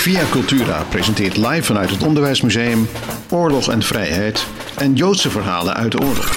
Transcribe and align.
Via 0.00 0.24
Cultura 0.30 0.82
presenteert 0.88 1.36
live 1.36 1.62
vanuit 1.62 1.90
het 1.90 2.02
Onderwijsmuseum 2.02 2.88
Oorlog 3.30 3.70
en 3.70 3.82
Vrijheid 3.82 4.46
en 4.76 4.94
Joodse 4.94 5.30
verhalen 5.30 5.74
uit 5.74 5.92
de 5.92 6.00
oorlog. 6.00 6.36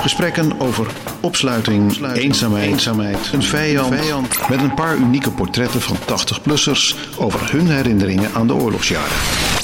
Gesprekken 0.00 0.60
over 0.60 0.86
opsluiting, 1.20 2.12
eenzaamheid, 2.14 2.66
eenzaamheid 2.66 3.32
een 3.32 3.42
vijand, 3.42 4.48
met 4.48 4.60
een 4.60 4.74
paar 4.74 4.96
unieke 4.96 5.30
portretten 5.30 5.80
van 5.80 5.96
80-plussers 5.96 6.96
over 7.18 7.52
hun 7.52 7.66
herinneringen 7.66 8.30
aan 8.34 8.46
de 8.46 8.54
oorlogsjaren. 8.54 9.16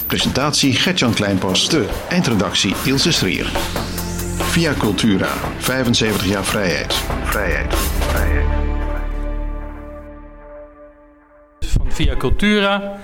Presentatie 0.07 0.75
Gertjan 0.75 1.15
Kleinpas, 1.15 1.69
de 1.69 1.87
eindredactie 2.09 2.75
Ilse 2.85 3.13
Strier. 3.13 3.51
Via 4.37 4.73
Cultura, 4.79 5.31
75 5.59 6.27
jaar 6.27 6.45
vrijheid. 6.45 6.95
Vrijheid, 7.25 7.75
vrijheid. 7.99 8.61
van 11.81 11.93
Via 11.93 12.17
Cultura. 12.17 12.99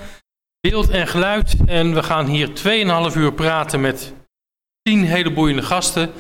Beeld 0.71 0.91
en 0.91 1.07
geluid. 1.07 1.57
En 1.67 1.95
we 1.95 2.03
gaan 2.03 2.27
hier 2.27 2.49
2,5 3.11 3.17
uur 3.17 3.33
praten 3.33 3.81
met 3.81 4.15
10 4.83 5.05
hele 5.05 5.33
boeiende 5.33 5.63
gasten. 5.63 6.13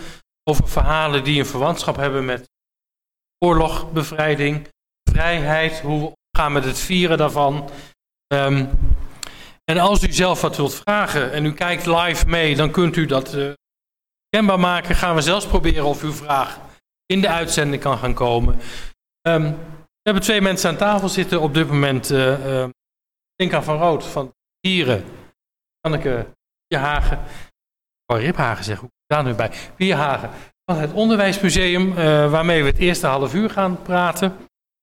Over 0.44 0.68
verhalen 0.68 1.24
die 1.24 1.38
een 1.38 1.46
verwantschap 1.46 1.96
hebben 1.96 2.24
met 2.24 2.50
oorlog, 3.38 3.92
bevrijding, 3.92 4.68
vrijheid. 5.10 5.80
Hoe 5.80 6.00
we 6.00 6.12
omgaan 6.32 6.52
met 6.52 6.64
het 6.64 6.78
vieren 6.78 7.18
daarvan. 7.18 7.70
Ehm, 8.26 8.66
en 9.64 9.78
als 9.78 10.02
u 10.02 10.12
zelf 10.12 10.40
wat 10.40 10.56
wilt 10.56 10.74
vragen 10.74 11.32
en 11.32 11.44
u 11.44 11.52
kijkt 11.52 11.86
live 11.86 12.26
mee, 12.26 12.56
dan 12.56 12.70
kunt 12.70 12.96
u 12.96 13.06
dat 13.06 13.34
eh, 13.34 13.52
kenbaar 14.28 14.60
maken. 14.60 14.94
Gaan 14.94 15.14
we 15.14 15.20
zelfs 15.20 15.46
proberen 15.46 15.84
of 15.84 16.02
uw 16.02 16.12
vraag 16.12 16.60
in 17.06 17.20
de 17.20 17.28
uitzending 17.28 17.82
kan 17.82 17.98
gaan 17.98 18.14
komen. 18.14 18.58
Ehm, 19.20 19.42
we 19.42 20.02
hebben 20.02 20.22
twee 20.22 20.40
mensen 20.40 20.70
aan 20.70 20.76
tafel 20.76 21.08
zitten 21.08 21.40
op 21.40 21.54
dit 21.54 21.68
moment. 21.68 22.10
uh, 22.10 22.64
Inka 23.36 23.62
van 23.62 23.78
Rood 23.78 24.04
van 24.04 24.34
Dieren. 24.66 25.04
Anneke 25.80 26.26
Pierhagen. 26.66 27.18
Oh, 28.06 28.18
Riphagen 28.18 28.64
zeg, 28.64 28.78
hoe 28.78 28.90
daar 29.06 29.24
nu 29.24 29.34
bij? 29.34 29.52
Pierhagen 29.76 30.30
van 30.64 30.76
het 30.76 30.92
Onderwijsmuseum, 30.92 31.98
eh, 31.98 32.30
waarmee 32.30 32.62
we 32.62 32.68
het 32.68 32.78
eerste 32.78 33.06
half 33.06 33.34
uur 33.34 33.50
gaan 33.50 33.82
praten. 33.82 34.36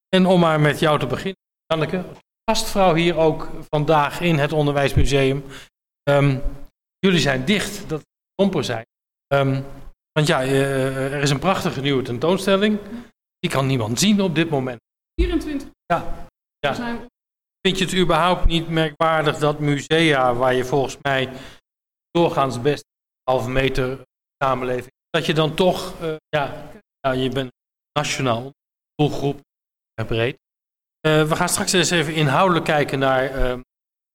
En 0.10 0.26
om 0.26 0.40
maar 0.40 0.60
met 0.60 0.80
jou 0.80 1.00
te 1.00 1.06
beginnen, 1.06 1.40
Anneke, 1.66 2.06
gastvrouw 2.46 2.94
hier 2.94 3.18
ook 3.18 3.50
vandaag 3.70 4.22
in 4.22 4.38
het 4.38 4.52
Onderwijsmuseum. 4.52 5.44
Ehm, 6.04 6.38
jullie 7.00 7.20
zijn 7.20 7.46
dicht, 7.46 7.90
dat 7.90 8.02
domper 8.36 8.64
zijn. 8.64 8.86
Ehm, 9.28 9.62
want 10.12 10.28
ja, 10.28 10.42
eh, 10.42 11.14
er 11.14 11.22
is 11.22 11.30
een 11.30 11.40
prachtige 11.40 11.82
nieuwe 11.82 12.04
tentoonstelling. 12.04 12.80
Die 13.40 13.50
kan 13.50 13.66
niemand 13.66 14.00
zien 14.00 14.22
op 14.22 14.36
dit 14.36 14.50
moment. 14.50 14.80
24 15.16 15.68
Ja. 15.86 16.28
Ja. 16.60 16.74
zijn 16.74 17.12
Vind 17.68 17.78
je 17.78 17.86
het 17.86 17.96
überhaupt 17.96 18.46
niet 18.46 18.70
merkwaardig 18.70 19.38
dat 19.38 19.60
musea, 19.60 20.34
waar 20.34 20.54
je 20.54 20.66
volgens 20.66 20.98
mij 21.02 21.30
doorgaans 22.12 22.62
best 22.62 22.84
een 22.84 23.34
halve 23.34 23.50
meter 23.50 24.02
samenleving, 24.44 24.92
dat 25.10 25.26
je 25.26 25.34
dan 25.34 25.56
toch, 25.56 26.02
eh, 26.02 26.16
ja, 26.30 26.72
je 27.14 27.30
bent 27.30 27.52
nationaal 28.00 28.52
doelgroep 28.96 29.40
eh, 29.94 30.06
breed. 30.06 30.38
Eh, 31.00 31.28
we 31.28 31.36
gaan 31.36 31.50
straks 31.50 31.72
eens 31.72 31.90
even 31.90 32.14
inhoudelijk 32.14 32.66
kijken 32.66 33.00
naar 33.00 33.24
eh, 33.26 33.60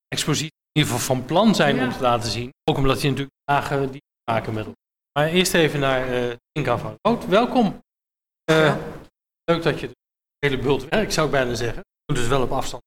exposities 0.09 0.57
in 0.73 0.81
ieder 0.81 0.93
geval 0.93 1.17
van 1.17 1.25
plan 1.25 1.55
zijn 1.55 1.77
Ja. 1.77 1.85
om 1.85 1.93
te 1.93 2.01
laten 2.01 2.31
zien. 2.31 2.51
Ook 2.65 2.77
omdat 2.77 3.01
je 3.01 3.09
natuurlijk 3.09 3.37
dagen 3.45 3.91
die 3.93 4.03
maken 4.31 4.55
met. 4.55 4.67
Maar 5.13 5.29
eerst 5.29 5.55
even 5.55 5.81
naar 5.81 6.09
eh 6.13 6.37
Inka 6.53 6.79
van 6.79 6.95
Rood. 7.03 7.27
Welkom. 7.27 7.81
Leuk 9.45 9.63
dat 9.63 9.81
je 9.81 9.87
de 9.87 9.95
hele 10.39 10.59
bult 10.59 10.85
werk, 10.89 11.13
zou 11.13 11.27
ik 11.27 11.33
bijna 11.33 11.55
zeggen. 11.55 11.79
Je 11.79 12.13
moet 12.13 12.17
dus 12.17 12.29
wel 12.29 12.43
op 12.43 12.51
afstand 12.53 12.83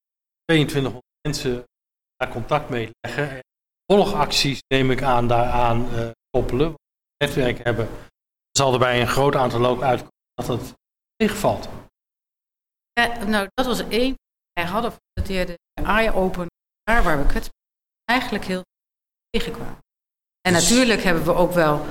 2200 0.52 1.04
mensen 1.22 1.64
daar 2.16 2.30
contact 2.32 2.70
mee 2.70 2.90
leggen. 3.00 3.30
En 3.30 3.42
Volgacties 3.86 4.62
neem 4.68 4.92
ik 4.92 5.02
aan 5.02 5.28
daaraan 5.28 5.94
eh 5.94 6.10
koppelen. 6.30 6.76
Netwerk 7.18 7.64
hebben. 7.64 7.90
Zal 8.52 8.74
er 8.74 8.80
bij 8.80 9.02
een 9.02 9.08
groot 9.08 9.36
aantal 9.36 9.60
loop 9.60 9.82
uitkomen 9.82 10.14
dat 10.34 10.48
het 10.48 10.74
tegenvalt. 11.16 11.70
Ja, 12.94 13.24
nou, 13.24 13.48
dat 13.54 13.66
was 13.66 13.88
één. 13.88 14.16
Wij 14.54 14.66
hadden 14.66 14.94
de 15.14 15.58
Aya 15.84 16.12
Open, 16.12 16.48
daar 16.84 17.04
waar 17.04 17.18
we 17.18 17.26
kwetsbaar 17.26 17.62
eigenlijk 18.06 18.46
heel 18.46 18.64
tegenkwamen. 19.30 19.78
En 20.42 20.54
natuurlijk 20.54 21.02
hebben 21.02 21.24
we 21.24 21.34
ook 21.34 21.52
wel, 21.52 21.86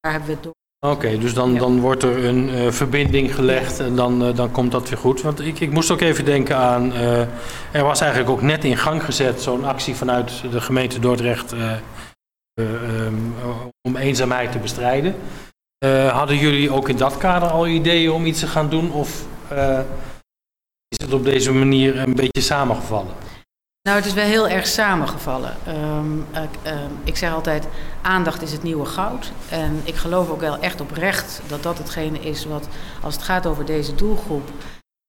daar 0.00 0.12
hebben 0.12 0.28
we 0.28 0.34
het 0.34 0.42
door. 0.42 0.59
Oké, 0.86 1.18
dus 1.18 1.34
dan, 1.34 1.52
Ja. 1.52 1.58
dan 1.58 1.80
wordt 1.80 2.02
er 2.02 2.24
een 2.24 2.48
eh, 2.48 2.70
verbinding 2.70 3.34
gelegd 3.34 3.80
en 3.80 3.96
dan, 3.96 4.24
eh, 4.24 4.34
dan 4.34 4.50
komt 4.50 4.72
dat 4.72 4.88
weer 4.88 4.98
goed. 4.98 5.22
Want 5.22 5.40
ik, 5.40 5.60
ik 5.60 5.70
moest 5.70 5.90
ook 5.90 6.00
even 6.00 6.24
denken 6.24 6.56
aan, 6.56 6.92
eh, 6.92 7.20
er 7.72 7.84
was 7.84 8.00
eigenlijk 8.00 8.30
ook 8.30 8.42
net 8.42 8.64
in 8.64 8.76
gang 8.76 9.04
gezet 9.04 9.42
zo'n 9.42 9.64
actie 9.64 9.94
vanuit 9.94 10.42
de 10.50 10.60
gemeente 10.60 10.98
Dordrecht 10.98 11.54
om 13.88 13.96
eenzaamheid 13.96 14.52
te 14.52 14.58
bestrijden. 14.58 15.14
Hadden 16.10 16.36
jullie 16.36 16.70
ook 16.70 16.88
in 16.88 16.96
dat 16.96 17.16
kader 17.16 17.48
al 17.48 17.66
ideeën 17.66 18.10
om 18.10 18.26
iets 18.26 18.40
te 18.40 18.46
gaan 18.46 18.68
doen 18.68 18.92
of 18.92 19.24
is 20.88 21.04
het 21.04 21.12
op 21.12 21.24
deze 21.24 21.52
manier 21.52 21.98
een 21.98 22.14
beetje 22.14 22.40
samengevallen? 22.40 23.14
Nou, 23.82 23.96
het 23.96 24.06
is 24.06 24.12
wel 24.12 24.24
heel 24.24 24.48
erg 24.48 24.66
samengevallen. 24.66 25.56
Ehm, 25.66 26.46
ehm, 26.62 26.90
ik 27.04 27.16
zeg 27.16 27.32
altijd, 27.32 27.66
aandacht 28.02 28.42
is 28.42 28.52
het 28.52 28.62
nieuwe 28.62 28.86
goud. 28.86 29.32
En 29.48 29.80
ik 29.84 29.94
geloof 29.94 30.30
ook 30.30 30.40
wel 30.40 30.58
echt 30.58 30.80
oprecht 30.80 31.40
dat 31.46 31.62
dat 31.62 31.78
hetgene 31.78 32.18
is 32.18 32.44
wat, 32.44 32.68
als 33.02 33.14
het 33.14 33.22
gaat 33.22 33.46
over 33.46 33.64
deze 33.64 33.94
doelgroep... 33.94 34.50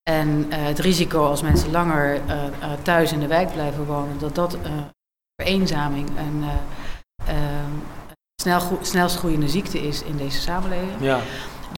en 0.09 0.45
eh, 0.49 0.63
het 0.63 0.79
risico 0.79 1.25
als 1.25 1.41
mensen 1.41 1.71
langer 1.71 2.21
eh, 2.27 2.47
eh, 2.47 2.53
thuis 2.81 3.11
in 3.11 3.19
de 3.19 3.27
wijk 3.27 3.53
blijven 3.53 3.85
wonen... 3.85 4.19
dat 4.19 4.35
dat 4.35 4.57
vereenzaming 5.41 6.09
een 6.17 6.43
eh, 6.43 7.35
ehm, 7.35 7.71
snel 8.41 8.79
snelst 8.81 9.17
groeiende 9.17 9.49
ziekte 9.49 9.79
is 9.87 10.03
in 10.03 10.17
deze 10.17 10.41
samenleving. 10.41 10.99
Ja, 10.99 11.19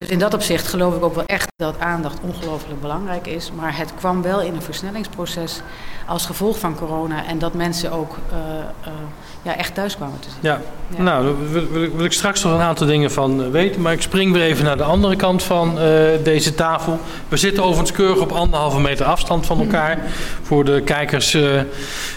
Dus 0.04 0.12
in 0.12 0.20
dat 0.20 0.34
opzicht 0.34 0.68
geloof 0.68 0.96
ik 0.96 1.04
ook 1.04 1.16
wel 1.16 1.26
echt 1.26 1.52
dat 1.56 1.80
aandacht 1.80 2.20
ongelooflijk 2.22 2.82
belangrijk 2.82 3.28
is. 3.28 3.52
Maar 3.56 3.78
het 3.78 3.94
kwam 3.96 4.22
wel 4.22 4.42
in 4.42 4.56
een 4.56 4.62
versnellingsproces 4.62 5.62
als 6.08 6.26
gevolg 6.26 6.60
van 6.60 6.76
corona. 6.76 7.26
En 7.26 7.40
dat 7.40 7.54
mensen 7.54 7.92
ook 7.92 8.18
eh, 8.32 8.38
eh, 8.82 8.94
ja, 9.42 9.58
echt 9.58 9.74
thuis 9.74 9.96
kwamen 9.96 10.20
te 10.20 10.30
zitten. 10.30 10.50
Ja, 10.50 10.62
Ja. 10.98 11.04
nou, 11.04 11.26
daar 11.26 11.50
wil, 11.52 11.68
wil, 11.72 11.96
wil 11.96 12.06
ik 12.06 12.12
straks 12.12 12.44
nog 12.44 12.54
een 12.54 12.60
aantal 12.60 12.88
dingen 12.88 13.12
van 13.12 13.44
eh, 13.44 13.50
weten. 13.50 13.82
Maar 13.82 13.94
ik 13.94 14.02
spring 14.02 14.34
weer 14.34 14.44
even 14.44 14.66
naar 14.66 14.78
de 14.78 14.84
andere 14.84 15.16
kant 15.16 15.44
van 15.44 15.76
deze 16.24 16.56
tafel. 16.56 17.00
We 17.28 17.38
zitten 17.38 17.64
overigens 17.64 17.92
keurig 17.92 18.22
op 18.22 18.32
anderhalve 18.32 18.80
meter 18.80 19.06
afstand 19.06 19.46
van 19.46 19.60
elkaar. 19.60 19.98
Voor 20.42 20.66
de 20.66 20.82
kijkers 20.82 21.38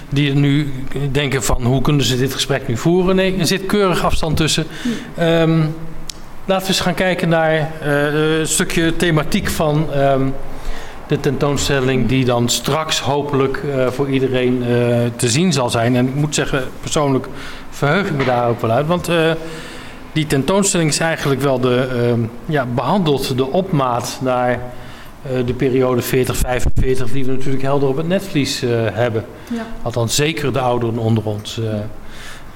die 0.09 0.35
nu 0.35 0.73
denken 1.11 1.43
van 1.43 1.63
hoe 1.65 1.83
kunnen 1.83 2.05
ze 2.05 2.17
dit 2.17 2.35
gesprek 2.35 2.69
nu 2.69 2.77
voeren. 2.77 3.17
Nee, 3.17 3.39
er 3.39 3.47
zit 3.47 3.67
keurig 3.67 4.05
afstand 4.05 4.37
tussen. 4.37 4.67
Ehm, 5.17 5.61
laten 6.47 6.67
we 6.67 6.73
eens 6.73 6.81
gaan 6.81 6.95
kijken 6.95 7.29
naar 7.29 7.71
eh, 7.81 8.39
een 8.39 8.47
stukje 8.49 8.97
thematiek 8.97 9.49
van... 9.51 9.93
ehm, 9.93 10.29
de 11.07 11.21
tentoonstelling 11.21 12.09
die 12.09 12.25
dan 12.25 12.49
straks 12.49 13.01
hopelijk 13.01 13.57
eh, 13.57 13.87
voor 13.87 14.09
iedereen 14.09 14.62
eh, 14.62 14.69
te 15.17 15.29
zien 15.29 15.53
zal 15.53 15.71
zijn. 15.71 15.97
En 15.97 16.09
ik 16.09 16.15
moet 16.15 16.35
zeggen, 16.35 16.65
persoonlijk 16.81 17.27
verheug 17.71 18.06
ik 18.06 18.17
me 18.17 18.25
daar 18.25 18.49
ook 18.49 18.61
wel 18.61 18.71
uit. 18.71 18.87
Want 18.87 19.11
die 20.12 20.27
tentoonstelling 20.27 20.91
is 20.91 20.99
eigenlijk 20.99 21.41
wel 21.41 21.61
de, 21.61 21.89
ehm, 21.93 22.21
ja, 22.47 22.67
behandelt 22.75 23.37
de 23.37 23.47
opmaat 23.47 24.19
naar 24.23 24.61
de 25.47 25.55
periode 25.55 26.03
40-45 26.03 27.12
die 27.12 27.25
we 27.25 27.33
natuurlijk 27.33 27.62
helder 27.62 27.89
op 27.89 27.97
het 27.97 28.09
netvlies 28.09 28.61
hebben. 28.93 29.25
Ja. 29.53 29.67
Althans, 29.83 30.15
zeker 30.15 30.53
de 30.53 30.61
ouderen 30.61 30.99
onder 30.99 31.25
ons. 31.25 31.59
eh. 31.61 31.75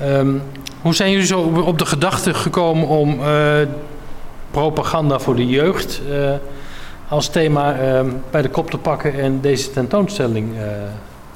Ehm, 0.01 0.35
hoe 0.83 0.95
zijn 0.95 1.11
jullie 1.11 1.27
zo 1.27 1.41
op 1.65 1.79
de 1.79 1.87
gedachte 1.87 2.35
gekomen 2.35 2.89
om 2.89 3.21
eh, 3.21 3.55
propaganda 4.51 5.19
voor 5.19 5.37
de 5.37 5.47
jeugd 5.47 6.01
eh, 6.11 6.33
als 7.09 7.29
thema 7.29 7.75
ehm, 7.79 8.07
bij 8.31 8.43
de 8.43 8.49
kop 8.49 8.71
te 8.71 8.79
pakken 8.79 9.15
en 9.21 9.41
deze 9.41 9.71
tentoonstelling 9.71 10.57
eh, 10.57 10.63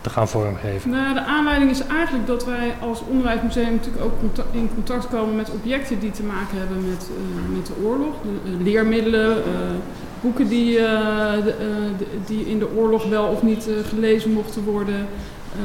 te 0.00 0.10
gaan 0.10 0.28
vormgeven? 0.28 0.90
Nou, 0.90 1.14
de 1.14 1.24
aanleiding 1.24 1.70
is 1.70 1.86
eigenlijk 1.86 2.26
dat 2.26 2.44
wij 2.44 2.74
als 2.88 3.00
onderwijsmuseum 3.08 3.72
natuurlijk 3.72 4.04
ook 4.04 4.12
in 4.52 4.70
contact 4.74 5.08
komen 5.08 5.36
met 5.36 5.50
objecten 5.50 5.98
die 6.00 6.10
te 6.10 6.22
maken 6.22 6.58
hebben 6.58 6.88
met, 6.88 7.08
met 7.56 7.66
de 7.66 7.72
oorlog. 7.84 8.14
De, 8.22 8.64
leermiddelen, 8.64 9.36
boeken 10.20 10.48
die, 10.48 10.78
die 12.26 12.46
in 12.50 12.58
de 12.58 12.68
oorlog 12.76 13.08
wel 13.08 13.24
of 13.26 13.42
niet 13.42 13.68
gelezen 13.88 14.32
mochten 14.32 14.64
worden. 14.64 15.06
Eh, 15.52 15.58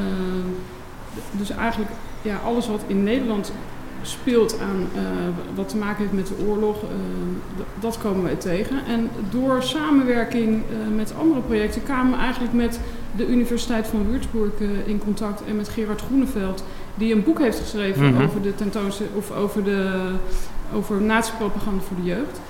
d- 1.14 1.38
dus 1.38 1.50
eigenlijk 1.50 1.90
ja, 2.22 2.40
alles 2.44 2.68
wat 2.68 2.80
in 2.86 3.02
Nederland 3.02 3.52
speelt 4.02 4.58
aan 4.60 4.88
eh, 4.94 5.02
wat 5.54 5.68
te 5.68 5.76
maken 5.76 5.98
heeft 5.98 6.12
met 6.12 6.26
de 6.26 6.44
oorlog, 6.46 6.82
eh, 6.82 6.88
dat 7.80 7.98
komen 7.98 8.22
wij 8.22 8.34
tegen. 8.34 8.86
En 8.86 9.10
door 9.30 9.62
samenwerking 9.62 10.48
eh, 10.48 10.96
met 10.96 11.14
andere 11.18 11.40
projecten 11.40 11.82
kwamen 11.82 12.12
we 12.12 12.18
eigenlijk 12.18 12.52
met 12.52 12.80
de 13.16 13.26
Universiteit 13.26 13.86
van 13.86 14.06
Würzburg 14.10 14.50
in 14.84 14.98
contact 14.98 15.42
en 15.48 15.56
met 15.56 15.68
Gerard 15.68 16.00
Groeneveld, 16.00 16.64
die 16.94 17.14
een 17.14 17.24
boek 17.24 17.38
heeft 17.38 17.58
geschreven 17.58 18.12
Mhm. 18.12 18.22
over 18.22 18.42
de 18.42 18.54
tentoonstelling 18.54 19.14
of 19.16 19.32
over 19.32 19.64
de 19.64 20.10
over 20.74 21.02
nazi-propaganda 21.02 21.82
voor 21.82 21.96
de 21.96 22.02
jeugd. 22.02 22.40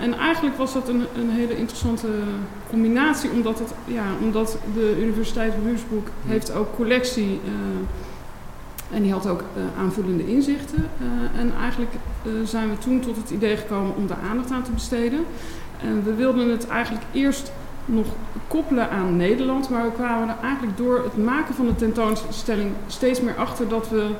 En 0.00 0.14
eigenlijk 0.18 0.56
was 0.56 0.72
dat 0.72 0.88
een, 0.88 1.04
een 1.18 1.30
hele 1.30 1.56
interessante 1.56 2.06
combinatie, 2.70 3.30
omdat, 3.30 3.58
het, 3.58 3.74
ja, 3.84 4.04
omdat 4.22 4.58
de 4.74 4.96
Universiteit 5.00 5.52
Würzburg 5.64 6.04
heeft 6.26 6.52
ook 6.52 6.74
collectie 6.76 7.40
en 8.92 9.02
die 9.02 9.12
had 9.12 9.26
ook 9.26 9.40
uh, 9.40 9.82
aanvullende 9.82 10.26
inzichten. 10.26 10.88
en 11.36 11.52
eigenlijk 11.60 11.90
zijn 12.44 12.70
we 12.70 12.78
toen 12.78 13.00
tot 13.00 13.16
het 13.16 13.30
idee 13.30 13.56
gekomen 13.56 13.96
om 13.96 14.06
daar 14.06 14.18
aandacht 14.30 14.50
aan 14.50 14.62
te 14.62 14.70
besteden. 14.70 15.24
En 15.80 16.04
we 16.04 16.14
wilden 16.14 16.50
het 16.50 16.68
eigenlijk 16.68 17.04
eerst 17.12 17.52
nog 17.84 18.06
koppelen 18.48 18.90
aan 18.90 19.16
Nederland, 19.16 19.70
maar 19.70 19.84
we 19.84 19.92
kwamen 19.92 20.28
er 20.28 20.36
eigenlijk 20.42 20.76
door 20.76 21.02
het 21.04 21.24
maken 21.24 21.54
van 21.54 21.66
de 21.66 21.74
tentoonstelling 21.74 22.70
steeds 22.86 23.20
meer 23.20 23.36
achter 23.36 23.68
dat 23.68 23.88
we 23.88 24.10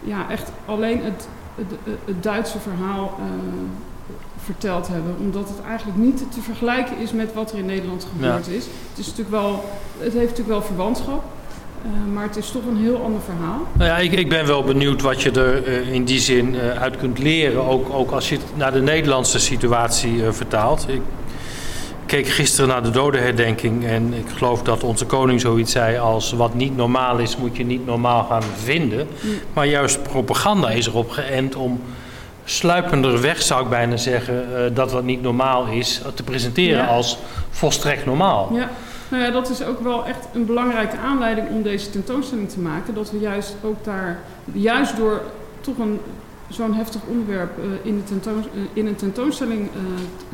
ja, 0.00 0.30
echt 0.30 0.50
alleen 0.64 1.02
het, 1.02 1.28
het, 1.54 1.96
het 2.04 2.22
Duitse 2.22 2.58
verhaal 2.58 3.18
verteld 4.44 4.88
hebben. 4.88 5.16
Omdat 5.18 5.48
het 5.48 5.60
eigenlijk 5.66 5.98
niet 5.98 6.24
te 6.32 6.40
vergelijken 6.40 6.98
is 6.98 7.12
met 7.12 7.32
wat 7.32 7.52
er 7.52 7.58
in 7.58 7.66
Nederland 7.66 8.06
gebeurd 8.12 8.48
is. 8.48 8.64
Het, 8.64 8.98
is 8.98 9.06
natuurlijk 9.06 9.36
wel, 9.36 9.64
het 9.98 10.12
heeft 10.12 10.30
natuurlijk 10.30 10.48
wel 10.48 10.62
verwantschap. 10.62 11.24
Uh, 11.84 12.12
maar 12.12 12.22
het 12.22 12.36
is 12.36 12.50
toch 12.50 12.66
een 12.66 12.76
heel 12.76 13.02
ander 13.04 13.20
verhaal. 13.20 13.60
Nou 13.72 13.90
ja, 13.90 13.96
ik, 13.98 14.12
ik 14.12 14.28
ben 14.28 14.46
wel 14.46 14.62
benieuwd 14.62 15.02
wat 15.02 15.22
je 15.22 15.30
er 15.30 15.68
uh, 15.68 15.92
in 15.92 16.04
die 16.04 16.20
zin 16.20 16.54
uh, 16.54 16.70
uit 16.70 16.96
kunt 16.96 17.18
leren. 17.18 17.64
Ook, 17.64 17.92
ook 17.92 18.10
als 18.10 18.28
je 18.28 18.34
het 18.34 18.44
naar 18.54 18.72
de 18.72 18.80
Nederlandse 18.80 19.38
situatie 19.38 20.22
vertaalt. 20.30 20.86
Ik 20.88 21.00
keek 22.06 22.28
gisteren 22.28 22.68
naar 22.68 22.82
de 22.82 22.90
dodenherdenking. 22.90 23.86
En 23.86 24.14
ik 24.14 24.26
geloof 24.36 24.62
dat 24.62 24.84
onze 24.84 25.04
koning 25.04 25.40
zoiets 25.40 25.72
zei 25.72 25.98
als... 25.98 26.32
wat 26.32 26.54
niet 26.54 26.76
normaal 26.76 27.18
is, 27.18 27.36
moet 27.36 27.56
je 27.56 27.64
niet 27.64 27.86
normaal 27.86 28.24
gaan 28.24 28.42
vinden. 28.62 29.06
Mm. 29.20 29.30
Maar 29.52 29.66
juist 29.66 30.02
propaganda 30.02 30.70
is 30.70 30.86
erop 30.86 31.10
geënt 31.10 31.56
om 31.56 31.80
sluipender 32.44 33.20
weg, 33.20 33.42
zou 33.42 33.62
ik 33.62 33.68
bijna 33.68 33.96
zeggen, 33.96 34.44
dat 34.74 34.92
wat 34.92 35.04
niet 35.04 35.22
normaal 35.22 35.66
is, 35.66 36.02
te 36.14 36.22
presenteren 36.22 36.84
ja. 36.84 36.86
als 36.86 37.18
volstrekt 37.50 38.06
normaal. 38.06 38.50
Ja. 38.52 38.70
Nou 39.14 39.26
ja, 39.26 39.32
dat 39.32 39.50
is 39.50 39.64
ook 39.64 39.80
wel 39.80 40.06
echt 40.06 40.26
een 40.32 40.46
belangrijke 40.46 40.96
aanleiding 40.96 41.48
om 41.48 41.62
deze 41.62 41.90
tentoonstelling 41.90 42.48
te 42.48 42.60
maken. 42.60 42.94
Dat 42.94 43.10
we 43.10 43.18
juist 43.18 43.56
ook 43.62 43.84
daar, 43.84 44.18
juist 44.52 44.96
door 44.96 45.20
toch 45.60 45.78
een, 45.78 46.00
zo'n 46.48 46.74
heftig 46.74 47.00
onderwerp 47.08 47.58
uh, 47.58 47.64
in, 47.82 48.02
de 48.08 48.30
uh, 48.30 48.62
in 48.72 48.86
een 48.86 48.96
tentoonstelling 48.96 49.68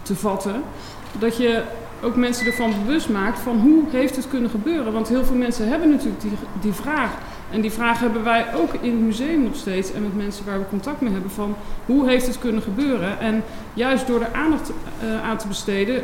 te 0.02 0.14
vatten, 0.14 0.62
dat 1.18 1.36
je 1.36 1.62
ook 2.02 2.16
mensen 2.16 2.46
ervan 2.46 2.72
bewust 2.84 3.08
maakt 3.08 3.38
van 3.38 3.58
hoe 3.58 3.82
heeft 3.90 4.16
het 4.16 4.28
kunnen 4.28 4.50
gebeuren. 4.50 4.92
Want 4.92 5.08
heel 5.08 5.24
veel 5.24 5.36
mensen 5.36 5.68
hebben 5.68 5.90
natuurlijk 5.90 6.20
die, 6.20 6.32
die 6.60 6.72
vraag. 6.72 7.10
En 7.50 7.60
die 7.60 7.72
vraag 7.72 8.00
hebben 8.00 8.24
wij 8.24 8.46
ook 8.54 8.74
in 8.80 8.90
het 8.90 9.00
museum 9.00 9.42
nog 9.42 9.56
steeds 9.56 9.92
en 9.92 10.02
met 10.02 10.16
mensen 10.16 10.44
waar 10.44 10.58
we 10.58 10.68
contact 10.68 11.00
mee 11.00 11.12
hebben 11.12 11.30
van 11.30 11.54
hoe 11.86 12.08
heeft 12.08 12.26
het 12.26 12.38
kunnen 12.38 12.62
gebeuren. 12.62 13.18
En 13.18 13.42
juist 13.74 14.06
door 14.06 14.20
er 14.20 14.32
aandacht 14.32 14.72
aan 15.22 15.36
te 15.36 15.48
besteden, 15.48 16.02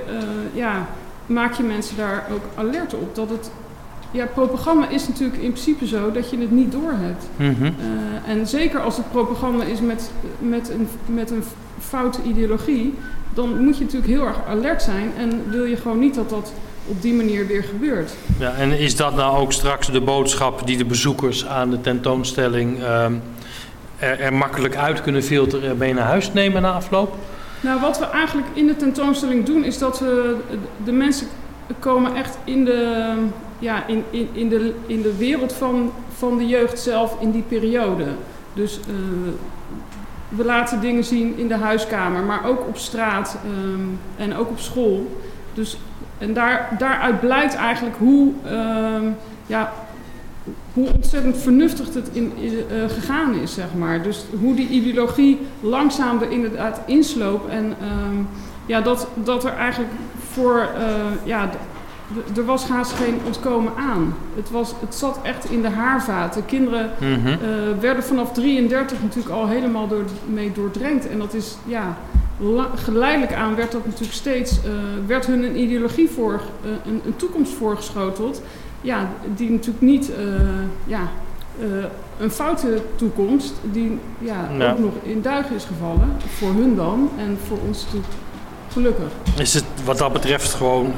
ja, 0.52 0.86
maak 1.26 1.52
je 1.52 1.62
mensen 1.62 1.96
daar 1.96 2.26
ook 2.32 2.42
alert 2.54 2.94
op. 2.94 3.14
Dat 3.14 3.30
het, 3.30 3.50
ja, 4.10 4.26
propaganda 4.26 4.88
is 4.88 5.08
natuurlijk 5.08 5.42
in 5.42 5.52
principe 5.52 5.86
zo 5.86 6.12
dat 6.12 6.30
je 6.30 6.38
het 6.38 6.50
niet 6.50 6.72
doorhebt. 6.72 7.28
Mm 7.36 7.54
-hmm. 7.58 7.64
uh, 7.66 8.32
en 8.32 8.46
zeker 8.46 8.80
als 8.80 8.96
het 8.96 9.10
propaganda 9.10 9.64
is 9.64 9.80
met, 9.80 10.10
met, 10.38 10.70
een, 10.70 10.88
met 11.06 11.30
een 11.30 11.44
foute 11.80 12.18
ideologie, 12.22 12.94
dan 13.34 13.64
moet 13.64 13.78
je 13.78 13.84
natuurlijk 13.84 14.12
heel 14.12 14.26
erg 14.26 14.36
alert 14.48 14.82
zijn 14.82 15.12
en 15.18 15.50
wil 15.50 15.64
je 15.64 15.76
gewoon 15.76 15.98
niet 15.98 16.14
dat 16.14 16.30
dat 16.30 16.52
op 16.86 17.02
die 17.02 17.14
manier 17.14 17.46
weer 17.46 17.62
gebeurt. 17.64 18.12
Ja, 18.38 18.52
en 18.52 18.78
is 18.78 18.96
dat 18.96 19.14
nou 19.14 19.36
ook 19.38 19.52
straks 19.52 19.90
de 19.90 20.00
boodschap 20.00 20.66
die 20.66 20.76
de 20.76 20.84
bezoekers 20.84 21.46
aan 21.46 21.70
de 21.70 21.80
tentoonstelling 21.80 22.82
um, 22.82 23.22
er, 23.98 24.20
er, 24.20 24.32
makkelijk 24.32 24.76
uit 24.76 25.02
kunnen 25.02 25.22
filteren 25.22 25.70
en 25.70 25.76
mee 25.76 25.94
naar 25.94 26.06
huis 26.06 26.32
nemen 26.32 26.62
na 26.62 26.72
afloop? 26.72 27.16
Nou, 27.60 27.80
wat 27.80 27.98
we 27.98 28.04
eigenlijk 28.04 28.46
in 28.52 28.66
de 28.66 28.76
tentoonstelling 28.76 29.44
doen, 29.44 29.64
is 29.64 29.78
dat 29.78 29.98
we 29.98 30.36
de 30.84 30.92
mensen 30.92 31.26
komen 31.78 32.14
echt 32.14 32.38
in 32.44 32.64
de, 32.64 33.12
ja, 33.58 33.86
in, 33.86 34.04
in, 34.10 34.28
in 34.32 34.48
de, 34.48 34.74
in 34.86 35.02
de 35.02 35.16
wereld 35.16 35.52
van, 35.52 35.92
van 36.16 36.36
de 36.38 36.46
jeugd 36.46 36.78
zelf 36.78 37.16
in 37.20 37.30
die 37.30 37.44
periode. 37.48 38.04
Dus 38.52 38.80
uh, 38.88 38.94
we 40.28 40.44
laten 40.44 40.80
dingen 40.80 41.04
zien 41.04 41.38
in 41.38 41.48
de 41.48 41.56
huiskamer, 41.56 42.22
maar 42.22 42.44
ook 42.44 42.66
op 42.66 42.76
straat 42.76 43.38
um, 43.64 43.98
en 44.16 44.36
ook 44.36 44.50
op 44.50 44.58
school. 44.58 45.20
Dus 45.54 45.78
en 46.18 46.34
daar, 46.34 46.68
daaruit 46.78 47.20
blijkt 47.20 47.54
eigenlijk 47.54 47.96
hoe, 47.96 48.32
uh, 48.44 49.10
ja, 49.46 49.72
hoe 50.76 50.92
ontzettend 50.94 51.36
vernuftig 51.36 51.94
het 51.94 52.08
in, 52.12 52.32
uh, 52.40 52.50
gegaan 52.88 53.34
is, 53.34 53.54
zeg 53.54 53.66
maar. 53.78 54.02
Dus 54.02 54.24
hoe 54.40 54.54
die 54.54 54.68
ideologie 54.68 55.38
langzaam 55.60 56.22
er 56.22 56.30
inderdaad 56.30 56.80
insloop. 56.86 57.48
En 57.48 57.64
uh, 57.64 57.76
ja, 58.66 58.80
dat, 58.80 59.08
dat 59.14 59.44
er 59.44 59.52
eigenlijk 59.52 59.92
voor, 60.30 60.68
uh, 60.78 60.82
ja, 61.24 61.50
er 62.36 62.44
was 62.44 62.68
haast 62.68 62.92
geen 62.92 63.20
ontkomen 63.26 63.72
aan. 63.76 64.14
Het, 64.34 64.50
was, 64.50 64.74
het 64.80 64.94
zat 64.94 65.18
echt 65.22 65.50
in 65.50 65.62
de 65.62 65.68
haarvaat. 65.68 66.34
De 66.34 66.42
kinderen 66.42 66.90
mm 67.00 67.14
-hmm. 67.14 67.26
uh, 67.26 67.38
werden 67.80 68.04
vanaf 68.04 68.32
33 68.32 69.02
natuurlijk 69.02 69.34
al 69.34 69.48
helemaal 69.48 69.88
door, 69.88 70.04
mee 70.26 70.52
doordrenkt. 70.52 71.08
En 71.08 71.18
dat 71.18 71.34
is, 71.34 71.56
ja, 71.66 71.96
geleidelijk 72.74 73.32
aan 73.32 73.54
werd 73.54 73.72
dat 73.72 73.86
natuurlijk 73.86 74.12
steeds, 74.12 74.60
werd 75.06 75.26
hun 75.26 75.42
een 75.42 75.60
ideologie 75.60 76.10
voor, 76.10 76.40
een, 76.86 77.00
een, 77.04 77.16
toekomst 77.16 77.52
voorgeschoteld. 77.52 78.42
Ja, 78.80 79.08
die 79.34 79.50
natuurlijk 79.50 79.80
niet, 79.80 80.10
uh, 80.10 80.16
ja, 80.84 81.08
een 82.18 82.30
foute 82.30 82.82
toekomst, 82.96 83.54
die 83.62 83.98
ja, 84.18 84.48
ja, 84.58 84.70
ook 84.70 84.78
nog 84.78 84.92
in 85.02 85.22
duigen 85.22 85.56
is 85.56 85.64
gevallen. 85.64 86.16
Voor 86.26 86.52
hun 86.52 86.76
dan 86.76 87.10
en 87.18 87.38
voor 87.46 87.58
ons 87.66 87.84
natuurlijk 87.84 88.12
gelukkig. 88.72 89.06
Is 89.38 89.54
het 89.54 89.64
wat 89.84 89.98
dat 89.98 90.12
betreft 90.12 90.54
gewoon 90.54 90.92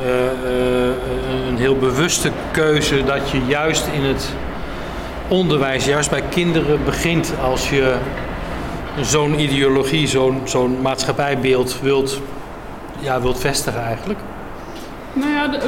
een 1.49 1.57
heel 1.57 1.77
bewuste 1.77 2.31
keuze 2.53 3.05
dat 3.05 3.31
je 3.31 3.45
juist 3.47 3.87
in 3.87 4.03
het 4.03 4.29
onderwijs, 5.29 5.85
juist 5.85 6.11
bij 6.11 6.23
kinderen 6.31 6.85
begint 6.85 7.33
als 7.43 7.71
je 7.71 7.97
zo'n 9.01 9.41
ideologie, 9.41 10.07
zo'n 10.07 10.41
zo'n 10.45 10.81
maatschappijbeeld 10.81 11.81
wilt, 11.81 12.21
ja, 13.01 13.21
wilt 13.21 13.39
vestigen 13.39 13.83
eigenlijk? 13.83 14.19
Nou 15.13 15.31
ja, 15.31 15.49
de, 15.49 15.59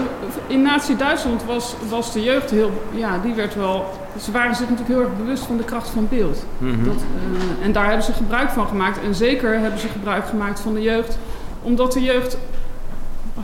in 0.46 0.62
Nazi-Duitsland 0.62 1.44
was, 1.44 1.74
was 1.88 2.12
de 2.12 2.22
jeugd 2.22 2.50
heel, 2.50 2.70
ja, 2.90 3.18
die 3.18 3.34
werd 3.34 3.54
wel, 3.54 3.84
ze 4.20 4.30
waren 4.30 4.54
zich 4.54 4.68
natuurlijk 4.68 4.98
heel 4.98 5.08
erg 5.08 5.16
bewust 5.16 5.42
van 5.42 5.56
de 5.56 5.64
kracht 5.64 5.88
van 5.88 6.08
beeld. 6.08 6.44
Mm 6.58 6.74
-hmm. 6.74 6.84
dat, 6.84 6.94
uh, 6.94 7.64
en 7.64 7.72
daar 7.72 7.86
hebben 7.86 8.04
ze 8.04 8.12
gebruik 8.12 8.50
van 8.50 8.66
gemaakt. 8.66 9.02
En 9.04 9.14
zeker 9.14 9.58
hebben 9.58 9.80
ze 9.80 9.88
gebruik 9.88 10.26
gemaakt 10.26 10.60
van 10.60 10.74
de 10.74 10.82
jeugd, 10.82 11.18
omdat 11.62 11.92
de 11.92 12.02
jeugd 12.02 12.36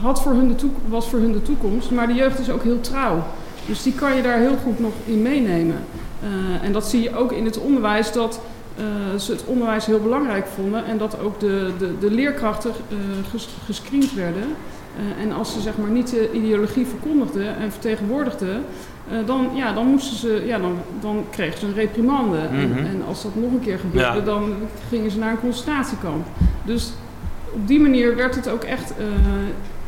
had 0.01 0.21
voor 0.21 0.31
hun 0.31 0.47
de 0.47 0.69
was 0.87 1.09
voor 1.09 1.19
hun 1.19 1.31
de 1.31 1.41
toekomst, 1.41 1.91
maar 1.91 2.07
de 2.07 2.13
jeugd 2.13 2.39
is 2.39 2.49
ook 2.49 2.63
heel 2.63 2.79
trouw. 2.79 3.23
Dus 3.65 3.83
die 3.83 3.93
kan 3.93 4.15
je 4.15 4.21
daar 4.21 4.37
heel 4.37 4.57
goed 4.63 4.79
nog 4.79 4.93
in 5.05 5.21
meenemen. 5.21 5.83
Uh, 6.23 6.65
en 6.65 6.71
dat 6.71 6.87
zie 6.87 7.01
je 7.01 7.15
ook 7.15 7.31
in 7.31 7.45
het 7.45 7.59
onderwijs, 7.59 8.11
dat 8.11 8.39
uh, 8.79 9.19
ze 9.19 9.31
het 9.31 9.43
onderwijs 9.45 9.85
heel 9.85 10.01
belangrijk 10.01 10.47
vonden 10.55 10.85
en 10.85 10.97
dat 10.97 11.19
ook 11.19 11.39
de, 11.39 11.71
de, 11.77 11.97
de 11.99 12.11
leerkrachten 12.11 12.71
ges, 13.31 13.49
gescreend 13.65 14.13
werden. 14.13 14.55
Uh, 14.97 15.23
en 15.23 15.31
als 15.31 15.53
ze 15.53 15.61
zeg 15.61 15.77
maar 15.77 15.89
niet 15.89 16.09
de 16.09 16.31
ideologie 16.31 16.85
verkondigden 16.85 17.57
en 17.57 17.71
vertegenwoordigden, 17.71 18.63
dan, 19.25 19.49
ja, 19.53 19.73
dan, 19.73 19.87
moesten 19.87 20.17
ze, 20.17 20.43
ja, 20.45 20.59
dan, 20.59 20.77
dan 20.99 21.25
kregen 21.29 21.59
ze 21.59 21.65
een 21.65 21.73
reprimande. 21.73 22.37
Mm 22.51 22.59
-hmm. 22.59 22.77
en, 22.77 22.85
en, 22.85 23.03
als 23.07 23.23
dat 23.23 23.35
nog 23.35 23.51
een 23.51 23.59
keer 23.59 23.79
gebeurde, 23.79 24.17
ja. 24.17 24.25
dan 24.25 24.53
gingen 24.89 25.11
ze 25.11 25.17
naar 25.17 25.31
een 25.31 25.39
concentratiekamp. 25.39 26.25
Dus 26.63 26.93
op 27.53 27.67
die 27.67 27.79
manier 27.79 28.15
werd 28.15 28.35
het 28.35 28.49
ook 28.49 28.63
echt, 28.63 28.93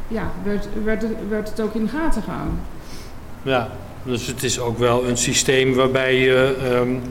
ja, 0.07 0.31
werd, 0.43 0.67
werd, 0.83 1.05
werd 1.29 1.49
het 1.49 1.61
ook 1.61 1.73
in 1.73 1.83
de 1.83 1.89
gaten 1.89 2.21
gehouden. 2.21 2.59
Ja, 3.41 3.69
dus 4.03 4.27
het 4.27 4.43
is 4.43 4.59
ook 4.59 4.77
wel 4.77 5.07
een 5.07 5.17
systeem 5.17 5.73
waarbij 5.73 6.15
je. 6.15 6.55
Um 6.79 7.01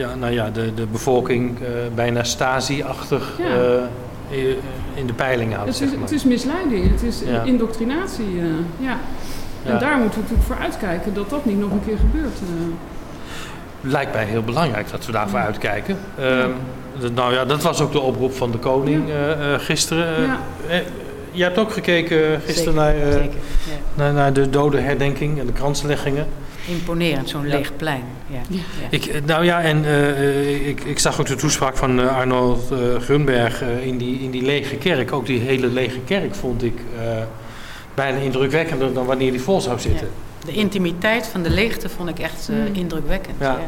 ja, 0.00 0.14
nou 0.14 0.32
ja, 0.32 0.50
de, 0.50 0.74
de 0.74 0.86
bevolking 0.86 1.60
uh, 1.60 1.66
bijna 1.94 2.22
Stasi-achtig 2.22 3.38
ja. 3.38 3.88
Uh, 4.30 4.54
in 4.94 5.06
de 5.06 5.12
peiling 5.12 5.54
houdt. 5.54 5.66
Het 5.66 5.80
is, 5.80 5.88
zeg 5.88 5.92
maar. 5.92 6.00
het 6.00 6.10
is 6.10 6.24
misleiding, 6.24 6.90
het 6.90 7.02
is 7.02 7.22
ja. 7.24 7.42
indoctrinatie. 7.42 8.34
Uh, 8.34 8.44
ja. 8.78 8.98
En 9.64 9.72
ja. 9.72 9.78
daar 9.78 9.98
moeten 9.98 10.18
we 10.18 10.22
natuurlijk 10.22 10.46
voor 10.46 10.58
uitkijken 10.58 11.14
dat 11.14 11.30
dat 11.30 11.44
niet 11.44 11.58
nog 11.58 11.70
een 11.70 11.84
keer 11.86 11.96
gebeurt. 11.96 12.38
Lijkt 13.80 14.12
mij 14.12 14.24
heel 14.24 14.42
belangrijk 14.42 14.90
dat 14.90 15.06
we 15.06 15.12
daarvoor 15.12 15.38
uitkijken. 15.38 15.98
Um, 16.20 16.52
dat, 16.98 17.14
nou 17.14 17.32
ja, 17.32 17.44
dat 17.44 17.62
was 17.62 17.80
ook 17.80 17.92
de 17.92 18.00
oproep 18.00 18.32
van 18.32 18.50
de 18.50 18.58
koning 18.58 19.10
gisteren. 19.58 20.38
Je 21.30 21.42
hebt 21.42 21.58
ook 21.58 21.72
gekeken 21.72 22.40
gisteren 22.40 22.74
naar, 22.74 22.94
naar, 23.94 24.12
naar, 24.12 24.32
de 24.32 24.50
dodenherdenking 24.50 25.38
en 25.38 25.46
de 25.46 25.52
kransleggingen. 25.52 26.26
Imponerend, 26.68 27.28
zo'n 27.28 27.46
ja. 27.46 27.56
leeg 27.56 27.76
plein. 27.76 28.04
Ja. 28.26 28.40
ja. 28.48 28.60
Ik, 28.90 29.24
nou 29.26 29.44
ja, 29.44 29.62
en 29.62 29.84
uh, 29.84 30.68
ik, 30.68 30.84
ik 30.84 30.98
zag 30.98 31.20
ook 31.20 31.26
de 31.26 31.34
toespraak 31.34 31.76
van 31.76 32.00
uh, 32.00 32.16
Arnold 32.16 32.72
uh, 32.72 32.78
Grunberg 33.00 33.62
in, 33.82 33.98
die, 33.98 34.20
in 34.20 34.30
die 34.30 34.42
lege 34.42 34.76
kerk. 34.76 35.12
Ook 35.12 35.26
die 35.26 35.40
hele 35.40 35.66
lege 35.66 36.00
kerk 36.00 36.34
vond 36.34 36.62
ik 36.62 36.74
bijna 37.94 38.18
indrukwekkender 38.18 38.94
dan 38.94 39.06
wanneer 39.06 39.30
die 39.30 39.40
vol 39.40 39.60
zou 39.60 39.78
zitten. 39.78 40.08
De 40.44 40.52
intimiteit 40.52 41.26
van 41.26 41.42
de 41.42 41.50
leegte 41.50 41.88
vond 41.88 42.08
ik 42.08 42.18
echt 42.18 42.48
mm. 42.48 42.74
indrukwekkend. 42.74 43.36
Ja. 43.40 43.58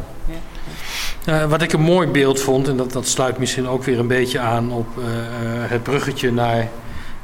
Uh, 1.28 1.44
wat 1.44 1.62
ik 1.62 1.72
een 1.72 1.80
mooi 1.80 2.08
beeld 2.08 2.40
vond, 2.40 2.68
en 2.68 2.76
dat, 2.76 2.92
dat 2.92 3.06
sluit 3.06 3.38
misschien 3.38 3.68
ook 3.68 3.84
weer 3.84 3.99
een 3.99 4.06
beetje 4.06 4.38
aan 4.38 4.72
op 4.72 4.87
uh, 4.99 5.04
het 5.70 5.82
bruggetje 5.82 6.32
naar 6.32 6.68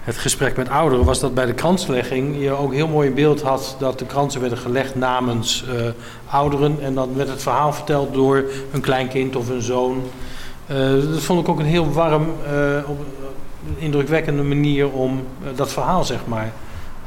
het 0.09 0.19
gesprek 0.19 0.57
met 0.57 0.69
ouderen, 0.69 1.05
was 1.05 1.21
dat 1.21 1.35
bij 1.35 1.47
de 1.47 1.55
kranslegging 1.55 2.43
je 2.43 2.51
ook 2.51 2.73
heel 2.73 2.89
mooi 2.89 3.09
in 3.09 3.15
beeld 3.15 3.43
had 3.43 3.77
dat 3.79 3.99
de 3.99 4.05
kransen 4.05 4.41
werden 4.41 4.59
gelegd 4.59 4.95
namens 4.95 5.65
uh, 5.69 5.87
ouderen. 6.31 6.79
En 6.81 6.95
dan 6.95 7.15
werd 7.15 7.29
het 7.29 7.43
verhaal 7.43 7.73
verteld 7.73 8.15
door 8.15 8.45
een 8.73 8.81
kleinkind 8.81 9.37
of 9.37 9.49
een 9.49 9.63
zoon. 9.63 10.03
dat 11.13 11.23
vond 11.23 11.41
ik 11.41 11.49
ook 11.49 11.59
een 11.59 11.65
heel 11.65 11.93
warm, 11.93 12.27
op, 12.87 12.99
indrukwekkende 13.77 14.43
manier 14.43 14.91
om 14.91 15.27
dat 15.55 15.73
verhaal 15.73 16.05
zeg 16.05 16.27
maar 16.27 16.53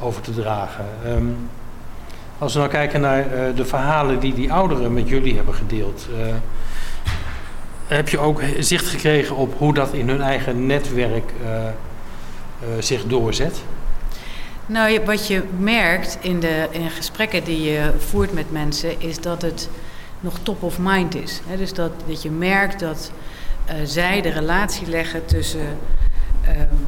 over 0.00 0.22
te 0.22 0.34
dragen. 0.34 0.84
Um, 1.06 1.36
als 2.38 2.52
we 2.52 2.58
nou 2.58 2.70
kijken 2.70 3.00
naar 3.00 3.26
de 3.54 3.64
verhalen 3.64 4.20
die 4.20 4.34
die 4.34 4.52
ouderen 4.52 4.92
met 4.92 5.08
jullie 5.08 5.34
hebben 5.34 5.54
gedeeld 5.54 6.08
heb 7.86 8.08
je 8.08 8.18
ook 8.18 8.42
zicht 8.58 8.86
gekregen 8.86 9.36
op 9.36 9.54
hoe 9.58 9.74
dat 9.74 9.92
in 9.92 10.08
hun 10.08 10.20
eigen 10.20 10.66
netwerk 10.66 11.32
zich 12.78 13.04
doorzet? 13.04 13.62
Nou, 14.66 15.00
wat 15.04 15.26
je 15.26 15.42
merkt 15.58 16.18
in 16.20 16.40
de 16.40 16.68
in 16.70 16.90
gesprekken 16.90 17.44
die 17.44 17.62
je 17.62 17.92
voert 17.98 18.32
met 18.32 18.52
mensen, 18.52 19.00
is 19.00 19.20
dat 19.20 19.42
het 19.42 19.68
nog 20.20 20.38
top 20.42 20.62
of 20.62 20.78
mind 20.78 21.14
is. 21.14 21.40
Dus 21.56 21.74
dat, 21.74 21.92
dat 22.06 22.22
je 22.22 22.30
merkt 22.30 22.80
dat 22.80 23.12
uh, 23.68 23.74
zij 23.84 24.20
de 24.20 24.28
relatie 24.28 24.86
leggen 24.86 25.26
tussen 25.26 25.78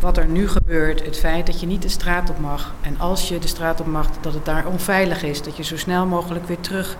wat 0.00 0.16
er 0.16 0.26
nu 0.26 0.48
gebeurt, 0.48 1.04
het 1.04 1.18
feit 1.18 1.46
dat 1.46 1.60
je 1.60 1.66
niet 1.66 1.82
de 1.82 1.88
straat 1.88 2.30
op 2.30 2.38
mag. 2.38 2.74
En 2.80 3.00
als 3.00 3.28
je 3.28 3.38
de 3.38 3.48
straat 3.48 3.80
op 3.80 3.86
mag, 3.86 4.08
dat 4.20 4.34
het 4.34 4.44
daar 4.44 4.66
onveilig 4.66 5.22
is, 5.22 5.42
dat 5.42 5.56
je 5.56 5.62
zo 5.62 5.76
snel 5.76 6.06
mogelijk 6.06 6.46
weer 6.46 6.60
terug 6.60 6.96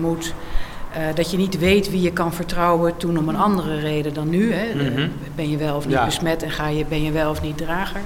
moet. 0.00 0.34
Uh, 0.96 1.14
dat 1.14 1.30
je 1.30 1.36
niet 1.36 1.58
weet 1.58 1.90
wie 1.90 2.00
je 2.00 2.12
kan 2.12 2.32
vertrouwen 2.32 2.96
toen 2.96 3.18
om 3.18 3.28
een 3.28 3.36
andere 3.36 3.78
reden 3.78 4.14
dan 4.14 4.28
nu. 4.28 4.52
Hè. 4.52 4.74
Mm 4.74 4.96
-hmm. 4.96 5.12
Ben 5.34 5.50
je 5.50 5.56
wel 5.56 5.76
of 5.76 5.84
niet 5.84 5.94
ja. 5.94 6.04
besmet 6.04 6.42
en 6.42 6.50
ga 6.50 6.68
je, 6.68 6.84
ben 6.84 7.02
je 7.02 7.12
wel 7.12 7.30
of 7.30 7.42
niet 7.42 7.56
drager. 7.56 8.00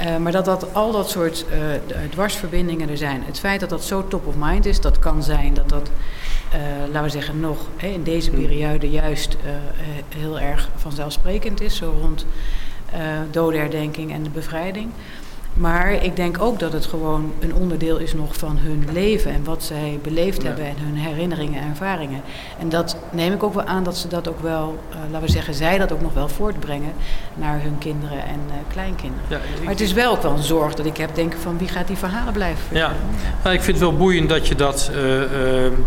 Uh, 0.00 0.16
maar 0.16 0.32
dat, 0.32 0.44
dat 0.44 0.74
al 0.74 0.92
dat 0.92 1.10
soort 1.10 1.44
uh, 1.50 1.56
dwarsverbindingen 2.10 2.88
er 2.88 2.96
zijn. 2.96 3.22
Het 3.26 3.38
feit 3.38 3.60
dat 3.60 3.68
dat 3.68 3.84
zo 3.84 4.08
top 4.08 4.26
of 4.26 4.34
mind 4.38 4.66
is, 4.66 4.80
dat 4.80 4.98
kan 4.98 5.22
zijn 5.22 5.54
dat 5.54 5.68
dat, 5.68 5.90
laten 6.86 7.02
we 7.02 7.08
zeggen, 7.08 7.40
nog 7.40 7.58
hè, 7.76 7.86
in 7.86 8.02
deze 8.02 8.30
mhm. 8.30 8.40
periode 8.40 8.90
juist 8.90 9.36
heel 10.16 10.40
erg 10.40 10.68
vanzelfsprekend 10.76 11.60
is. 11.60 11.76
Zo 11.76 11.94
rond 12.00 12.26
dodenherdenking 13.30 14.12
en 14.12 14.22
de 14.22 14.30
bevrijding. 14.30 14.90
Maar 15.54 15.92
ik 15.92 16.16
denk 16.16 16.42
ook 16.42 16.58
dat 16.58 16.72
het 16.72 16.86
gewoon 16.86 17.32
een 17.40 17.54
onderdeel 17.54 17.96
is 17.96 18.14
nog 18.14 18.36
van 18.36 18.58
hun 18.58 18.88
leven 18.92 19.30
en 19.30 19.44
wat 19.44 19.62
zij 19.62 19.98
beleefd 20.02 20.42
ja. 20.42 20.48
hebben 20.48 20.64
en 20.64 20.76
hun 20.78 20.96
herinneringen 20.96 21.60
en 21.60 21.68
ervaringen. 21.68 22.20
En 22.58 22.68
dat 22.68 22.96
neem 23.10 23.32
ik 23.32 23.42
ook 23.42 23.54
wel 23.54 23.64
aan 23.64 23.84
dat 23.84 23.96
ze 23.96 24.08
dat 24.08 24.28
ook 24.28 24.40
wel, 24.40 24.78
uh, 24.90 24.96
laten 25.10 25.26
we 25.26 25.32
zeggen, 25.32 25.54
zij 25.54 25.78
dat 25.78 25.92
ook 25.92 26.00
nog 26.00 26.14
wel 26.14 26.28
voortbrengen 26.28 26.92
naar 27.34 27.62
hun 27.62 27.78
kinderen 27.78 28.18
en 28.18 28.40
uh, 28.46 28.54
kleinkinderen. 28.72 29.24
Ja, 29.28 29.38
maar 29.62 29.72
het 29.72 29.80
is 29.80 29.92
wel 29.92 30.12
ook 30.12 30.22
wel 30.22 30.32
een 30.32 30.42
zorg 30.42 30.74
dat 30.74 30.86
ik 30.86 30.96
heb, 30.96 31.14
denken 31.14 31.40
van 31.40 31.58
wie 31.58 31.68
gaat 31.68 31.86
die 31.86 31.96
verhalen 31.96 32.32
blijven 32.32 32.58
vertellen. 32.58 32.88
Ja, 32.88 32.96
nou, 33.42 33.54
ik 33.54 33.62
vind 33.62 33.76
het 33.78 33.88
wel 33.88 33.96
boeiend 33.96 34.28
dat 34.28 34.48
je 34.48 34.54
dat 34.54 34.90
uh, 34.92 35.22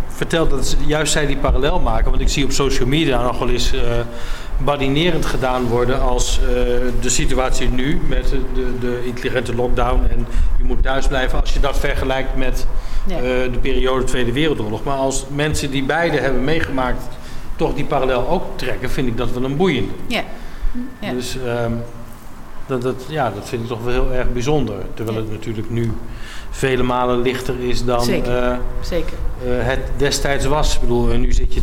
vertelt, 0.07 0.49
dat 0.49 0.77
juist 0.85 1.11
zij 1.11 1.25
die 1.25 1.37
parallel 1.37 1.79
maken. 1.79 2.09
Want 2.09 2.21
ik 2.21 2.29
zie 2.29 2.43
op 2.43 2.51
social 2.51 2.87
media 2.87 3.23
nog 3.23 3.39
wel 3.39 3.49
eens 3.49 3.73
badinerend 4.57 5.25
gedaan 5.25 5.67
worden 5.67 6.01
als 6.01 6.39
uh, 6.41 6.47
de 7.01 7.09
situatie 7.09 7.69
nu 7.69 8.01
met 8.07 8.29
de, 8.29 8.77
de, 8.79 9.01
intelligente 9.05 9.55
lockdown 9.55 10.01
en 10.09 10.27
je 10.57 10.63
moet 10.63 10.83
thuis 10.83 11.07
blijven 11.07 11.39
als 11.41 11.53
je 11.53 11.59
dat 11.59 11.79
vergelijkt 11.79 12.35
met 12.35 12.67
uh, 13.07 13.17
de 13.51 13.59
periode 13.61 14.03
Tweede 14.03 14.31
Wereldoorlog. 14.31 14.83
Maar 14.83 14.97
als 14.97 15.25
mensen 15.29 15.71
die 15.71 15.83
beide 15.83 16.17
hebben 16.17 16.43
meegemaakt 16.43 17.03
toch 17.55 17.73
die 17.73 17.85
parallel 17.85 18.27
ook 18.27 18.43
trekken, 18.55 18.89
vind 18.89 19.07
ik 19.07 19.17
dat 19.17 19.31
wel 19.31 19.43
een 19.43 19.57
boeiend. 19.57 19.91
Ja. 20.07 20.23
ja. 20.99 21.11
Dus 21.11 21.35
um, 21.35 21.81
dat, 22.65 22.81
dat, 22.81 23.05
ja, 23.07 23.31
dat 23.31 23.49
vind 23.49 23.61
ik 23.61 23.67
toch 23.67 23.83
wel 23.83 23.93
heel 23.93 24.13
erg 24.13 24.33
bijzonder. 24.33 24.75
Terwijl 24.93 25.17
ja. 25.17 25.23
het 25.23 25.31
natuurlijk 25.31 25.69
nu 25.69 25.91
vele 26.49 26.83
malen 26.83 27.21
lichter 27.21 27.59
is 27.59 27.85
dan 27.85 28.03
Zeker. 28.03 28.51
Uh, 28.51 28.57
Zeker. 28.81 29.17
Uh, 29.45 29.51
het 29.59 29.79
destijds 29.97 30.45
was. 30.45 30.75
Ik 30.75 30.81
bedoel, 30.81 31.11
uh, 31.11 31.17
nu 31.17 31.33
zit 31.33 31.53
je 31.53 31.61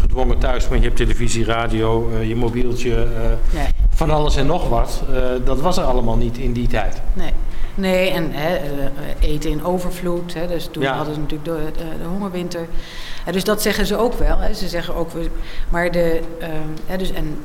gedwongen 0.00 0.38
thuis, 0.38 0.68
maar 0.68 0.78
je 0.78 0.84
hebt 0.84 0.96
televisie, 0.96 1.44
radio, 1.44 2.10
je 2.22 2.36
mobieltje, 2.36 3.06
nee. 3.54 3.66
van 3.88 4.10
alles 4.10 4.36
en 4.36 4.46
nog 4.46 4.68
wat. 4.68 5.02
dat 5.44 5.60
was 5.60 5.76
er 5.76 5.84
allemaal 5.84 6.16
niet 6.16 6.38
in 6.38 6.52
die 6.52 6.68
tijd. 6.68 7.00
Nee. 7.12 7.32
Nee, 7.74 8.10
en 8.10 8.32
hè, 8.32 8.58
eten 9.20 9.50
in 9.50 9.64
overvloed. 9.64 10.34
Hè, 10.34 10.46
dus 10.46 10.68
toen 10.70 10.82
ja. 10.82 10.96
hadden 10.96 11.14
ze 11.14 11.20
natuurlijk 11.20 11.44
de, 11.44 11.82
de, 11.82 12.02
de 12.02 12.08
hongerwinter. 12.08 12.66
dus 13.30 13.44
dat 13.44 13.62
zeggen 13.62 13.86
ze 13.86 13.96
ook 13.96 14.14
wel. 14.14 14.38
Hè. 14.38 14.54
Ze 14.54 14.68
zeggen 14.68 14.94
ook, 14.94 15.10
maar 15.68 15.90
de, 15.90 16.20
ehm, 16.40 16.98
dus, 16.98 17.12
en 17.12 17.36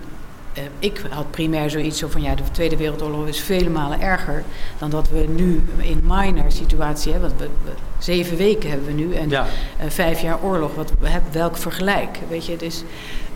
uh, 0.58 0.64
ik 0.80 1.02
had 1.10 1.32
primair 1.32 1.70
zoiets 1.70 2.00
zo 2.00 2.08
van 2.08 2.22
ja, 2.22 2.36
de 2.36 2.44
Tweede 2.52 2.78
Wereldoorlog 2.78 3.28
is 3.28 3.40
vele 3.40 3.70
malen 3.70 4.02
erger 4.02 4.44
dan 4.78 4.90
dat 4.90 5.10
we 5.10 5.26
nu 5.28 5.64
in 5.78 6.02
minor 6.04 6.52
situatie 6.52 7.12
hebben. 7.12 7.30
Want 7.30 7.42
we, 7.42 7.50
we, 7.64 7.72
zeven 7.98 8.38
weken 8.38 8.70
hebben 8.70 8.88
we 8.88 8.94
nu 8.94 9.14
en 9.16 9.30
ja. 9.30 9.46
uh, 9.46 9.90
vijf 9.90 10.22
jaar 10.22 10.42
oorlog. 10.44 10.76
Wat, 10.76 10.92
we 11.00 11.08
hebben 11.08 11.32
welk 11.34 11.58
vergelijk? 11.58 12.18
Weet 12.30 12.46
je, 12.46 12.52
het 12.52 12.62
is 12.62 12.84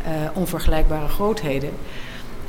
uh, 0.08 0.12
onvergelijkbare 0.34 1.08
grootheden. 1.08 1.70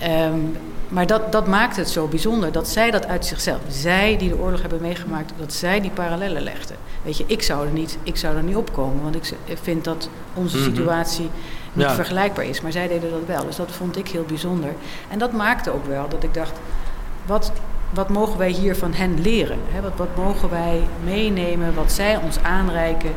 Um, 0.02 0.56
maar 0.88 1.06
dat, 1.06 1.32
dat 1.32 1.46
maakt 1.46 1.76
het 1.76 1.88
zo 1.88 2.06
bijzonder 2.06 2.52
dat 2.52 2.68
zij 2.68 2.90
dat 2.90 3.06
uit 3.06 3.26
zichzelf, 3.26 3.60
zij 3.68 4.16
die 4.16 4.28
de 4.28 4.38
oorlog 4.38 4.60
hebben 4.60 4.80
meegemaakt, 4.80 5.32
dat 5.38 5.52
zij 5.52 5.80
die 5.80 5.90
parallellen 5.90 6.42
legden. 6.42 6.76
Weet 7.02 7.16
je, 7.16 7.24
ik 7.26 7.42
zou 7.42 7.66
er 7.66 7.72
niet, 7.72 7.98
ik 8.02 8.16
zou 8.16 8.36
er 8.36 8.42
niet 8.42 8.56
opkomen, 8.56 9.02
want 9.02 9.14
ik 9.14 9.58
vind 9.62 9.84
dat 9.84 10.08
onze 10.34 10.62
situatie 10.62 11.30
niet 11.76 11.90
vergelijkbaar 11.90 12.44
is. 12.44 12.60
Maar 12.60 12.72
zij 12.72 12.88
deden 12.88 13.10
dat 13.10 13.26
wel, 13.26 13.46
dus 13.46 13.56
dat 13.56 13.70
vond 13.70 13.98
ik 13.98 14.08
heel 14.08 14.24
bijzonder. 14.24 14.70
En 15.08 15.18
dat 15.18 15.32
maakte 15.32 15.70
ook 15.70 15.86
wel 15.86 16.08
dat 16.08 16.22
ik 16.22 16.34
dacht, 16.34 16.52
wat, 17.26 17.52
wat 17.90 18.08
mogen 18.08 18.38
wij 18.38 18.50
hier 18.50 18.76
van 18.76 18.92
hen 18.92 19.20
leren? 19.20 19.58
Wat, 19.82 19.92
wat 19.96 20.16
mogen 20.16 20.50
wij 20.50 20.80
meenemen, 21.04 21.74
wat 21.74 21.92
zij 21.92 22.16
ons 22.16 22.38
aanreiken, 22.42 23.10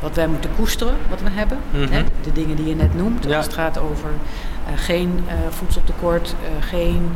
wat 0.00 0.16
wij 0.16 0.26
moeten 0.26 0.50
koesteren, 0.56 0.96
wat 1.10 1.20
we 1.20 1.30
hebben. 1.30 1.58
Mm 1.70 1.82
-hmm. 1.82 1.92
hè? 1.92 2.02
De 2.22 2.32
dingen 2.32 2.56
die 2.56 2.68
je 2.68 2.74
net 2.74 2.94
noemt, 2.94 3.24
ja. 3.24 3.36
als 3.36 3.46
het 3.46 3.54
gaat 3.54 3.78
over 3.78 4.10
uh, 4.10 4.72
geen 4.76 5.24
uh, 5.26 5.32
voedseltekort, 5.50 6.34
uh, 6.42 6.66
geen. 6.68 7.10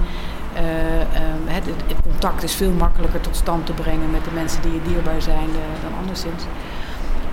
Het, 1.44 1.64
het, 1.66 1.96
contact 2.02 2.42
is 2.42 2.54
veel 2.54 2.70
makkelijker 2.70 3.20
tot 3.20 3.36
stand 3.36 3.66
te 3.66 3.72
brengen 3.72 4.10
met 4.10 4.24
de 4.24 4.30
mensen 4.34 4.62
die 4.62 4.72
je 4.72 4.80
dierbaar 4.88 5.22
zijn 5.22 5.48
dan 5.82 5.98
anderszins. 5.98 6.42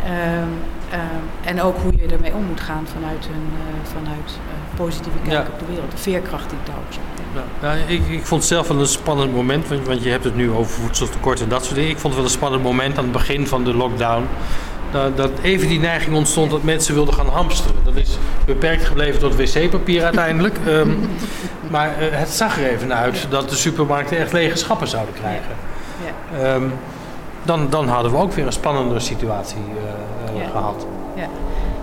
Um, 0.06 0.50
um, 0.94 1.24
en 1.44 1.62
ook 1.62 1.78
hoe 1.78 1.92
je 1.96 2.14
ermee 2.14 2.34
om 2.34 2.44
moet 2.46 2.62
gaan 2.62 2.86
vanuit 2.94 3.28
hun 3.32 3.48
vanuit, 3.84 4.40
positieve 4.76 5.18
kijk 5.24 5.34
ja. 5.34 5.54
op 5.54 5.60
de 5.60 5.66
wereld. 5.66 5.92
De 5.92 5.98
veerkracht 5.98 6.50
die 6.50 6.60
daar 6.64 6.76
ook 6.76 6.94
zit. 6.94 7.02
Ja, 7.62 7.72
ik, 7.88 8.08
ik, 8.10 8.26
vond 8.26 8.42
het 8.42 8.50
zelf 8.50 8.68
wel 8.68 8.80
een 8.80 8.88
spannend 8.88 9.34
moment, 9.34 9.68
want, 9.68 9.88
want 9.88 10.04
je 10.04 10.10
hebt 10.10 10.24
het 10.24 10.36
nu 10.36 10.52
over 10.52 10.72
voedseltekort 10.72 11.42
en 11.42 11.50
dat 11.50 11.64
soort 11.64 11.76
dingen. 11.76 11.90
Ik 11.90 11.98
vond 11.98 12.14
het 12.14 12.24
wel 12.24 12.32
een 12.32 12.38
spannend 12.38 12.64
moment 12.64 12.98
aan 12.98 13.04
het 13.04 13.14
begin 13.14 13.48
van 13.48 13.64
de 13.64 13.74
lockdown 13.74 14.28
dat, 14.94 15.18
dat 15.18 15.32
even 15.42 15.68
die 15.68 15.80
neiging 15.80 16.16
ontstond 16.16 16.52
dat 16.52 16.64
mensen 16.64 16.94
wilden 16.94 17.14
gaan 17.14 17.28
hamsteren. 17.28 17.76
Dat 17.84 17.96
is 17.96 18.18
beperkt 18.46 18.86
gebleven 18.86 19.20
tot 19.20 19.36
wc-papier 19.36 20.04
uiteindelijk. 20.04 20.58
um, 20.68 21.10
maar 21.72 21.88
uh, 22.02 22.08
het 22.12 22.30
zag 22.30 22.58
er 22.58 22.66
even 22.66 22.94
uit 22.94 23.28
dat 23.30 23.50
de 23.50 23.56
supermarkten 23.56 24.18
echt 24.18 24.34
lege 24.34 24.58
schappen 24.58 24.88
zouden 24.88 25.14
krijgen. 25.14 25.56
Ja. 26.38 26.54
Um, 26.54 26.74
dan, 27.44 27.70
dan 27.70 27.88
hadden 27.88 28.12
we 28.12 28.18
ook 28.18 28.32
weer 28.32 28.46
een 28.46 28.54
spannende 28.54 29.00
situatie 29.00 29.58
uh, 29.58 30.42
ja. 30.42 30.50
gehad. 30.50 30.86
Ja. 31.16 31.28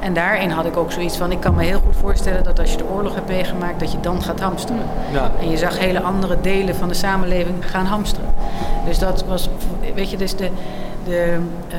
En 0.01 0.15
daarin 0.15 0.51
had 0.51 0.65
ik 0.65 0.77
ook 0.77 0.93
zoiets 0.93 1.17
van, 1.17 1.33
ik 1.33 1.41
kan 1.41 1.55
me 1.55 1.65
heel 1.65 1.81
goed 1.81 1.97
voorstellen 1.97 2.45
dat 2.45 2.59
als 2.59 2.71
je 2.71 2.77
de 2.77 2.85
oorlog 2.85 3.15
hebt 3.15 3.29
meegemaakt, 3.29 3.81
dat 3.81 3.93
je 3.93 4.01
dan 4.01 4.23
gaat 4.23 4.41
hamsteren. 4.41 4.83
Ja. 5.13 5.31
En 5.41 5.51
je 5.51 5.57
zag 5.57 5.79
hele 5.79 6.01
andere 6.01 6.41
delen 6.41 6.75
van 6.75 6.89
de 6.89 6.95
samenleving 6.95 7.71
gaan 7.71 7.85
hamsteren. 7.85 8.35
Dus 8.85 8.99
dat 8.99 9.25
was, 9.25 9.49
weet 9.95 10.11
je, 10.11 10.17
dus 10.17 10.37
de, 10.37 10.51
de, 11.05 11.39
uh, 11.69 11.75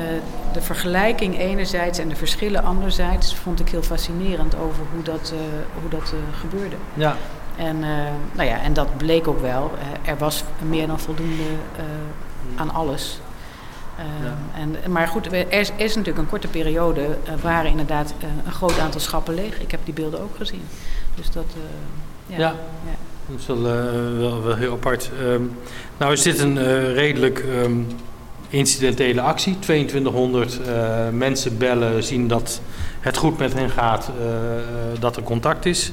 de 0.52 0.60
vergelijking 0.60 1.38
enerzijds 1.38 1.98
en 1.98 2.08
de 2.08 2.16
verschillen 2.16 2.64
anderzijds 2.64 3.34
vond 3.34 3.60
ik 3.60 3.68
heel 3.68 3.82
fascinerend 3.82 4.54
over 4.54 4.82
hoe 4.92 5.02
dat, 5.02 5.32
uh, 5.34 5.40
hoe 5.80 5.90
dat 5.90 6.12
uh, 6.14 6.38
gebeurde. 6.40 6.76
Ja. 6.94 7.16
En, 7.56 7.78
nou 8.32 8.48
ja, 8.48 8.60
en 8.60 8.72
dat 8.72 8.96
bleek 8.96 9.28
ook 9.28 9.40
wel. 9.40 9.70
er 10.04 10.16
was 10.18 10.44
meer 10.68 10.86
dan 10.86 11.00
voldoende 11.00 11.42
aan 12.56 12.74
alles. 12.74 13.20
Ja. 14.22 14.60
en, 14.60 14.92
maar 14.92 15.08
goed, 15.08 15.32
er 15.32 15.52
is, 15.52 15.72
is, 15.76 15.94
natuurlijk 15.94 16.24
een 16.24 16.30
korte 16.30 16.48
periode 16.48 17.00
uh, 17.00 17.32
waren 17.42 17.70
inderdaad 17.70 18.14
uh, 18.18 18.28
een 18.46 18.52
groot 18.52 18.78
aantal 18.78 19.00
schappen 19.00 19.34
leeg. 19.34 19.60
Ik 19.60 19.70
heb 19.70 19.80
die 19.84 19.94
beelden 19.94 20.20
ook 20.20 20.36
gezien. 20.36 20.62
Dus 21.14 21.30
dat, 21.30 21.44
uh, 21.56 22.36
ja, 22.36 22.38
ja. 22.38 22.54
ja. 22.84 22.96
Dat 23.26 23.40
is 23.40 23.46
wel, 23.46 23.62
wel, 24.18 24.42
wel, 24.42 24.56
heel 24.56 24.72
apart. 24.72 25.10
Um, 25.22 25.56
nou 25.96 26.12
is 26.12 26.22
dit 26.22 26.38
een 26.38 26.92
redelijk 26.92 27.44
um, 27.48 27.86
incidentele 28.48 29.20
actie. 29.20 29.58
2200 29.58 30.60
mensen 31.12 31.58
bellen, 31.58 32.02
zien 32.02 32.28
dat 32.28 32.60
het 33.00 33.16
goed 33.16 33.38
met 33.38 33.54
hen 33.54 33.70
gaat, 33.70 34.10
dat 34.98 35.16
er 35.16 35.22
contact 35.22 35.66
is. 35.66 35.92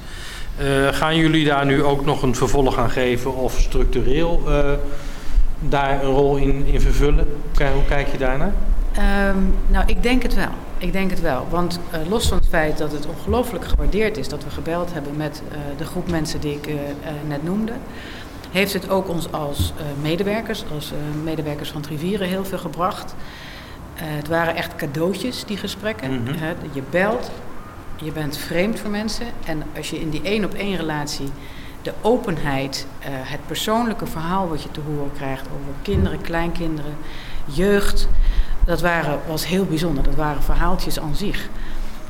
gaan 0.91 1.15
jullie 1.15 1.45
daar 1.45 1.65
nu 1.65 1.83
ook 1.83 2.05
nog 2.05 2.21
een 2.21 2.35
vervolg 2.35 2.77
aan 2.77 2.89
geven 2.89 3.35
of 3.35 3.59
structureel 3.59 4.43
daar 5.59 6.03
een 6.03 6.11
rol 6.11 6.35
in, 6.35 6.65
in 6.65 6.81
vervullen? 6.81 7.27
Hoe 7.73 7.85
kijk 7.87 8.07
je 8.07 8.17
daarnaar? 8.17 8.53
Um, 8.97 9.55
nou, 9.67 9.85
ik 9.87 10.03
denk 10.03 10.23
het 10.23 10.33
wel. 10.33 10.51
ik 10.77 10.91
denk 10.91 11.09
het 11.09 11.21
wel. 11.21 11.47
Want 11.49 11.79
uh, 11.93 12.09
los 12.09 12.27
van 12.27 12.37
het 12.37 12.47
feit 12.47 12.77
dat 12.77 12.91
het 12.91 13.05
ongelooflijk 13.05 13.65
gewaardeerd 13.65 14.17
is 14.17 14.27
dat 14.27 14.43
we 14.43 14.49
gebeld 14.49 14.93
hebben 14.93 15.17
met 15.17 15.41
uh, 15.51 15.57
de 15.77 15.85
groep 15.85 16.09
mensen 16.09 16.39
die 16.39 16.53
ik 16.53 16.67
uh, 16.67 16.75
net 17.27 17.43
noemde, 17.43 17.71
heeft 18.51 18.73
het 18.73 18.89
ook 18.89 19.09
ons 19.09 19.31
als 19.31 19.73
medewerkers, 20.01 20.63
als 20.75 20.91
medewerkers 21.23 21.71
van 21.71 21.81
het 21.81 21.89
Rivieren, 21.89 22.27
heel 22.27 22.45
veel 22.45 22.57
gebracht. 22.57 23.15
het 23.95 24.27
waren 24.27 24.55
echt 24.55 24.75
cadeautjes, 24.75 25.43
die 25.45 25.57
gesprekken. 25.57 26.23
Mhm. 26.23 26.33
je 26.71 26.81
belt, 26.89 27.31
je 27.95 28.11
bent 28.11 28.37
vreemd 28.37 28.79
voor 28.79 28.89
mensen. 28.89 29.25
En 29.45 29.63
als 29.77 29.89
je 29.89 29.99
in 29.99 30.09
die 30.09 30.21
één 30.21 30.45
op 30.45 30.53
één 30.53 30.75
relatie 30.75 31.29
de 31.89 32.07
openheid, 32.07 32.87
het 33.03 33.39
persoonlijke 33.47 34.05
verhaal 34.05 34.49
wat 34.49 34.63
je 34.63 34.71
te 34.71 34.79
horen 34.87 35.11
krijgt 35.15 35.45
over 35.45 35.73
kinderen, 35.81 36.21
kleinkinderen, 36.21 36.95
jeugd 37.45 38.07
dat 38.65 38.81
waren, 38.81 39.19
was 39.27 39.47
heel 39.47 39.65
bijzonder. 39.65 40.03
Dat 40.03 40.15
waren 40.15 40.43
verhaaltjes 40.43 40.99
aan 40.99 41.15
zich. 41.15 41.49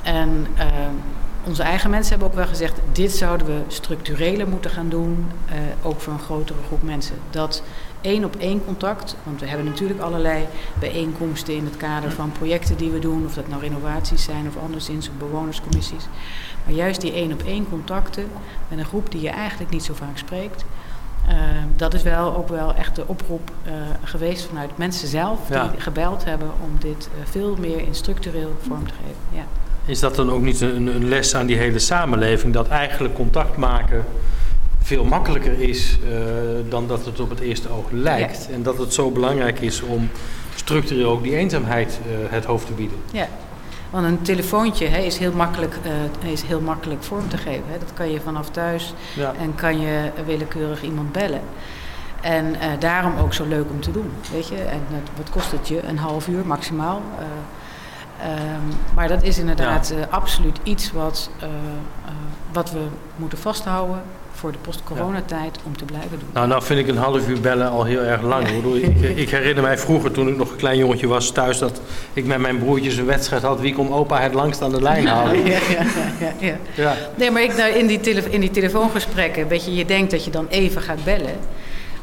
En 0.02 0.48
uh, 0.58 0.66
onze 1.44 1.64
eigen 1.64 1.90
mensen 1.90 2.10
hebben 2.12 2.28
ook 2.28 2.36
wel 2.36 2.48
gezegd: 2.48 2.80
dit 2.92 3.12
zouden 3.12 3.48
we 3.48 3.62
structureler 3.68 4.48
moeten 4.48 4.72
gaan 4.72 4.90
doen, 4.90 5.28
uh, 5.50 5.56
ook 5.82 6.02
voor 6.02 6.14
een 6.14 6.20
grotere 6.20 6.60
groep 6.68 6.84
mensen. 6.84 7.16
Dat 7.30 7.64
één 8.02 8.26
op 8.26 8.36
één 8.36 8.66
contact, 8.66 9.16
want 9.24 9.40
we 9.40 9.48
hebben 9.48 9.66
natuurlijk 9.66 10.00
allerlei 10.00 10.46
bijeenkomsten 10.80 11.56
in 11.56 11.66
het 11.66 11.78
kader 11.78 12.12
van 12.12 12.32
projecten 12.32 12.78
die 12.78 12.90
we 12.90 13.00
doen, 13.00 13.26
of 13.26 13.34
dat 13.34 13.48
nou 13.48 13.62
renovaties 13.62 14.24
zijn 14.24 14.48
of 14.48 14.64
anderszins, 14.64 15.10
of 15.10 15.14
bewonerscommissies. 15.16 16.04
Maar 16.66 16.74
juist 16.74 17.02
die 17.02 17.14
één 17.14 17.34
op 17.34 17.44
één 17.46 17.70
contacten 17.70 18.26
met 18.68 18.80
een 18.80 18.86
groep 18.86 19.12
die 19.12 19.22
je 19.22 19.30
eigenlijk 19.30 19.72
niet 19.72 19.84
zo 19.84 19.94
vaak 19.94 20.18
spreekt, 20.18 20.66
uh, 21.30 21.36
dat 21.76 21.94
is 21.94 22.04
wel 22.04 22.36
ook 22.36 22.48
wel 22.48 22.74
echt 22.74 22.96
de 22.96 23.04
oproep 23.08 23.52
uh, 23.68 23.74
geweest 24.04 24.46
vanuit 24.46 24.78
mensen 24.78 25.08
zelf 25.08 25.40
die 25.48 25.56
Ja. 25.56 25.72
gebeld 25.78 26.26
hebben 26.26 26.52
om 26.64 26.72
dit 26.80 27.10
uh, 27.20 27.26
veel 27.30 27.56
meer 27.60 27.80
in 27.80 27.96
structureel 27.96 28.58
vorm 28.68 28.88
te 28.88 28.94
geven. 28.94 29.22
Ja. 29.32 29.44
Is 29.86 30.00
dat 30.00 30.16
dan 30.16 30.32
ook 30.32 30.42
niet 30.42 30.62
een, 30.62 30.88
een 30.88 31.08
les 31.08 31.36
aan 31.36 31.46
die 31.46 31.58
hele 31.58 31.80
samenleving? 31.80 32.54
Dat 32.54 32.68
eigenlijk 32.68 33.14
contact 33.14 33.58
maken 33.58 34.06
veel 34.90 35.06
makkelijker 35.06 35.60
is 35.60 35.98
uh, 36.04 36.10
dan 36.70 36.88
dat 36.88 37.06
het 37.06 37.20
op 37.20 37.30
het 37.30 37.40
eerste 37.40 37.70
oog 37.70 37.92
lijkt. 37.92 38.46
Ja. 38.48 38.54
En 38.54 38.64
dat 38.64 38.78
het 38.78 38.94
zo 38.94 39.12
belangrijk 39.12 39.60
is 39.60 39.82
om 39.82 40.10
structureel 40.56 41.12
ook 41.12 41.24
die 41.24 41.36
eenzaamheid 41.36 42.00
uh, 42.08 42.32
het 42.32 42.46
hoofd 42.46 42.66
te 42.66 42.74
bieden. 42.74 42.98
Ja. 43.12 43.28
Want 43.90 44.06
een 44.06 44.22
telefoontje 44.22 44.88
hè, 44.88 44.98
is, 44.98 45.18
heel 45.18 45.32
makkelijk, 45.32 45.76
uh, 46.24 46.32
is 46.32 46.42
heel 46.42 46.62
makkelijk 46.62 47.04
vorm 47.04 47.30
te 47.30 47.38
geven. 47.38 47.64
Hè. 47.68 47.78
Dat 47.80 47.94
kan 47.94 48.12
je 48.12 48.22
vanaf 48.22 48.50
thuis 48.50 48.94
Ja. 49.16 49.34
en 49.40 49.56
kan 49.56 49.80
je 49.80 50.12
willekeurig 50.26 50.84
iemand 50.84 51.12
bellen. 51.12 51.42
En 52.22 52.46
uh, 52.46 52.60
daarom 52.80 53.18
ook 53.18 53.34
zo 53.34 53.46
leuk 53.48 53.70
om 53.70 53.82
te 53.82 53.92
doen, 53.92 54.12
weet 54.32 54.48
je. 54.48 54.56
En 54.56 54.82
het, 54.90 55.10
wat 55.18 55.30
kost 55.30 55.52
het 55.52 55.68
je? 55.68 55.84
Een 55.84 55.98
half 55.98 56.28
uur 56.28 56.46
maximaal. 56.46 57.02
Uh, 57.20 57.26
um, 58.32 58.74
maar 58.96 59.08
dat 59.08 59.24
is 59.24 59.38
inderdaad 59.38 59.94
ja. 59.98 60.08
absoluut 60.10 60.58
iets 60.64 60.92
wat, 60.92 61.30
wat 62.52 62.72
we 62.72 62.86
moeten 63.16 63.38
vasthouden 63.38 64.02
voor 64.40 64.52
de 64.52 64.58
post-coronatijd 64.58 65.60
om 65.66 65.78
te 65.78 65.86
blijven 65.86 66.20
doen. 66.20 66.30
Nou, 66.34 66.48
nou 66.48 66.64
vind 66.64 66.80
ik 66.80 66.88
een 66.88 66.98
half 66.98 67.28
uur 67.28 67.42
bellen 67.42 67.70
al 67.70 67.84
heel 67.84 68.02
erg 68.02 68.22
lang. 68.22 68.48
Ja. 68.50 69.08
Ik, 69.08 69.18
ik, 69.18 69.30
herinner 69.30 69.64
mij 69.64 69.78
vroeger 69.78 70.12
toen 70.12 70.28
ik 70.28 70.38
nog 70.38 70.52
een 70.52 70.58
klein 70.58 70.78
jongetje 70.78 71.08
was 71.08 71.32
thuis... 71.32 71.58
dat 71.58 71.82
ik 72.14 72.26
met 72.26 72.40
mijn 72.40 72.60
broertjes 72.60 72.98
een 72.98 73.06
wedstrijd 73.06 73.42
had... 73.42 73.60
wie 73.60 73.74
kon 73.74 73.94
opa 73.94 74.22
het 74.22 74.34
langst 74.34 74.62
aan 74.62 74.72
de 74.72 74.82
lijn 74.82 75.08
houden. 75.08 75.46
Ja, 75.46 75.60
ja, 75.70 75.86
ja, 76.20 76.34
ja. 76.40 76.58
ja. 76.76 76.96
Nee, 77.16 77.32
maar 77.32 77.44
ik, 77.44 77.58
nou, 77.58 77.74
in, 77.74 77.88
die 77.88 78.00
tele, 78.00 78.22
in 78.30 78.40
die 78.40 78.52
telefoongesprekken... 78.52 79.48
Weet 79.48 79.66
je, 79.66 79.76
je 79.76 79.86
denkt 79.86 80.12
dat 80.12 80.26
je 80.26 80.32
dan 80.32 80.48
even 80.50 80.82
gaat 80.82 81.04
bellen... 81.04 81.36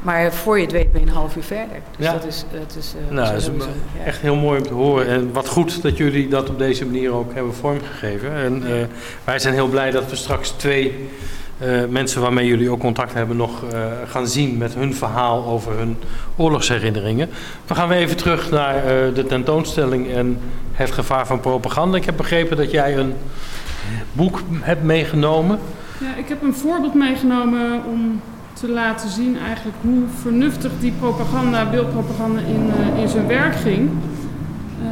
Maar 0.02 0.32
voor 0.32 0.56
je 0.56 0.62
het 0.62 0.72
weet 0.72 0.92
ben 0.92 1.00
je 1.00 1.06
een 1.06 1.12
half 1.12 1.36
uur 1.36 1.42
verder. 1.42 1.76
Dus 1.96 2.06
ja. 2.06 2.12
dat 2.12 2.24
is, 2.24 2.44
dat 2.52 2.76
is, 2.78 2.94
uh, 3.08 3.14
nou, 3.14 3.32
dat 3.32 3.40
is 3.40 3.46
ja. 3.46 4.04
echt 4.04 4.20
heel 4.20 4.34
mooi 4.34 4.58
om 4.58 4.66
te 4.66 4.74
horen. 4.74 5.06
En 5.06 5.32
wat 5.32 5.48
goed 5.48 5.82
dat 5.82 5.96
jullie 5.96 6.28
dat 6.28 6.48
op 6.48 6.58
deze 6.58 6.84
manier 6.84 7.12
ook 7.12 7.34
hebben 7.34 7.54
vormgegeven. 7.54 8.32
En 8.32 8.62
uh, 8.62 8.70
wij 9.24 9.38
zijn 9.38 9.54
heel 9.54 9.68
blij 9.68 9.90
dat 9.90 10.10
we 10.10 10.16
straks 10.16 10.50
twee 10.50 11.08
mensen 11.88 12.20
waarmee 12.20 12.46
jullie 12.46 12.70
ook 12.70 12.80
contact 12.80 13.14
hebben 13.14 13.36
nog 13.36 13.62
uh, 13.62 13.86
gaan 14.06 14.26
zien 14.26 14.56
met 14.56 14.74
hun 14.74 14.94
verhaal 14.94 15.44
over 15.44 15.72
hun 15.78 15.96
oorlogsherinneringen. 16.36 17.28
We 17.66 17.74
gaan 17.74 17.90
even 17.90 18.16
terug 18.16 18.50
naar 18.50 18.76
uh, 18.76 19.14
de 19.14 19.24
tentoonstelling 19.28 20.10
en 20.12 20.38
het 20.72 20.90
gevaar 20.90 21.26
van 21.26 21.40
propaganda. 21.40 21.96
Ik 21.96 22.04
heb 22.04 22.16
begrepen 22.16 22.56
dat 22.56 22.70
jij 22.70 22.96
een 22.96 23.12
boek 24.12 24.42
hebt 24.60 24.82
meegenomen. 24.82 25.58
Ja, 26.00 26.14
ik 26.16 26.28
heb 26.28 26.42
een 26.42 26.54
voorbeeld 26.54 26.94
meegenomen 26.94 27.80
om 27.86 28.20
te 28.52 28.68
laten 28.68 29.08
zien 29.08 29.38
eigenlijk 29.46 29.76
hoe 29.80 30.02
vernuftig 30.22 30.70
die 30.80 30.92
propaganda, 30.92 31.70
beeldpropaganda 31.70 32.40
in, 32.40 32.70
in 33.00 33.08
zijn 33.08 33.26
werk 33.26 33.56
ging. 33.56 33.90
Uh, 34.82 34.88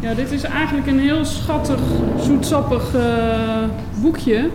ja, 0.00 0.14
dit 0.14 0.32
is 0.32 0.42
eigenlijk 0.42 0.86
een 0.86 1.00
heel 1.00 1.24
schattig, 1.24 1.80
zoetsappig 2.18 2.90
boekje. 4.00 4.50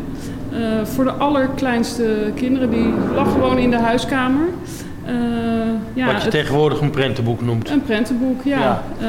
Uh, 0.54 0.86
voor 0.86 1.04
de 1.04 1.12
allerkleinste 1.12 2.32
kinderen. 2.36 2.70
Die 2.70 2.94
lag 3.16 3.32
gewoon 3.32 3.58
in 3.58 3.70
de 3.70 3.78
huiskamer. 3.78 4.48
Uh, 5.06 5.12
ja, 5.94 6.06
Wat 6.06 6.16
je 6.16 6.22
het, 6.22 6.32
tegenwoordig 6.32 6.82
een 6.82 6.90
prentenboek 6.90 7.42
noemt. 7.42 7.70
Een 7.70 7.82
prentenboek, 7.82 8.44
ja. 8.44 8.60
ja. 8.60 8.84
Uh, 9.02 9.08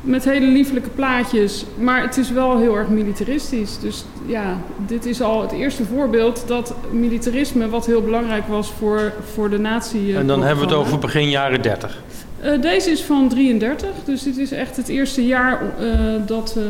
met 0.00 0.24
hele 0.24 0.46
lieflijke 0.46 0.88
plaatjes. 0.88 1.64
Maar 1.78 2.02
het 2.02 2.16
is 2.16 2.30
wel 2.30 2.58
heel 2.58 2.76
erg 2.76 2.88
militaristisch. 2.88 3.78
Dus 3.78 4.04
ja, 4.26 4.56
dit 4.86 5.06
is 5.06 5.22
al 5.22 5.42
het 5.42 5.52
eerste 5.52 5.84
voorbeeld 5.84 6.44
dat 6.46 6.74
militarisme... 6.90 7.68
wat 7.68 7.86
heel 7.86 8.02
belangrijk 8.02 8.46
was 8.46 8.72
voor, 8.78 9.12
voor 9.32 9.50
de 9.50 9.58
natie... 9.58 10.16
en 10.16 10.26
dan 10.26 10.42
hebben 10.42 10.64
we 10.64 10.70
het 10.70 10.80
over 10.80 10.98
begin 10.98 11.28
jaren 11.28 11.62
30. 11.62 12.02
Uh, 12.44 12.60
deze 12.60 12.90
is 12.90 13.02
van 13.02 13.28
33. 13.28 13.88
Dus 14.04 14.22
dit 14.22 14.36
is 14.36 14.52
echt 14.52 14.76
het 14.76 14.88
eerste 14.88 15.26
jaar 15.26 15.62
uh, 15.80 15.90
dat, 16.26 16.54
uh, 16.58 16.64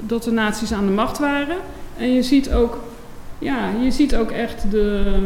dat 0.00 0.22
de 0.22 0.30
nazi's 0.30 0.72
aan 0.72 0.86
de 0.86 0.92
macht 0.92 1.18
waren. 1.18 1.56
En 1.98 2.14
je 2.14 2.22
ziet 2.22 2.52
ook, 2.52 2.78
ja, 3.38 3.70
je 3.82 3.90
ziet 3.90 4.16
ook 4.16 4.30
echt 4.30 4.70
de, 4.70 5.18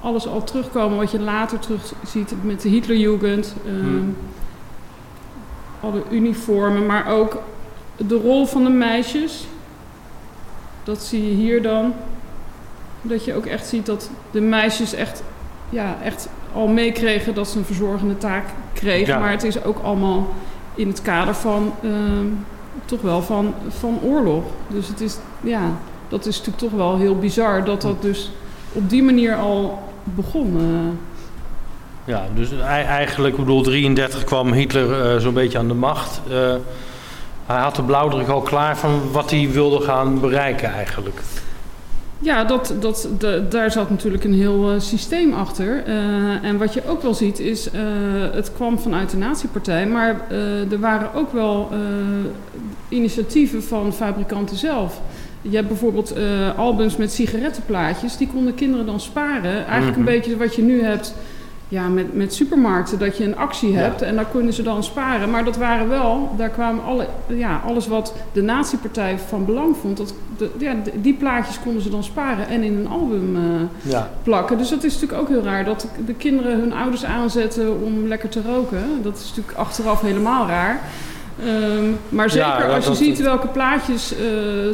alles 0.00 0.26
al 0.26 0.44
terugkomen 0.44 0.98
wat 0.98 1.10
je 1.10 1.20
later 1.20 1.58
terug 1.58 1.92
ziet 2.06 2.34
met 2.42 2.60
de 2.60 2.68
Hitlerjugend. 2.68 3.54
Hmm. 3.64 4.16
Alle 5.80 6.02
uniformen, 6.10 6.86
maar 6.86 7.06
ook 7.06 7.42
de 7.96 8.14
rol 8.14 8.46
van 8.46 8.64
de 8.64 8.70
meisjes. 8.70 9.46
Dat 10.84 11.02
zie 11.02 11.28
je 11.28 11.34
hier 11.34 11.62
dan. 11.62 11.94
Dat 13.02 13.24
je 13.24 13.34
ook 13.34 13.46
echt 13.46 13.66
ziet 13.66 13.86
dat 13.86 14.10
de 14.30 14.40
meisjes 14.40 14.92
echt, 14.92 15.22
ja, 15.70 15.96
echt 16.02 16.28
al 16.52 16.66
meekregen 16.66 17.34
dat 17.34 17.48
ze 17.48 17.58
een 17.58 17.64
verzorgende 17.64 18.18
taak 18.18 18.44
kregen. 18.72 19.14
Ja. 19.14 19.20
Maar 19.20 19.30
het 19.30 19.44
is 19.44 19.64
ook 19.64 19.78
allemaal 19.82 20.28
in 20.74 20.88
het 20.88 21.02
kader 21.02 21.34
van, 21.34 21.72
uh, 21.80 21.92
toch 22.84 23.00
wel 23.00 23.22
van, 23.22 23.54
van 23.68 23.98
oorlog. 24.02 24.44
Dus 24.68 24.88
het 24.88 25.00
is, 25.00 25.18
ja, 25.40 25.60
dat 26.12 26.26
is 26.26 26.36
natuurlijk 26.36 26.58
toch 26.58 26.80
wel 26.80 26.96
heel 26.96 27.18
bizar 27.18 27.64
dat 27.64 27.82
dat 27.82 28.02
dus 28.02 28.30
op 28.72 28.90
die 28.90 29.02
manier 29.02 29.34
al 29.34 29.78
begon. 30.04 30.56
Uh. 30.56 30.64
Ja, 32.04 32.26
dus 32.34 32.52
eigenlijk, 32.60 33.34
ik 33.34 33.40
bedoel, 33.40 33.62
33 33.62 34.24
kwam 34.24 34.52
Hitler 34.52 35.14
uh, 35.14 35.20
zo'n 35.20 35.34
beetje 35.34 35.58
aan 35.58 35.68
de 35.68 35.74
macht. 35.74 36.20
Uh, 36.30 36.54
hij 37.46 37.60
had 37.60 37.76
de 37.76 37.82
blauwdruk 37.82 38.28
al 38.28 38.40
klaar 38.40 38.76
van 38.76 39.12
wat 39.12 39.30
hij 39.30 39.50
wilde 39.50 39.80
gaan 39.80 40.20
bereiken 40.20 40.72
eigenlijk. 40.72 41.20
Ja, 42.18 42.44
dat, 42.44 42.74
dat, 42.80 43.08
de, 43.18 43.46
daar 43.48 43.70
zat 43.70 43.90
natuurlijk 43.90 44.24
een 44.24 44.34
heel 44.34 44.72
uh, 44.72 44.80
systeem 44.80 45.32
achter. 45.32 45.84
En 46.42 46.58
wat 46.58 46.74
je 46.74 46.82
ook 46.88 47.02
wel 47.02 47.14
ziet 47.14 47.38
is, 47.38 47.68
het 48.32 48.52
kwam 48.52 48.78
vanuit 48.78 49.10
de 49.10 49.16
Nazi-partij, 49.16 49.86
maar 49.86 50.30
er 50.70 50.80
waren 50.80 51.14
ook 51.14 51.32
wel 51.32 51.70
initiatieven 52.88 53.62
van 53.62 53.92
fabrikanten 53.92 54.56
zelf. 54.56 55.00
Je 55.42 55.56
hebt 55.56 55.68
bijvoorbeeld 55.68 56.14
albums 56.56 56.96
met 56.96 57.12
sigarettenplaatjes, 57.12 58.16
die 58.16 58.28
konden 58.32 58.54
kinderen 58.54 58.86
dan 58.86 59.00
sparen. 59.00 59.66
Eigenlijk 59.66 59.98
Mhm. 59.98 59.98
een 60.08 60.14
beetje 60.14 60.36
wat 60.36 60.54
je 60.54 60.62
nu 60.62 60.82
hebt 60.82 61.14
ja, 61.68 61.88
met, 61.88 62.14
met 62.14 62.34
supermarkten, 62.34 62.98
dat 62.98 63.16
je 63.16 63.24
een 63.24 63.36
actie 63.36 63.76
hebt 63.76 64.00
Ja. 64.00 64.06
en 64.06 64.14
daar 64.14 64.26
kunnen 64.30 64.52
ze 64.52 64.62
dan 64.62 64.84
sparen. 64.84 65.30
Maar 65.30 65.44
dat 65.44 65.56
waren 65.56 65.88
wel, 65.88 66.30
daar 66.36 66.48
kwamen 66.48 66.84
alle, 66.84 67.06
ja, 67.26 67.60
alles 67.66 67.86
wat 67.86 68.14
de 68.32 68.42
nazi-partij 68.42 69.18
van 69.18 69.44
belang 69.44 69.76
vond, 69.80 69.96
dat, 69.96 70.14
de, 70.38 70.50
ja, 70.58 70.74
die 70.94 71.14
plaatjes 71.14 71.60
konden 71.60 71.82
ze 71.82 71.90
dan 71.90 72.04
sparen 72.04 72.48
en 72.48 72.62
in 72.62 72.76
een 72.76 72.88
album 72.88 73.36
eh, 73.36 73.42
Ja, 73.92 74.10
plakken. 74.22 74.58
Dus 74.58 74.68
dat 74.68 74.84
is 74.84 74.92
natuurlijk 74.94 75.20
ook 75.20 75.28
heel 75.28 75.42
raar, 75.42 75.64
dat 75.64 75.86
de 76.06 76.14
kinderen 76.14 76.58
hun 76.60 76.72
ouders 76.72 77.04
aanzetten 77.04 77.82
om 77.82 78.06
lekker 78.08 78.28
te 78.28 78.40
roken. 78.46 78.82
Dat 79.02 79.16
is 79.18 79.28
natuurlijk 79.28 79.58
achteraf 79.58 80.00
helemaal 80.00 80.46
raar. 80.46 80.80
Ehm, 81.40 81.84
maar 82.08 82.30
zeker 82.30 82.46
Ja, 82.48 82.74
als 82.74 82.86
je 82.86 82.94
ziet 82.94 83.20
welke 83.20 83.46
plaatjes 83.48 84.12
eh, 84.14 84.18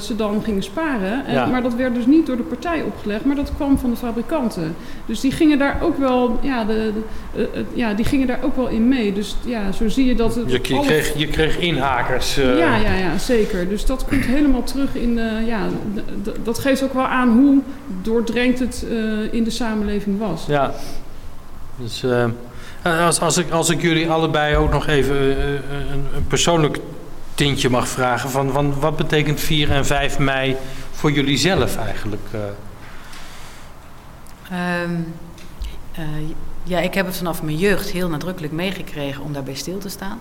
ze 0.01 0.17
dan 0.17 0.43
gingen 0.45 0.63
sparen. 0.63 1.27
En, 1.27 1.33
Ja. 1.35 1.47
Maar 1.47 1.63
dat 1.63 1.75
werd 1.75 1.95
dus 1.95 2.07
niet 2.07 2.27
door 2.27 2.37
de 2.37 2.43
partij 2.43 2.83
opgelegd, 2.83 3.25
maar 3.25 3.37
dat 3.37 3.53
kwam 3.57 3.79
van 3.79 3.91
de 3.91 3.97
fabrikanten. 3.97 4.75
Dus 5.07 5.21
die 5.21 5.33
gingen 5.33 5.59
daar 5.59 5.79
ook 5.83 5.99
wel, 5.99 6.39
ja, 6.43 6.65
de, 6.65 6.93
de- 6.95 7.03
eh, 7.53 7.61
eh, 7.61 7.67
ja, 7.75 7.95
die 7.95 8.05
gingen 8.05 8.27
daar 8.27 8.39
ook 8.43 8.57
wel 8.57 8.69
in 8.69 8.89
mee. 8.89 9.13
Dus 9.13 9.37
ja, 9.45 9.73
zo 9.73 9.89
zie 9.89 10.07
je 10.07 10.15
dat 10.15 10.35
het. 10.35 10.45
je, 10.47 10.53
je, 10.75 10.81
kreeg, 10.81 11.17
je 11.19 11.27
kreeg 11.27 11.59
inhakers. 11.59 12.35
ja, 12.35 12.77
ja, 12.77 12.95
ja, 12.95 13.19
zeker. 13.19 13.69
Dus 13.69 13.87
dat 13.87 14.05
komt 14.09 14.25
helemaal 14.25 14.63
terug 14.63 14.95
in 14.95 15.15
de. 15.15 15.31
Ja, 15.47 15.61
dat 16.43 16.59
geeft 16.59 16.83
ook 16.83 16.95
wel 16.95 17.07
aan 17.07 17.29
hoe 17.39 17.61
doordrenkt 18.03 18.59
het 18.59 18.87
in 19.31 19.45
de 19.45 19.51
samenleving 19.51 20.19
was. 20.19 20.45
Ja. 20.47 20.73
Dus 21.77 22.05
als, 22.97 23.21
als, 23.21 23.37
ik, 23.37 23.51
als 23.51 23.71
ik 23.71 23.83
jullie 23.83 24.11
allebei 24.11 24.57
ook 24.57 24.71
nog 24.71 24.87
even 24.87 25.17
eh, 25.17 25.53
een, 25.93 26.07
een 26.15 26.27
persoonlijk 26.27 26.79
tintje 27.35 27.71
mag 27.71 27.89
vragen. 27.89 28.31
Van, 28.31 28.53
van 28.53 28.81
wat 28.81 28.97
betekent 28.97 29.41
4 29.41 29.71
en 29.71 29.87
5 29.87 30.19
mei 30.19 30.57
voor 30.91 31.13
jullie 31.13 31.37
zelf 31.37 31.77
eigenlijk? 31.77 32.29
Um, 34.83 35.15
uh, 35.99 36.05
ja, 36.63 36.79
ik 36.79 36.95
heb 36.95 37.07
het 37.07 37.17
vanaf 37.17 37.43
mijn 37.43 37.57
jeugd 37.57 37.91
heel 37.91 38.09
nadrukkelijk 38.09 38.53
meegekregen 38.53 39.23
om 39.23 39.33
daarbij 39.33 39.55
stil 39.55 39.79
te 39.79 39.89
staan. 39.89 40.21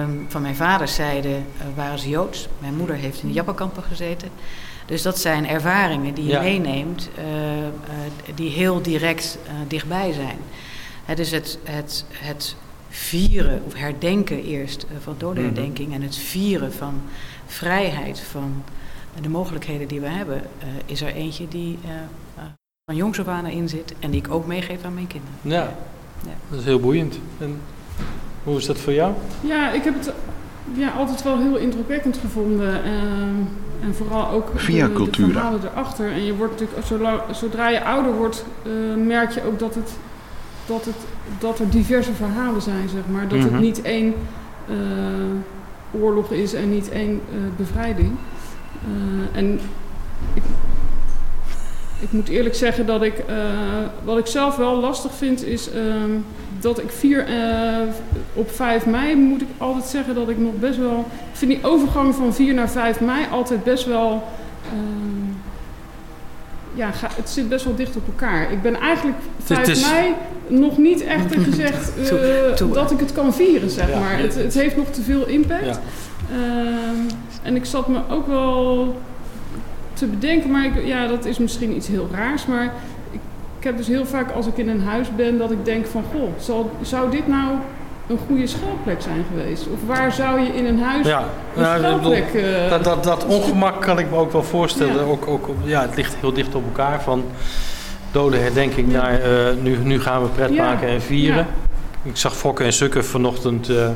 Um, 0.00 0.26
van 0.28 0.42
mijn 0.42 0.56
vaders 0.56 0.94
zijde 0.94 1.28
uh, 1.28 1.36
waren 1.74 1.98
ze 1.98 2.08
Joods. 2.08 2.48
Mijn 2.58 2.74
moeder 2.74 2.96
heeft 2.96 3.22
in 3.22 3.28
de 3.28 3.34
Jappenkampen 3.34 3.82
gezeten. 3.82 4.28
Dus 4.86 5.02
dat 5.02 5.18
zijn 5.18 5.48
ervaringen 5.48 6.14
die 6.14 6.24
je 6.24 6.30
ja. 6.30 6.40
meeneemt, 6.40 7.10
die 8.34 8.50
heel 8.50 8.82
direct 8.82 9.38
dichtbij 9.68 10.12
zijn. 10.12 10.38
He, 11.04 11.14
dus 11.14 11.30
het, 11.30 11.58
het, 11.64 12.04
het 12.12 12.56
vieren 12.88 13.62
of 13.66 13.74
herdenken 13.74 14.44
eerst 14.44 14.86
van 15.00 15.14
dodenherdenking 15.18 15.88
mm 15.88 15.94
-hmm. 15.94 16.02
en 16.02 16.08
het 16.08 16.16
vieren 16.16 16.72
van 16.72 17.02
vrijheid, 17.46 18.20
van 18.20 18.62
de 19.20 19.28
mogelijkheden 19.28 19.88
die 19.88 20.00
we 20.00 20.06
hebben, 20.06 20.36
uh, 20.36 20.68
is 20.86 21.00
er 21.00 21.14
eentje 21.14 21.48
die 21.48 21.78
uh, 21.84 21.90
uh, 21.90 22.42
van 22.84 22.96
jongs 22.96 23.20
af 23.20 23.26
aan 23.26 23.46
in 23.46 23.68
zit 23.68 23.94
en 23.98 24.10
die 24.10 24.20
ik 24.20 24.32
ook 24.32 24.46
meegeef 24.46 24.84
aan 24.84 24.94
mijn 24.94 25.06
kinderen. 25.06 25.34
Ja, 25.42 25.76
ja. 26.24 26.34
dat 26.50 26.58
is 26.58 26.64
heel 26.64 26.80
boeiend. 26.80 27.18
En 27.38 27.60
hoe 28.44 28.56
is 28.56 28.66
dat 28.66 28.78
voor 28.78 28.92
jou? 28.92 29.14
Ja, 29.40 29.72
ik 29.72 29.84
heb 29.84 29.94
het 29.94 30.12
ja, 30.74 30.90
altijd 30.90 31.22
wel 31.22 31.38
heel 31.38 31.56
indrukwekkend 31.56 32.16
gevonden. 32.16 32.82
en 33.82 33.94
vooral 33.94 34.30
ook 34.30 34.50
Via 34.54 34.86
de, 34.86 34.92
cultuur. 34.92 35.26
de 35.26 35.32
verhalen 35.32 35.60
erachter. 35.64 36.12
En 36.12 36.24
je 36.24 36.34
wordt 36.34 36.60
natuurlijk, 36.60 37.24
zodra 37.30 37.68
je 37.68 37.84
ouder 37.84 38.14
wordt, 38.14 38.44
merk 38.96 39.30
je 39.30 39.44
ook 39.44 39.58
dat 39.58 39.74
het 39.74 39.90
dat, 40.72 40.84
het, 40.84 40.94
dat 41.38 41.58
er 41.58 41.70
diverse 41.70 42.12
verhalen 42.12 42.62
zijn, 42.62 42.88
zeg 42.88 43.02
maar. 43.10 43.28
Dat 43.28 43.38
mm 43.38 43.44
-hmm. 43.44 43.52
het 43.52 43.62
niet 43.62 43.82
één 43.82 44.14
uh, 44.70 46.00
oorlog 46.02 46.30
is 46.30 46.54
en 46.54 46.70
niet 46.70 46.90
één 46.90 47.10
uh, 47.34 47.40
bevrijding. 47.56 48.10
Uh, 48.88 49.38
en 49.38 49.60
ik, 50.34 50.42
ik, 52.00 52.12
moet 52.12 52.28
eerlijk 52.28 52.54
zeggen 52.54 52.86
dat 52.86 53.02
ik, 53.02 53.24
wat 54.04 54.18
ik 54.18 54.26
zelf 54.26 54.56
wel 54.56 54.80
lastig 54.80 55.14
vind, 55.14 55.44
is 55.44 55.70
dat 56.60 56.78
ik 56.78 56.90
vier, 56.90 57.26
op 58.32 58.50
5 58.50 58.86
mei 58.86 59.16
moet 59.16 59.42
ik 59.42 59.48
altijd 59.58 59.84
zeggen 59.84 60.14
dat 60.14 60.28
ik 60.28 60.38
nog 60.38 60.54
best 60.60 60.78
wel... 60.78 60.98
Ik 61.32 61.38
vind 61.38 61.50
die 61.50 61.64
overgang 61.64 62.14
van 62.14 62.34
4 62.34 62.54
naar 62.54 62.70
5 62.70 63.00
mei 63.00 63.26
altijd 63.30 63.64
best 63.64 63.84
wel 63.84 64.22
ja, 66.74 66.90
ga, 66.90 67.08
het 67.16 67.30
zit 67.30 67.48
best 67.48 67.64
wel 67.64 67.74
dicht 67.74 67.96
op 67.96 68.06
elkaar. 68.06 68.52
Ik 68.52 68.62
ben 68.62 68.80
eigenlijk 68.80 69.16
5 69.42 69.68
is... 69.68 69.90
mei 69.90 70.14
nog 70.46 70.78
niet 70.78 71.04
echt 71.04 71.34
gezegd 71.36 71.92
uh, 71.98 72.04
toe, 72.08 72.52
toe. 72.54 72.72
dat 72.72 72.90
ik 72.90 72.98
het 72.98 73.12
kan 73.12 73.34
vieren, 73.34 73.70
zeg 73.70 73.88
ja. 73.88 73.98
maar. 73.98 74.18
Het, 74.18 74.34
het, 74.34 74.54
heeft 74.54 74.76
nog 74.76 74.88
te 74.90 75.02
veel 75.02 75.26
impact. 75.26 75.64
Ja. 75.64 75.80
Uh, 76.36 77.12
en 77.42 77.56
ik 77.56 77.64
zat 77.64 77.88
me 77.88 77.98
ook 78.10 78.26
wel 78.26 78.96
te 79.92 80.06
bedenken, 80.06 80.50
maar 80.50 80.64
ik, 80.64 80.86
ja, 80.86 81.06
dat 81.06 81.24
is 81.24 81.38
misschien 81.38 81.76
iets 81.76 81.88
heel 81.88 82.08
raars, 82.12 82.46
maar 82.46 82.64
ik, 83.10 83.20
ik, 83.58 83.64
heb 83.64 83.76
dus 83.76 83.86
heel 83.86 84.06
vaak 84.06 84.30
als 84.30 84.46
ik 84.46 84.56
in 84.56 84.68
een 84.68 84.80
huis 84.80 85.14
ben 85.16 85.38
dat 85.38 85.50
ik 85.50 85.64
denk 85.64 85.86
van, 85.86 86.04
goh, 86.12 86.28
zal, 86.38 86.70
zou 86.82 87.10
dit 87.10 87.26
nou 87.26 87.58
een 88.08 88.18
goede 88.26 88.46
schuilplek 88.46 89.02
zijn 89.02 89.24
geweest? 89.30 89.66
Of 89.72 89.78
waar 89.86 90.12
zou 90.12 90.40
je 90.40 90.48
in 90.48 90.66
een 90.66 90.80
huis 90.80 91.06
ja, 91.06 91.24
een 91.56 91.62
ja, 91.62 91.78
schuilplek... 91.78 92.32
Uh, 92.34 92.70
dat, 92.70 92.84
dat, 92.84 93.04
dat 93.04 93.24
ongemak 93.24 93.80
kan 93.80 93.98
ik 93.98 94.10
me 94.10 94.16
ook 94.16 94.32
wel 94.32 94.42
voorstellen. 94.42 94.94
Ja. 94.94 95.00
Ook, 95.00 95.26
ook, 95.26 95.48
ja, 95.64 95.80
het 95.80 95.96
ligt 95.96 96.16
heel 96.20 96.32
dicht 96.32 96.54
op 96.54 96.64
elkaar. 96.64 97.02
Van 97.02 97.24
dode 98.10 98.36
herdenking 98.36 98.92
naar 98.92 99.20
uh, 99.20 99.62
nu, 99.62 99.76
nu 99.76 100.00
gaan 100.00 100.22
we 100.22 100.28
pret 100.28 100.56
maken 100.56 100.88
en 100.88 101.02
vieren. 101.02 101.46
Ik 102.02 102.16
zag 102.16 102.36
Fokke 102.36 102.64
en 102.64 102.72
Sukke 102.72 103.02
vanochtend... 103.02 103.68
Uh, 103.68 103.88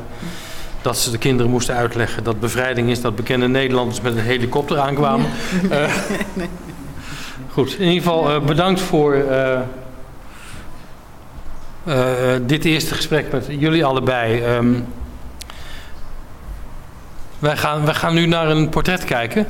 dat 0.83 0.99
ze 0.99 1.11
de 1.11 1.19
kinderen 1.19 1.51
moesten 1.51 1.75
uitleggen 1.75 2.25
dat 2.25 2.41
bevrijding 2.41 2.91
is 2.91 3.01
dat 3.01 3.17
bekende 3.17 3.49
Nederlanders 3.49 4.01
met 4.01 4.13
een 4.13 4.23
helikopter 4.23 4.79
aankwamen. 4.79 5.27
Goed, 7.53 7.73
in 7.79 7.89
ieder 7.89 8.03
geval 8.03 8.41
bedankt 8.41 8.81
voor 8.81 9.25
dit 12.47 12.65
eerste 12.65 12.95
gesprek 12.95 13.33
met 13.33 13.47
jullie 13.49 13.85
allebei. 13.85 14.57
Um, 14.57 14.87
wij, 17.39 17.57
gaan, 17.57 17.95
gaan 17.95 18.15
nu 18.15 18.27
naar 18.27 18.49
een 18.49 18.69
portret 18.69 19.05
kijken. 19.05 19.47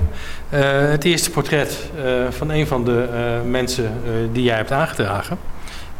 Uh, 0.55 0.61
het 0.91 1.05
eerste 1.05 1.31
portret 1.31 1.91
uh, 1.97 2.31
van 2.31 2.51
een 2.51 2.67
van 2.67 2.85
de 2.85 3.09
mensen 3.47 3.93
die 4.33 4.43
jij 4.43 4.57
hebt 4.57 4.73
aangedragen. 4.73 5.39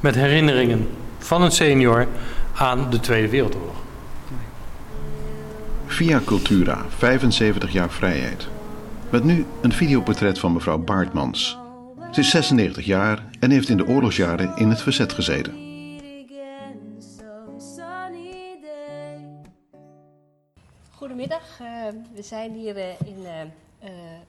Met 0.01 0.15
herinneringen 0.15 0.89
van 1.19 1.43
een 1.43 1.53
senior 1.53 2.07
aan 2.55 2.91
de 2.91 3.01
Tweede 3.01 3.29
Wereldoorlog. 3.29 3.75
Via 5.87 6.21
Cultura, 6.25 6.79
75 6.97 7.73
jaar 7.73 7.91
vrijheid. 7.91 8.49
Met 9.11 9.25
nu 9.25 9.47
een 9.63 9.73
videoportret 9.73 10.39
van 10.39 10.53
mevrouw 10.53 10.79
Baartmans. 10.79 11.59
Ze 12.13 12.21
is 12.21 12.31
96 12.31 12.85
jaar 12.85 13.25
en 13.41 13.51
heeft 13.51 13.69
in 13.69 13.77
de 13.77 13.87
oorlogsjaren 13.87 14.53
in 14.57 14.69
het 14.69 14.83
verzet 14.83 15.13
gezeten. 15.13 15.66
Goedemiddag, 21.17 21.61
uh, 21.61 21.89
we 22.15 22.23
zijn 22.23 22.53
hier 22.53 22.77
uh, 22.77 23.01
in 23.01 23.19
uh, 23.19 23.41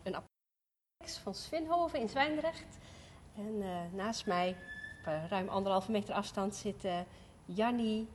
een 0.04 0.16
appartement 0.16 1.22
van 1.24 1.34
Svinhoven 1.34 2.00
in 2.00 2.10
Zwijndrecht. 2.10 2.78
En 3.36 3.64
naast 3.96 4.26
mij, 4.26 4.56
op 5.00 5.30
ruim 5.30 5.50
anderhalve 5.50 5.92
meter 5.92 6.14
afstand, 6.14 6.56
zit 6.56 6.88
Jannie 7.46 8.08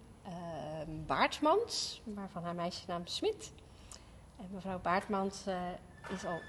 Baartmans, 1.06 2.02
waarvan 2.04 2.44
haar 2.44 2.54
meisjesnaam 2.54 3.06
Smit. 3.06 3.52
En 4.36 4.48
mevrouw 4.52 4.78
Baartmans 4.78 5.44
is 6.10 6.24
al 6.24 6.40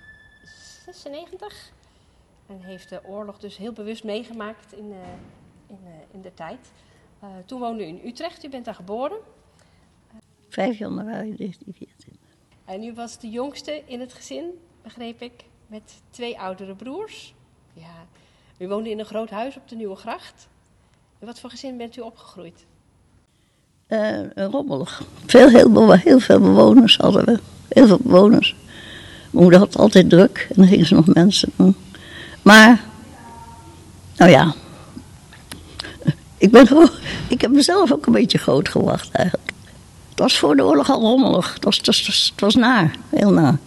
96 0.92 1.72
en 2.48 2.62
heeft 2.62 2.90
de 2.90 3.02
oorlog 3.06 3.40
dus 3.40 3.58
heel 3.58 3.74
bewust 3.74 4.04
meegemaakt 4.04 4.74
in, 4.74 4.94
in, 5.68 5.80
in 6.12 6.22
de 6.22 6.34
tijd. 6.34 6.72
toen 7.46 7.60
woonde 7.60 7.84
u 7.84 7.88
in 7.88 8.02
Utrecht, 8.06 8.44
u 8.44 8.50
bent 8.50 8.66
daar 8.66 8.76
geboren. 8.76 9.18
5 10.54 10.78
januari 10.78 11.36
1914. 11.38 12.18
En 12.66 12.84
u 12.84 12.94
was 12.94 13.20
de 13.20 13.30
jongste 13.30 13.82
in 13.86 14.00
het 14.00 14.14
gezin, 14.14 14.46
begreep 14.84 15.22
ik, 15.22 15.32
met 15.68 16.02
twee 16.10 16.40
oudere 16.40 16.76
broers. 16.76 17.34
Ja, 17.74 18.06
u 18.58 18.68
woonde 18.68 18.90
in 18.90 19.00
een 19.00 19.06
groot 19.06 19.30
huis 19.30 19.56
op 19.56 19.70
de 19.70 19.76
Nieuwe 19.76 19.96
Gracht. 19.96 20.48
In 21.20 21.28
wat 21.28 21.40
voor 21.40 21.50
gezin 21.50 21.78
bent 21.78 21.98
u 21.98 22.02
opgegroeid? 22.02 22.66
Uh, 23.88 24.32
rommelig. 24.36 25.04
Veel, 25.26 25.50
heel, 25.50 25.92
heel 25.94 26.20
veel 26.20 26.40
bewoners 26.40 26.98
hadden 26.98 27.26
we. 27.26 27.40
Heel 27.68 27.88
veel 27.88 28.00
bewoners. 28.02 28.56
Mijn 29.32 29.44
moeder 29.44 29.60
had 29.60 29.78
altijd 29.78 30.10
druk 30.10 30.48
en 30.50 30.56
dan 30.56 30.68
gingen 30.68 30.86
ze 30.86 30.94
nog 30.94 31.08
mensen 31.08 31.52
doen. 31.56 31.76
Maar, 32.42 32.84
nou 34.18 34.32
ja. 34.32 34.54
Ik, 36.38 36.52
ben, 36.52 36.90
ik 37.30 37.42
heb 37.42 37.52
mezelf 37.52 37.92
ook 37.92 38.06
een 38.06 38.14
beetje 38.14 38.38
groot 38.38 38.70
gewacht 38.70 39.12
eigenlijk. 39.12 39.53
Het 40.14 40.22
was 40.22 40.38
voor 40.38 40.56
de 40.56 40.64
oorlog 40.64 40.90
al 40.90 41.00
rommelig. 41.00 41.54
Het 41.54 41.64
was, 41.64 41.78
het 41.78 41.86
was, 41.86 42.32
het 42.32 42.42
was 42.42 42.56
naar, 42.56 42.96
heel 43.10 43.32
naar. 43.32 43.58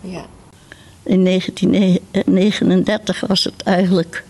Ja. 0.00 0.24
In 1.02 1.24
1939 1.24 3.20
was 3.26 3.44
het 3.44 3.62
eigenlijk... 3.62 4.24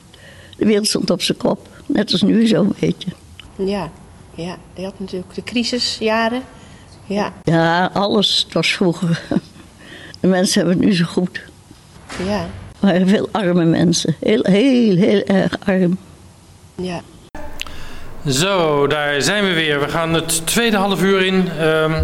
De 0.56 0.66
wereld 0.66 0.86
stond 0.86 1.10
op 1.10 1.22
zijn 1.22 1.38
kop. 1.38 1.68
Net 1.86 2.12
als 2.12 2.22
nu 2.22 2.46
zo'n 2.46 2.74
beetje. 2.78 3.10
Ja, 3.56 3.90
ja. 4.34 4.56
Je 4.74 4.84
had 4.84 4.98
natuurlijk 4.98 5.34
de 5.34 5.42
crisisjaren. 5.42 6.42
Ja. 7.06 7.32
Ja, 7.44 7.90
alles. 7.92 8.42
Het 8.44 8.54
was 8.54 8.72
vroeger... 8.72 9.22
De 10.20 10.26
mensen 10.26 10.58
hebben 10.58 10.78
het 10.78 10.86
nu 10.86 10.94
zo 10.94 11.04
goed. 11.04 11.40
Ja. 12.24 12.48
Waren 12.80 13.08
veel 13.08 13.28
arme 13.32 13.64
mensen. 13.64 14.16
Heel, 14.20 14.42
heel, 14.42 14.96
heel 14.96 15.22
erg 15.22 15.58
arm. 15.64 15.98
Ja. 16.74 17.00
Zo, 18.28 18.86
daar 18.86 19.22
zijn 19.22 19.44
we 19.44 19.52
weer. 19.52 19.80
We 19.80 19.88
gaan 19.88 20.14
het 20.14 20.46
tweede 20.46 20.76
half 20.76 21.02
uur 21.02 21.26
in. 21.26 21.48
Um, 21.62 21.94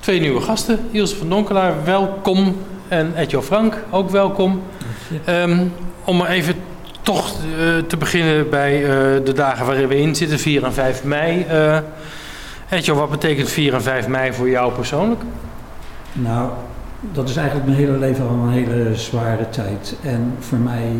twee 0.00 0.20
nieuwe 0.20 0.40
gasten. 0.40 0.78
Ilse 0.90 1.16
van 1.16 1.28
Donkelaar, 1.28 1.84
welkom. 1.84 2.56
En 2.88 3.12
Edjo 3.16 3.42
Frank, 3.42 3.84
ook 3.90 4.10
welkom. 4.10 4.62
Um, 5.28 5.72
om 6.04 6.16
maar 6.16 6.28
even 6.28 6.54
toch 7.02 7.32
uh, 7.32 7.78
te 7.86 7.96
beginnen 7.96 8.50
bij 8.50 8.80
uh, 8.80 8.88
de 9.24 9.32
dagen 9.34 9.66
waarin 9.66 9.88
we 9.88 10.00
in 10.00 10.14
zitten, 10.14 10.38
4 10.38 10.64
en 10.64 10.72
5 10.72 11.04
mei. 11.04 11.46
Uh, 11.50 11.78
Edjo, 12.68 12.94
wat 12.94 13.10
betekent 13.10 13.48
4 13.48 13.74
en 13.74 13.82
5 13.82 14.08
mei 14.08 14.32
voor 14.32 14.48
jou 14.48 14.72
persoonlijk? 14.72 15.20
Nou, 16.12 16.50
dat 17.00 17.28
is 17.28 17.36
eigenlijk 17.36 17.66
mijn 17.66 17.78
hele 17.78 17.98
leven 17.98 18.28
al 18.28 18.34
een 18.34 18.52
hele 18.52 18.96
zware 18.96 19.48
tijd. 19.48 19.96
En 20.02 20.34
voor 20.38 20.58
mij 20.58 20.92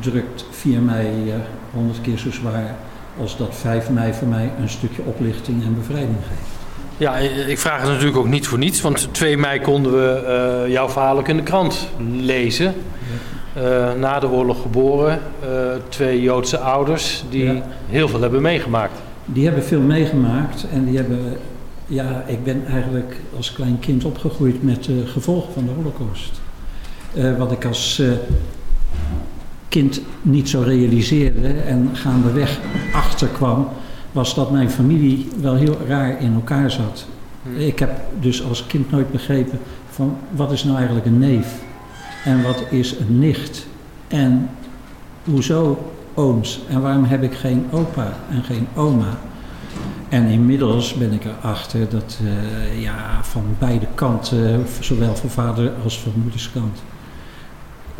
drukt 0.00 0.44
4 0.50 0.80
mei 0.80 1.32
100 1.72 2.00
keer 2.00 2.18
zo 2.18 2.30
zwaar 2.30 2.76
als 3.20 3.36
dat 3.36 3.54
5 3.54 3.90
mei 3.90 4.12
voor 4.12 4.28
mij 4.28 4.50
een 4.60 4.68
stukje 4.68 5.02
oplichting 5.02 5.64
en 5.64 5.74
bevrijding 5.74 6.16
geeft. 6.28 6.58
Ja, 6.96 7.16
ik 7.46 7.58
vraag 7.58 7.80
het 7.80 7.88
natuurlijk 7.90 8.16
ook 8.16 8.28
niet 8.28 8.46
voor 8.46 8.58
niets, 8.58 8.80
want 8.80 9.08
2 9.14 9.36
mei 9.36 9.60
konden 9.60 9.92
we 9.92 10.62
uh, 10.66 10.72
jouw 10.72 10.88
verhaal 10.88 11.18
ook 11.18 11.28
in 11.28 11.36
de 11.36 11.42
krant 11.42 11.88
lezen. 12.10 12.74
Uh, 13.56 13.92
na 13.92 14.18
de 14.20 14.28
oorlog 14.28 14.62
geboren, 14.62 15.20
uh, 15.42 15.48
twee 15.88 16.22
Joodse 16.22 16.58
ouders 16.58 17.24
die 17.30 17.44
ja. 17.44 17.62
heel 17.88 18.08
veel 18.08 18.20
hebben 18.20 18.42
meegemaakt. 18.42 18.92
Die 19.24 19.44
hebben 19.44 19.64
veel 19.64 19.80
meegemaakt 19.80 20.66
en 20.72 20.84
die 20.84 20.96
hebben 20.96 21.36
Ja, 21.86 22.24
ik 22.26 22.44
ben 22.44 22.66
eigenlijk 22.66 23.16
als 23.36 23.52
klein 23.52 23.78
kind 23.78 24.04
opgegroeid 24.04 24.62
met 24.62 24.84
de 24.84 25.06
gevolgen 25.06 25.52
van 25.52 25.64
de 25.64 25.70
holocaust. 25.70 26.40
Wat 27.38 27.52
ik 27.52 27.64
als 27.64 28.02
kind 29.68 30.00
niet 30.22 30.48
zo 30.48 30.60
realiseerde 30.60 31.48
en 31.48 31.90
gaandeweg 31.92 32.58
achterkwam, 32.92 33.68
was 34.12 34.34
dat 34.34 34.50
mijn 34.50 34.70
familie 34.70 35.28
wel 35.40 35.54
heel 35.54 35.78
raar 35.86 36.20
in 36.20 36.34
elkaar 36.34 36.70
zat. 36.70 37.06
Hmm. 37.42 37.56
Ik 37.56 37.78
heb 37.78 38.00
dus 38.20 38.44
als 38.44 38.66
kind 38.66 38.90
nooit 38.90 39.12
begrepen 39.12 39.58
van 39.90 40.16
wat 40.30 40.52
is 40.52 40.64
nou 40.64 40.76
eigenlijk 40.76 41.06
een 41.06 41.18
neef 41.18 41.62
en 42.24 42.42
wat 42.42 42.64
is 42.70 42.94
een 42.98 43.18
nicht 43.18 43.66
en 44.08 44.50
hoezo 45.24 45.78
ooms 46.14 46.60
en 46.68 46.80
waarom 46.80 47.04
heb 47.04 47.22
ik 47.22 47.34
geen 47.34 47.66
opa 47.70 48.12
en 48.30 48.42
geen 48.42 48.66
oma. 48.74 49.18
En 50.08 50.26
inmiddels 50.26 50.94
ben 50.94 51.12
ik 51.12 51.24
erachter 51.24 51.88
dat 51.88 52.18
uh, 52.22 52.82
ja, 52.82 53.18
van 53.22 53.44
beide 53.58 53.86
kanten, 53.94 54.64
zowel 54.80 55.14
van 55.14 55.30
vader 55.30 55.72
als 55.84 55.98
van 56.00 56.12
moeders 56.22 56.50
kant, 56.52 56.82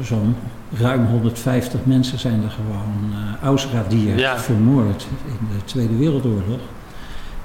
zo'n 0.01 0.37
ruim 0.79 1.07
150 1.07 1.81
mensen 1.85 2.19
zijn 2.19 2.43
er 2.43 2.51
gewoon 2.51 3.11
uh, 3.11 3.43
Ausradier 3.43 4.19
ja. 4.19 4.39
vermoord 4.39 5.07
in 5.27 5.47
de 5.57 5.65
Tweede 5.65 5.97
Wereldoorlog. 5.97 6.61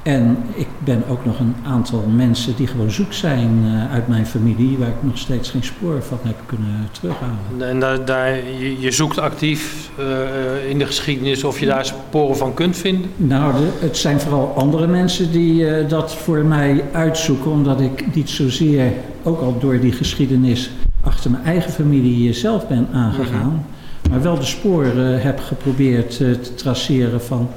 En 0.03 0.37
ik 0.53 0.67
ben 0.79 1.03
ook 1.09 1.25
nog 1.25 1.39
een 1.39 1.55
aantal 1.65 2.05
mensen 2.15 2.55
die 2.55 2.67
gewoon 2.67 2.91
zoek 2.91 3.13
zijn 3.13 3.63
uh, 3.65 3.91
uit 3.91 4.07
mijn 4.07 4.25
familie, 4.25 4.77
waar 4.77 4.87
ik 4.87 5.03
nog 5.03 5.17
steeds 5.17 5.49
geen 5.49 5.63
spoor 5.63 6.03
van 6.03 6.19
heb 6.21 6.35
kunnen 6.45 6.89
terughalen. 6.91 7.69
En 7.69 7.79
daar, 7.79 8.05
daar, 8.05 8.35
je, 8.35 8.79
je 8.79 8.91
zoekt 8.91 9.19
actief 9.19 9.89
uh, 9.99 10.69
in 10.69 10.79
de 10.79 10.85
geschiedenis 10.85 11.43
of 11.43 11.59
je 11.59 11.65
daar 11.65 11.85
sporen 11.85 12.37
van 12.37 12.53
kunt 12.53 12.77
vinden? 12.77 13.11
Nou, 13.15 13.53
de, 13.53 13.69
het 13.79 13.97
zijn 13.97 14.19
vooral 14.19 14.53
andere 14.55 14.87
mensen 14.87 15.31
die 15.31 15.61
uh, 15.61 15.89
dat 15.89 16.15
voor 16.15 16.45
mij 16.45 16.83
uitzoeken, 16.91 17.51
omdat 17.51 17.81
ik 17.81 18.15
niet 18.15 18.29
zozeer, 18.29 18.91
ook 19.23 19.41
al 19.41 19.59
door 19.59 19.79
die 19.79 19.91
geschiedenis, 19.91 20.71
achter 21.03 21.31
mijn 21.31 21.43
eigen 21.43 21.71
familie 21.71 22.33
zelf 22.33 22.67
ben 22.67 22.87
aangegaan. 22.93 23.45
Mm 23.45 23.49
-hmm. 23.49 24.11
Maar 24.11 24.21
wel 24.21 24.39
de 24.39 24.45
sporen 24.45 25.21
heb 25.21 25.39
geprobeerd 25.39 26.17
te 26.17 26.39
traceren 26.55 27.21
van 27.21 27.49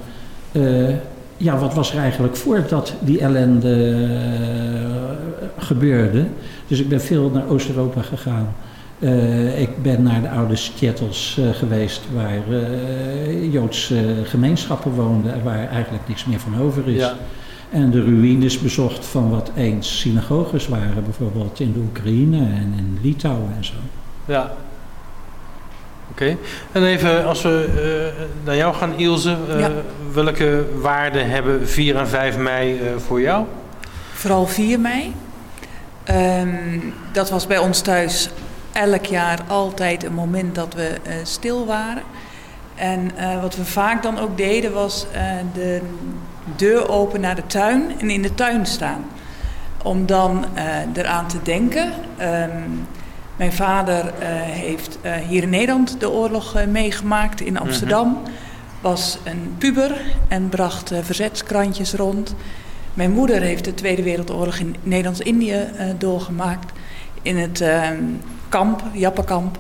ja, 1.37 1.59
wat 1.59 1.74
was 1.74 1.92
er 1.92 1.98
eigenlijk 1.98 2.37
voordat 2.37 2.94
die 3.00 3.20
ellende 3.20 3.90
uh, 3.90 5.64
gebeurde? 5.64 6.24
Dus 6.66 6.80
ik 6.80 6.88
ben 6.88 7.00
veel 7.00 7.30
naar 7.30 7.48
Oost-Europa 7.48 8.02
gegaan. 8.02 8.54
Uh, 8.98 9.61
ik 9.61 9.82
ben 9.82 10.02
naar 10.02 10.22
de 10.22 10.28
oude 10.28 10.54
uh, 11.38 11.48
geweest, 11.52 12.02
waar 12.14 12.42
Joodse 13.50 14.04
gemeenschappen 14.24 14.92
woonden 14.92 15.35
en 15.35 15.42
waar 15.42 15.68
eigenlijk 15.68 16.09
niks 16.09 16.24
meer 16.24 16.40
van 16.40 16.61
over 16.61 16.88
is. 16.88 17.00
Ja. 17.00 17.14
En 17.70 17.90
de 17.90 18.02
ruïnes 18.05 18.59
bezocht 18.59 19.07
van 19.07 19.31
wat 19.31 19.50
eens 19.57 19.98
synagoges 20.00 20.68
waren, 20.68 21.05
bijvoorbeeld 21.05 21.61
in 21.61 21.72
de 21.72 21.79
Oekraïne 21.79 22.38
en 22.38 22.74
in 22.76 22.98
Litouwen 23.02 23.52
en 23.57 23.64
zo. 23.64 23.74
Ja, 24.24 24.55
Oké, 26.11 26.37
en 26.72 26.85
even 26.85 27.26
als 27.26 27.42
we 27.42 28.12
uh, 28.18 28.24
naar 28.44 28.57
jou 28.57 28.74
gaan, 28.74 28.92
Ilse. 28.96 29.37
Uh, 29.48 29.61
ja. 29.61 29.70
Welke 30.12 30.64
waarden 30.81 31.31
hebben 31.31 31.68
4 31.68 31.96
en 31.96 32.09
5 32.09 32.37
mei 32.37 32.81
uh, 32.81 32.96
voor 33.07 33.20
jou? 33.20 33.44
Vooral 34.12 34.46
4 34.46 34.81
mei. 34.81 35.14
Um, 36.11 36.94
dat 37.12 37.31
was 37.31 37.46
bij 37.46 37.59
ons 37.59 37.81
thuis 37.81 38.31
elk 38.72 39.05
jaar 39.05 39.40
altijd 39.46 40.05
een 40.05 40.12
moment 40.12 40.55
dat 40.55 40.74
we 40.74 40.90
stil 41.22 41.66
waren. 41.66 42.02
En 42.74 43.11
wat 43.40 43.57
we 43.57 43.64
vaak 43.64 44.02
dan 44.02 44.18
ook 44.18 44.37
deden 44.37 44.72
was 44.72 45.07
de 45.55 45.81
deur 46.56 46.88
open 46.88 47.20
naar 47.20 47.35
de 47.35 47.46
tuin 47.46 48.00
en 48.00 48.11
in 48.11 48.22
de 48.22 48.35
tuin 48.35 48.66
staan. 48.66 49.04
Om 49.82 50.06
dan 50.06 50.44
eraan 50.94 51.26
te 51.26 51.42
denken. 51.42 51.92
Um, 52.20 52.87
mijn 53.37 53.52
vader 53.52 54.04
uh, 54.04 54.11
heeft 54.40 54.98
uh, 55.02 55.14
hier 55.14 55.42
in 55.42 55.50
Nederland 55.50 56.00
de 56.00 56.11
oorlog 56.11 56.56
uh, 56.56 56.66
meegemaakt 56.66 57.40
in 57.40 57.59
Amsterdam. 57.59 58.09
Mm 58.09 58.14
-hmm. 58.14 58.32
Was 58.80 59.18
een 59.24 59.54
puber 59.59 60.00
en 60.28 60.48
bracht 60.48 60.92
verzetskrantjes 61.02 61.92
rond. 61.92 62.35
Mijn 62.94 63.11
moeder 63.11 63.40
heeft 63.40 63.64
de 63.64 63.74
Tweede 63.74 64.02
Wereldoorlog 64.02 64.56
in 64.56 64.76
Nederlands-Indië 64.82 65.68
doorgemaakt. 65.98 66.72
In 67.22 67.37
het 67.37 67.61
ehm, 67.61 68.02
kamp, 68.48 68.82
Jappenkamp. 68.92 69.59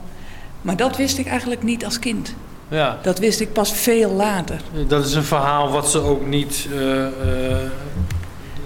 Maar 0.62 0.76
dat 0.76 0.96
wist 0.96 1.18
ik 1.18 1.26
eigenlijk 1.26 1.62
niet 1.62 1.84
als 1.84 1.98
kind. 1.98 2.34
Ja. 2.68 2.98
Dat 3.02 3.18
wist 3.18 3.40
ik 3.40 3.52
pas 3.52 3.72
veel 3.72 4.10
later. 4.10 4.60
Dat 4.88 5.04
is 5.04 5.14
een 5.14 5.24
verhaal 5.24 5.70
wat 5.70 5.90
ze 5.90 5.98
ook 5.98 6.26
niet 6.26 6.68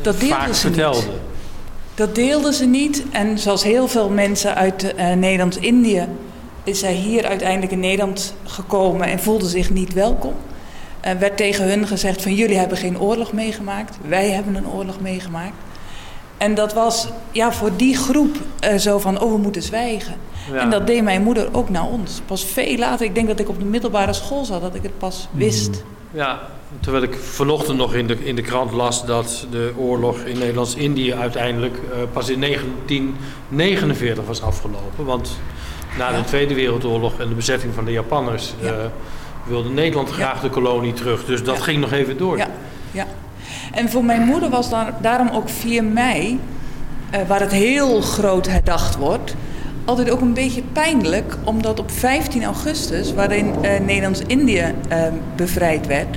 dat 0.03 0.17
vaak 0.17 0.55
vertelde. 0.55 0.99
Niet. 0.99 1.29
Dat 1.95 2.15
deelden 2.15 2.53
ze 2.53 2.65
niet. 2.65 3.05
En 3.11 3.39
zoals 3.39 3.63
heel 3.63 3.89
veel 3.89 4.09
mensen 4.09 4.55
uit 4.55 4.95
uh, 4.97 5.13
Nederlands-Indië 5.13 6.09
is 6.65 6.79
zij 6.79 6.93
hier 6.93 7.27
uiteindelijk 7.27 7.73
in 7.73 7.81
Nederland 7.81 8.35
gekomen 8.45 9.07
en 9.07 9.21
voelde 9.21 9.49
zich 9.49 9.71
niet 9.71 9.93
welkom. 9.93 10.35
Er 11.01 11.19
werd 11.19 11.37
tegen 11.37 11.69
hun 11.69 11.87
gezegd 11.87 12.23
van 12.23 12.35
jullie 12.35 12.57
hebben 12.57 12.79
geen 12.79 13.01
oorlog 13.01 13.33
meegemaakt, 13.33 13.97
wij 14.09 14.31
hebben 14.31 14.55
een 14.55 14.69
oorlog 14.69 15.01
meegemaakt. 15.01 15.55
En 16.37 16.55
dat 16.55 16.73
was 16.73 17.09
ja, 17.31 17.53
voor 17.53 17.71
die 17.77 17.97
groep 17.97 18.37
uh, 18.65 18.75
zo 18.75 18.99
van, 18.99 19.21
oh 19.21 19.33
we 19.33 19.39
moeten 19.39 19.63
zwijgen. 19.63 20.15
Ja. 20.53 20.61
En 20.61 20.71
dat 20.71 20.87
deed 20.87 21.03
mijn 21.03 21.23
moeder 21.23 21.49
ook 21.53 21.69
naar 21.69 21.87
ons. 21.87 22.21
Pas 22.27 22.45
veel 22.45 22.77
later, 22.79 23.07
ik 23.07 23.15
denk 23.15 23.29
dat 23.29 23.41
ik 23.41 23.49
op 23.49 23.59
de 23.59 23.65
middelbare 23.65 24.13
school 24.13 24.45
zat, 24.45 24.61
dat 24.61 24.75
ik 24.75 24.83
het 24.83 24.99
pas 24.99 25.29
wist. 25.33 25.85
Ja, 26.13 26.41
Terwijl 26.81 27.05
ik 27.05 27.15
vanochtend 27.15 27.79
nog 27.79 27.95
in 27.95 28.07
de, 28.07 28.25
in 28.25 28.37
de 28.37 28.43
krant 28.43 28.73
las 28.73 29.07
dat 29.07 29.47
de 29.51 29.73
oorlog 29.77 30.19
in 30.19 30.39
Nederlands-Indië 30.39 31.15
uiteindelijk 31.15 31.77
uh, 31.77 31.97
pas 32.13 32.29
in 32.29 32.41
1949 32.41 34.25
was 34.27 34.43
afgelopen. 34.43 35.05
Want 35.05 35.39
na 35.99 36.11
de 36.11 36.25
Tweede 36.25 36.55
Wereldoorlog 36.55 37.21
en 37.21 37.29
de 37.29 37.35
bezetting 37.35 37.75
van 37.75 37.85
de 37.85 37.93
Japanners 37.93 38.53
uh, 38.63 38.71
wilde 39.47 39.69
Nederland 39.69 40.11
graag 40.11 40.41
de 40.41 40.49
kolonie 40.49 40.93
terug. 40.93 41.25
Dus 41.25 41.43
dat 41.43 41.61
ging 41.61 41.81
nog 41.81 41.93
even 41.93 42.17
door. 42.17 42.37
Ja, 42.37 42.49
ja. 42.91 43.07
En 43.73 43.91
voor 43.91 44.05
mijn 44.05 44.23
moeder 44.23 44.51
was 44.51 44.71
daar, 44.71 44.95
daarom 45.01 45.29
ook 45.29 45.49
4 45.49 45.85
mei, 45.85 46.41
uh, 47.15 47.21
waar 47.27 47.41
het 47.41 47.53
heel 47.53 48.01
groot 48.01 48.47
herdacht 48.47 48.97
wordt, 48.97 49.35
altijd 49.91 50.11
ook 50.11 50.21
een 50.21 50.35
beetje 50.35 50.63
pijnlijk, 50.73 51.37
omdat 51.45 51.79
op 51.79 51.91
15 51.91 52.45
augustus, 52.45 53.15
waarin 53.15 53.55
Nederlands-Indië 53.61 54.75
bevrijd 55.37 55.87
werd 55.87 56.17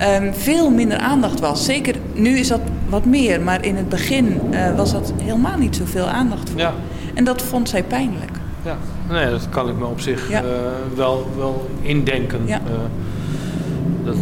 um, 0.00 0.34
veel 0.34 0.70
minder 0.70 0.98
aandacht 0.98 1.40
was. 1.40 1.64
Zeker 1.64 1.94
nu 2.12 2.38
is 2.38 2.48
dat 2.48 2.60
wat 2.88 3.04
meer, 3.04 3.40
maar 3.40 3.64
in 3.64 3.76
het 3.76 3.88
begin 3.88 4.40
uh, 4.50 4.76
was 4.76 4.92
dat 4.92 5.12
helemaal 5.22 5.58
niet 5.58 5.76
zoveel 5.76 6.06
aandacht 6.06 6.50
voor. 6.50 6.60
Ja. 6.60 6.74
En 7.14 7.24
dat 7.24 7.42
vond 7.42 7.68
zij 7.68 7.82
pijnlijk. 7.82 8.30
Ja, 8.62 8.76
nee, 9.08 9.30
dat 9.30 9.48
kan 9.48 9.68
ik 9.68 9.76
me 9.76 9.84
op 9.84 10.00
zich 10.00 10.30
ja. 10.30 10.42
uh, 10.42 10.48
wel, 10.94 11.30
wel 11.36 11.70
indenken. 11.80 12.40
Ja. 12.46 12.60
Dat, 14.04 14.16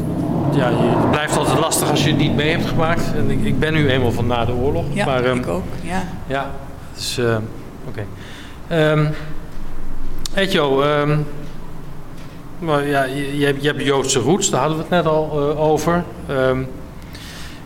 ja, 0.55 0.71
het 0.73 1.11
blijft 1.11 1.37
altijd 1.37 1.59
lastig 1.59 1.91
als 1.91 2.05
je 2.05 2.11
het 2.11 2.19
niet 2.19 2.35
mee 2.35 2.51
hebt 2.51 2.67
gemaakt. 2.67 3.13
En 3.17 3.31
ik, 3.31 3.45
ik 3.45 3.59
ben 3.59 3.73
nu 3.73 3.91
eenmaal 3.91 4.13
van 4.13 4.27
na 4.27 4.45
de 4.45 4.53
oorlog. 4.53 4.85
Ja, 4.93 5.05
maar, 5.05 5.25
ik 5.25 5.47
ook. 5.47 5.65
Ja, 5.83 6.03
ja 6.27 6.51
dus, 6.95 7.19
oké. 7.19 7.41
Okay. 7.89 8.05
Um, 8.73 9.09
Etjo, 10.35 10.83
um, 10.83 11.27
maar 12.59 12.87
ja, 12.87 13.05
je, 13.05 13.39
je, 13.39 13.67
hebt, 13.67 13.85
Joodse 13.85 14.19
roots, 14.19 14.51
daar 14.51 14.61
hadden 14.61 14.79
we 14.79 14.83
het 14.83 14.93
net 14.93 15.07
al 15.07 15.51
uh, 15.51 15.61
over. 15.61 16.05
Um, 16.31 16.69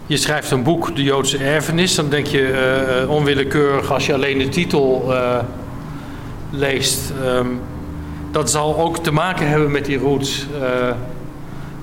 je 0.06 0.16
schrijft 0.16 0.50
een 0.50 0.62
boek, 0.62 0.96
De 0.96 1.02
Joodse 1.02 1.38
Erfenis. 1.38 1.94
Dan 1.94 2.08
denk 2.08 2.26
je 2.26 3.02
uh, 3.02 3.10
onwillekeurig 3.10 3.92
als 3.92 4.06
je 4.06 4.14
alleen 4.14 4.38
de 4.38 4.48
titel 4.48 5.04
uh, 5.08 5.38
leest. 6.50 7.12
Dat 8.30 8.50
zal 8.50 8.78
ook 8.78 8.98
te 8.98 9.12
maken 9.12 9.48
hebben 9.48 9.70
met 9.70 9.84
die 9.84 9.98
roots 9.98 10.46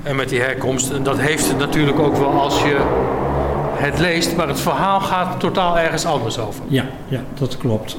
en 0.03 0.15
met 0.15 0.29
die 0.29 0.41
herkomst. 0.41 0.91
En 0.91 1.03
dat 1.03 1.19
heeft 1.19 1.47
het 1.47 1.57
natuurlijk 1.57 1.99
ook 1.99 2.17
wel 2.17 2.41
als 2.41 2.62
je 2.62 2.77
het 3.73 3.99
leest. 3.99 4.36
Maar 4.36 4.47
het 4.47 4.60
verhaal 4.60 4.99
gaat 4.99 5.39
totaal 5.39 5.79
ergens 5.79 6.05
anders 6.05 6.39
over. 6.39 6.63
Ja, 6.67 6.86
ja 7.07 7.23
dat 7.34 7.57
klopt. 7.57 7.97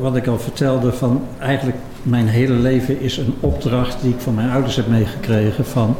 Wat 0.00 0.16
ik 0.16 0.26
al 0.26 0.38
vertelde 0.38 0.92
van 0.92 1.22
eigenlijk 1.38 1.78
mijn 2.02 2.28
hele 2.28 2.54
leven 2.54 3.00
is 3.00 3.16
een 3.16 3.34
opdracht 3.40 4.02
die 4.02 4.12
ik 4.12 4.20
van 4.20 4.34
mijn 4.34 4.50
ouders 4.50 4.76
heb 4.76 4.88
meegekregen 4.88 5.64
van 5.64 5.96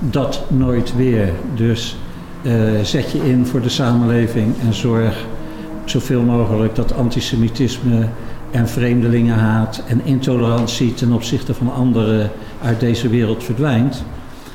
dat 0.00 0.44
nooit 0.48 0.96
weer. 0.96 1.30
Dus 1.54 1.96
uh, 2.42 2.52
zet 2.82 3.10
je 3.12 3.28
in 3.28 3.46
voor 3.46 3.60
de 3.60 3.68
samenleving 3.68 4.54
en 4.66 4.74
zorg 4.74 5.26
zoveel 5.84 6.22
mogelijk 6.22 6.74
dat 6.74 6.94
antisemitisme 6.94 8.08
en 8.50 8.68
vreemdelingenhaat 8.68 9.82
en 9.88 10.04
intolerantie 10.04 10.94
ten 10.94 11.12
opzichte 11.12 11.54
van 11.54 11.72
anderen 11.72 12.30
uit 12.62 12.80
deze 12.80 13.08
wereld 13.08 13.44
verdwijnt. 13.44 14.04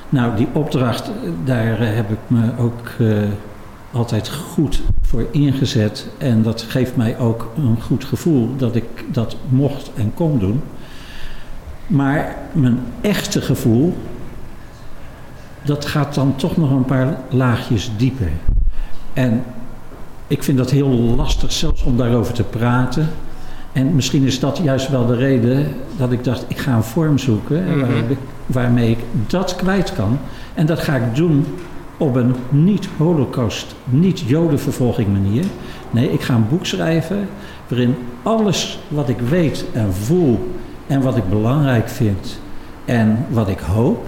Nou, 0.09 0.35
die 0.35 0.47
opdracht, 0.53 1.11
daar 1.43 1.79
heb 1.79 2.11
ik 2.11 2.17
me 2.27 2.51
ook 2.57 2.89
altijd 3.91 4.29
goed 4.29 4.81
voor 5.01 5.25
ingezet. 5.31 6.07
En 6.17 6.41
dat 6.41 6.61
geeft 6.61 6.95
mij 6.95 7.17
ook 7.19 7.51
een 7.57 7.77
goed 7.81 8.03
gevoel 8.05 8.49
dat 8.57 8.75
ik 8.75 8.83
dat 9.11 9.35
mocht 9.49 9.91
en 9.95 10.11
kon 10.13 10.39
doen. 10.39 10.61
Maar 11.87 12.35
mijn 12.51 12.79
echte 13.01 13.41
gevoel, 13.41 13.97
dat 15.63 15.85
gaat 15.85 16.13
dan 16.13 16.35
toch 16.35 16.57
nog 16.57 16.69
een 16.71 16.85
paar 16.85 17.17
laagjes 17.29 17.91
dieper. 17.97 18.31
En 19.13 19.43
ik 20.27 20.43
vind 20.43 20.57
dat 20.57 20.69
heel 20.71 20.89
lastig 20.89 21.51
zelfs 21.51 21.83
om 21.83 21.97
daarover 21.97 22.33
te 22.33 22.43
praten. 22.43 23.09
En 23.71 23.95
misschien 23.95 24.23
is 24.25 24.39
dat 24.39 24.59
juist 24.63 24.89
wel 24.89 25.05
de 25.05 25.15
reden 25.15 25.67
dat 25.97 26.11
ik 26.11 26.23
dacht, 26.23 26.45
ik 26.47 26.57
ga 26.57 26.75
een 26.75 26.83
vorm 26.83 27.17
zoeken 27.17 27.63
Mhm. 27.67 27.79
waar 27.79 28.09
ik- 28.09 28.17
waarmee 28.45 28.89
ik 28.91 28.99
dat 29.27 29.55
kwijt 29.55 29.93
kan. 29.93 30.17
En 30.53 30.65
dat 30.65 30.79
ga 30.79 30.95
ik 30.95 31.15
doen 31.15 31.45
op 32.01 32.15
een 32.15 32.35
niet-holocaust, 32.49 33.75
niet-jodenvervolging 33.89 35.07
manier. 35.11 35.43
Nee, 35.91 36.11
ik 36.11 36.21
ga 36.21 36.33
een 36.35 36.47
boek 36.49 36.65
schrijven 36.65 37.27
waarin 37.67 37.95
alles 38.23 38.79
wat 38.87 39.09
ik 39.09 39.19
weet 39.19 39.65
en 39.73 39.93
voel 39.93 40.51
en 40.87 41.01
wat 41.01 41.17
ik 41.17 41.29
belangrijk 41.29 41.89
vind 41.89 42.39
en 42.85 43.25
wat 43.29 43.47
ik 43.49 43.59
hoop, 43.59 44.07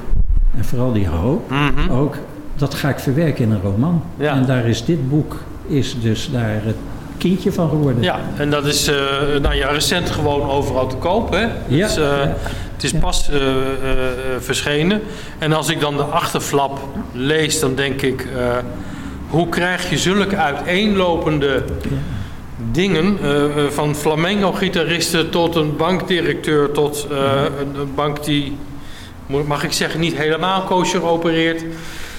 en 0.57 0.65
vooral 0.65 0.93
die 0.93 1.07
hoop, 1.07 1.49
Mhm. 1.49 1.91
ook, 1.91 2.15
dat 2.55 2.73
ga 2.73 2.89
ik 2.89 2.99
verwerken 2.99 3.43
in 3.45 3.51
een 3.51 3.61
roman. 3.61 4.01
Ja. 4.17 4.35
En 4.35 4.45
daar 4.45 4.65
is 4.65 4.85
dit 4.85 5.09
boek 5.09 5.35
is 5.67 6.01
dus 6.01 6.29
daar 6.31 6.59
het 6.63 6.75
kindje 7.17 7.51
van 7.51 7.69
geworden. 7.69 8.03
Ja, 8.03 8.19
en 8.37 8.49
dat 8.49 8.65
is 8.65 8.87
eh, 8.87 8.95
nou 9.41 9.55
ja, 9.55 9.67
recent 9.69 10.09
gewoon 10.11 10.49
overal 10.49 10.87
te 10.87 10.95
koop. 10.95 11.31
Hè? 11.31 11.41
Ja, 11.67 11.87
Dus, 11.87 11.97
eh, 11.97 12.03
ja. 12.03 12.35
Het 12.73 12.83
is 12.83 12.91
Ja. 12.91 12.99
pas 12.99 13.29
eh, 13.29 13.35
eh, 13.35 13.47
eh, 13.47 13.55
verschenen. 14.39 15.01
En 15.39 15.53
als 15.53 15.69
ik 15.69 15.79
dan 15.79 15.97
de 15.97 16.03
achterflap 16.03 16.79
lees, 17.11 17.59
dan 17.59 17.75
denk 17.75 18.01
ik... 18.01 18.21
eh, 18.37 18.57
hoe 19.29 19.49
krijg 19.49 19.89
je 19.89 19.97
zulke 19.97 20.35
uiteenlopende 20.35 21.63
dingen... 22.71 23.17
eh, 23.21 23.43
eh, 23.43 23.69
van 23.69 23.95
flamenco-gitaristen 23.95 25.29
tot 25.29 25.55
een 25.55 25.75
bankdirecteur... 25.75 26.71
tot 26.71 27.07
eh, 27.11 27.17
een, 27.59 27.79
een 27.79 27.91
bank 27.95 28.23
die, 28.23 28.57
mag 29.45 29.63
ik 29.63 29.71
zeggen, 29.71 29.99
niet 29.99 30.15
helemaal 30.17 30.61
kosher 30.61 31.03
opereert... 31.05 31.63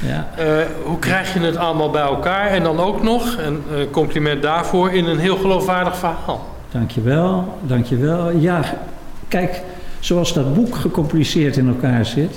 Ja. 0.07 0.29
Eh, 0.37 0.67
hoe 0.85 0.99
krijg 0.99 1.35
je 1.35 1.41
het 1.41 1.57
allemaal 1.57 1.91
bij 1.91 2.03
elkaar? 2.03 2.47
En 2.47 2.63
dan 2.63 2.81
ook 2.81 3.03
nog, 3.03 3.37
een 3.39 3.63
eh, 3.71 3.91
compliment 3.91 4.43
daarvoor, 4.43 4.93
in 4.93 5.05
een 5.05 5.19
heel 5.19 5.37
geloofwaardig 5.37 5.97
verhaal. 5.97 6.49
Dankjewel, 6.71 7.59
dankjewel. 7.63 8.31
Ja, 8.31 8.63
kijk, 9.29 9.63
zoals 10.01 10.33
dat 10.33 10.55
boek 10.55 10.75
gecompliceerd 10.75 11.57
in 11.57 11.69
elkaar 11.69 12.07
zit, 12.07 12.37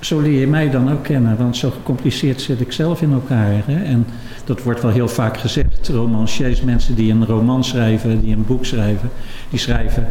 zo 0.00 0.20
leer 0.20 0.40
je 0.40 0.46
mij 0.46 0.70
dan 0.70 0.92
ook 0.92 1.02
kennen, 1.02 1.36
want 1.36 1.56
zo 1.56 1.70
gecompliceerd 1.70 2.40
zit 2.40 2.60
ik 2.60 2.72
zelf 2.72 3.02
in 3.02 3.12
elkaar. 3.12 3.52
Hè? 3.66 3.84
En 3.84 4.06
dat 4.44 4.62
wordt 4.62 4.82
wel 4.82 4.90
heel 4.90 5.08
vaak 5.08 5.36
gezegd, 5.38 5.88
romanciers, 5.88 6.60
mensen 6.62 6.94
die 6.94 7.12
een 7.12 7.26
roman 7.26 7.64
schrijven, 7.64 8.20
die 8.20 8.34
een 8.34 8.46
boek 8.46 8.64
schrijven, 8.64 9.10
die 9.50 9.58
schrijven 9.58 10.06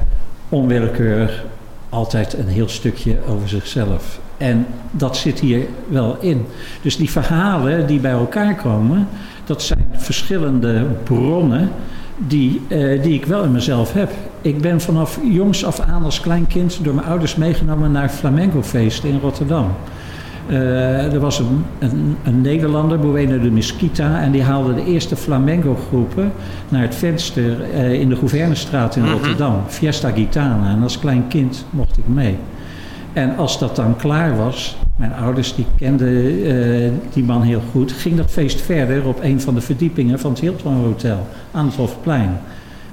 onwillekeurig 0.50 1.44
altijd 1.90 2.34
een 2.34 2.48
heel 2.48 2.70
stukje 2.70 3.18
over 3.28 3.50
zichzelf. 3.50 4.20
En 4.42 4.66
dat 4.92 5.18
zit 5.18 5.40
hier 5.40 5.66
wel 5.88 6.18
in. 6.20 6.46
Dus 6.82 6.98
die 6.98 7.10
verhalen 7.10 7.88
die 7.88 8.00
bij 8.00 8.12
elkaar 8.12 8.56
komen, 8.56 9.08
dat 9.46 9.62
zijn 9.62 9.86
verschillende 9.98 10.86
bronnen 11.04 11.70
die, 12.18 12.62
eh, 12.68 13.02
die 13.04 13.14
ik 13.14 13.26
wel 13.26 13.44
in 13.44 13.52
mezelf 13.52 13.94
heb. 13.94 14.12
Ik 14.42 14.62
ben 14.62 14.82
vanaf 14.82 15.20
jongs 15.24 15.66
af 15.66 15.80
aan 15.80 16.04
als 16.04 16.20
klein 16.22 16.48
kind 16.48 16.80
door 16.84 16.94
mijn 16.94 17.08
ouders 17.08 17.36
meegenomen 17.36 17.92
naar 17.92 18.10
flamenco-feesten 18.10 19.10
in 19.10 19.20
Rotterdam. 19.22 19.68
Eh, 20.48 21.14
er 21.14 21.20
was 21.20 21.40
een, 21.40 21.66
een, 21.80 22.18
een 22.24 22.42
Nederlander, 22.42 23.00
Bueno 23.00 23.40
de 23.40 23.52
Mesquita, 23.52 24.22
en 24.22 24.32
die 24.32 24.44
haalde 24.44 24.74
de 24.74 24.86
eerste 24.86 25.16
flamenco-groepen 25.16 26.32
naar 26.70 26.82
het 26.82 26.96
venster 26.96 27.62
eh, 27.74 27.94
in 27.94 28.10
de 28.10 28.16
Gouvernestraat 28.16 28.96
in 28.96 29.04
Mhm. 29.04 29.12
Rotterdam. 29.12 29.56
Fiesta 29.68 30.12
Gitana. 30.12 30.70
En 30.70 30.84
als 30.84 31.00
klein 31.00 31.28
kind 31.28 31.66
mocht 31.70 31.98
ik 31.98 32.08
mee. 32.08 32.38
En 33.14 33.38
als 33.38 33.60
dat 33.60 33.76
dan 33.76 33.96
klaar 33.96 34.38
was, 34.38 34.78
mijn 34.96 35.14
ouders 35.14 35.56
die 35.56 35.66
kenden 35.78 36.46
eh, 36.46 36.92
die 37.14 37.24
man 37.24 37.42
heel 37.42 37.62
goed, 37.72 37.92
ging 37.92 38.18
dat 38.18 38.32
feest 38.32 38.62
verder 38.62 39.08
op 39.08 39.24
een 39.24 39.42
van 39.42 39.54
de 39.54 39.62
verdiepingen 39.62 40.20
van 40.20 40.32
het 40.32 40.40
Hilton 40.40 40.76
Hotel 40.76 41.28
aan 41.52 41.66
het 41.66 41.76
Hofplein. 41.76 42.40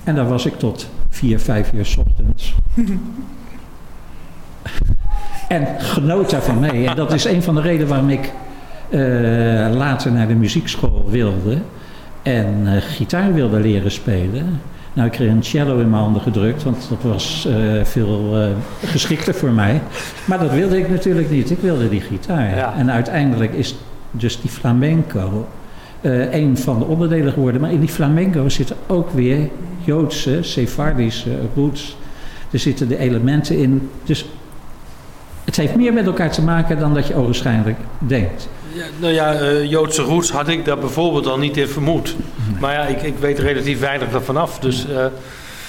En 0.04 0.14
daar 0.14 0.28
was 0.28 0.46
ik 0.46 0.58
tot 0.58 0.88
vier, 1.08 1.38
vijf 1.40 1.72
uur 1.72 1.94
ochtends. 2.06 2.54
en 5.48 5.66
genoot 5.78 6.30
daarvan 6.30 6.58
mee. 6.58 6.88
En 6.88 6.96
dat 6.96 7.12
is 7.12 7.24
een 7.24 7.42
van 7.42 7.54
de 7.54 7.60
redenen 7.60 7.88
waarom 7.88 8.08
ik 8.08 8.32
eh, 8.90 9.00
later 9.74 10.12
naar 10.12 10.28
de 10.28 10.34
muziekschool 10.34 11.04
wilde 11.10 11.58
en 12.22 12.62
eh, 12.64 12.82
gitaar 12.82 13.34
wilde 13.34 13.60
leren 13.60 13.90
spelen. 13.90 14.60
Nou, 14.98 15.10
ik 15.10 15.16
kreeg 15.16 15.30
een 15.30 15.44
cello 15.44 15.78
in 15.78 15.90
mijn 15.90 16.02
handen 16.02 16.22
gedrukt, 16.22 16.62
want 16.62 16.86
dat 16.88 17.02
was 17.02 17.46
eh, 17.46 17.84
veel 17.84 18.40
eh, 18.40 18.48
geschikter 18.90 19.34
voor 19.34 19.50
mij. 19.50 19.80
Maar 20.24 20.38
dat 20.38 20.50
wilde 20.50 20.78
ik 20.78 20.90
natuurlijk 20.90 21.30
niet. 21.30 21.50
Ik 21.50 21.58
wilde 21.58 21.88
die 21.88 22.00
gitaar. 22.00 22.56
Ja. 22.56 22.74
En 22.74 22.90
uiteindelijk 22.90 23.52
is 23.52 23.76
dus 24.10 24.40
die 24.40 24.50
flamenco 24.50 25.46
eh, 26.00 26.34
een 26.34 26.58
van 26.58 26.78
de 26.78 26.84
onderdelen 26.84 27.32
geworden. 27.32 27.60
Maar 27.60 27.72
in 27.72 27.80
die 27.80 27.88
flamenco 27.88 28.48
zitten 28.48 28.76
ook 28.86 29.10
weer 29.10 29.48
Joodse, 29.84 30.42
Sephardische 30.42 31.38
roots. 31.54 31.96
Er 32.50 32.58
zitten 32.58 32.88
de 32.88 32.98
elementen 32.98 33.58
in. 33.58 33.90
Dus 34.04 34.26
het 35.44 35.56
heeft 35.56 35.76
meer 35.76 35.92
met 35.92 36.06
elkaar 36.06 36.30
te 36.30 36.42
maken 36.42 36.78
dan 36.78 36.94
dat 36.94 37.06
je 37.06 37.14
ogenschijnlijk 37.14 37.78
denkt. 37.98 38.48
Ja, 38.78 38.84
nou 38.98 39.12
ja, 39.12 39.32
eh, 39.34 39.70
Joodse 39.70 40.02
roots 40.02 40.30
had 40.30 40.48
ik 40.48 40.64
daar 40.64 40.78
bijvoorbeeld 40.78 41.26
al 41.26 41.38
niet 41.38 41.56
in 41.56 41.68
vermoed. 41.68 42.16
Maar 42.60 42.72
ja, 42.72 42.82
ik, 42.86 43.02
ik 43.02 43.14
weet 43.20 43.38
relatief 43.38 43.80
weinig 43.80 44.12
ervan 44.12 44.36
af. 44.36 44.58
Dus 44.58 44.86
eh, 44.88 45.04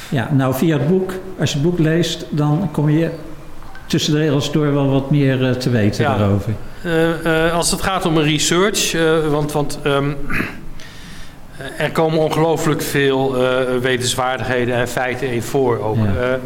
Ja, 0.10 0.30
nou 0.32 0.56
via 0.56 0.78
het 0.78 0.88
boek, 0.88 1.12
als 1.40 1.50
je 1.52 1.58
het 1.60 1.66
boek 1.66 1.80
leest, 1.80 2.26
dan 2.30 2.70
kom 2.72 2.90
je 2.90 3.10
tussen 3.86 4.14
de 4.14 4.20
regels 4.20 4.52
door 4.52 4.74
wel 4.74 4.90
wat 4.90 5.12
meer 5.12 5.46
eh, 5.46 5.52
te 5.52 5.70
weten 5.70 6.04
Ja. 6.04 6.18
daarover. 6.18 6.54
als 7.54 7.72
het 7.72 7.82
gaat 7.82 8.06
om 8.06 8.18
een 8.18 8.24
research, 8.24 8.96
want, 9.30 9.52
want 9.52 9.80
ehm, 9.84 10.12
er 11.78 11.92
komen 11.92 12.20
ongelooflijk 12.20 12.82
veel 12.82 13.36
wetenswaardigheden 13.82 14.76
en 14.76 14.88
feiten 14.88 15.32
in 15.32 15.42
voor. 15.42 15.80
Ook. 15.80 15.96
Ja. 15.98 16.40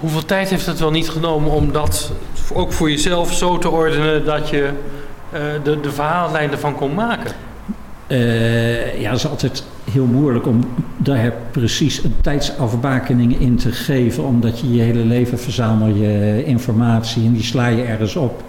Hoeveel 0.00 0.24
tijd 0.24 0.50
heeft 0.50 0.66
het 0.66 0.78
wel 0.78 0.90
niet 0.90 1.10
genomen 1.10 1.50
om 1.50 1.72
dat 1.72 2.12
ook 2.54 2.72
voor 2.72 2.90
jezelf 2.90 3.32
zo 3.34 3.58
te 3.58 3.70
ordenen 3.70 4.24
dat 4.24 4.48
je 4.48 4.68
de, 5.62 5.80
de 5.80 5.92
verhaallijn 5.92 6.50
ervan 6.50 6.74
kon 6.74 6.94
maken? 6.94 7.32
Eh, 8.08 9.00
ja, 9.00 9.10
dat 9.10 9.18
is 9.18 9.28
altijd 9.28 9.64
heel 9.90 10.04
moeilijk 10.04 10.46
om 10.46 10.60
daar 10.96 11.32
precies 11.50 12.04
een 12.04 12.14
tijdsafbakening 12.20 13.40
in 13.40 13.56
te 13.56 13.72
geven. 13.72 14.24
Omdat 14.24 14.60
je 14.60 14.74
je 14.74 14.82
hele 14.82 15.04
leven 15.04 15.38
verzamel 15.38 15.88
je 15.88 16.42
informatie 16.44 17.26
en 17.26 17.32
die 17.32 17.42
sla 17.42 17.66
je 17.66 17.82
ergens 17.82 18.16
op. 18.16 18.42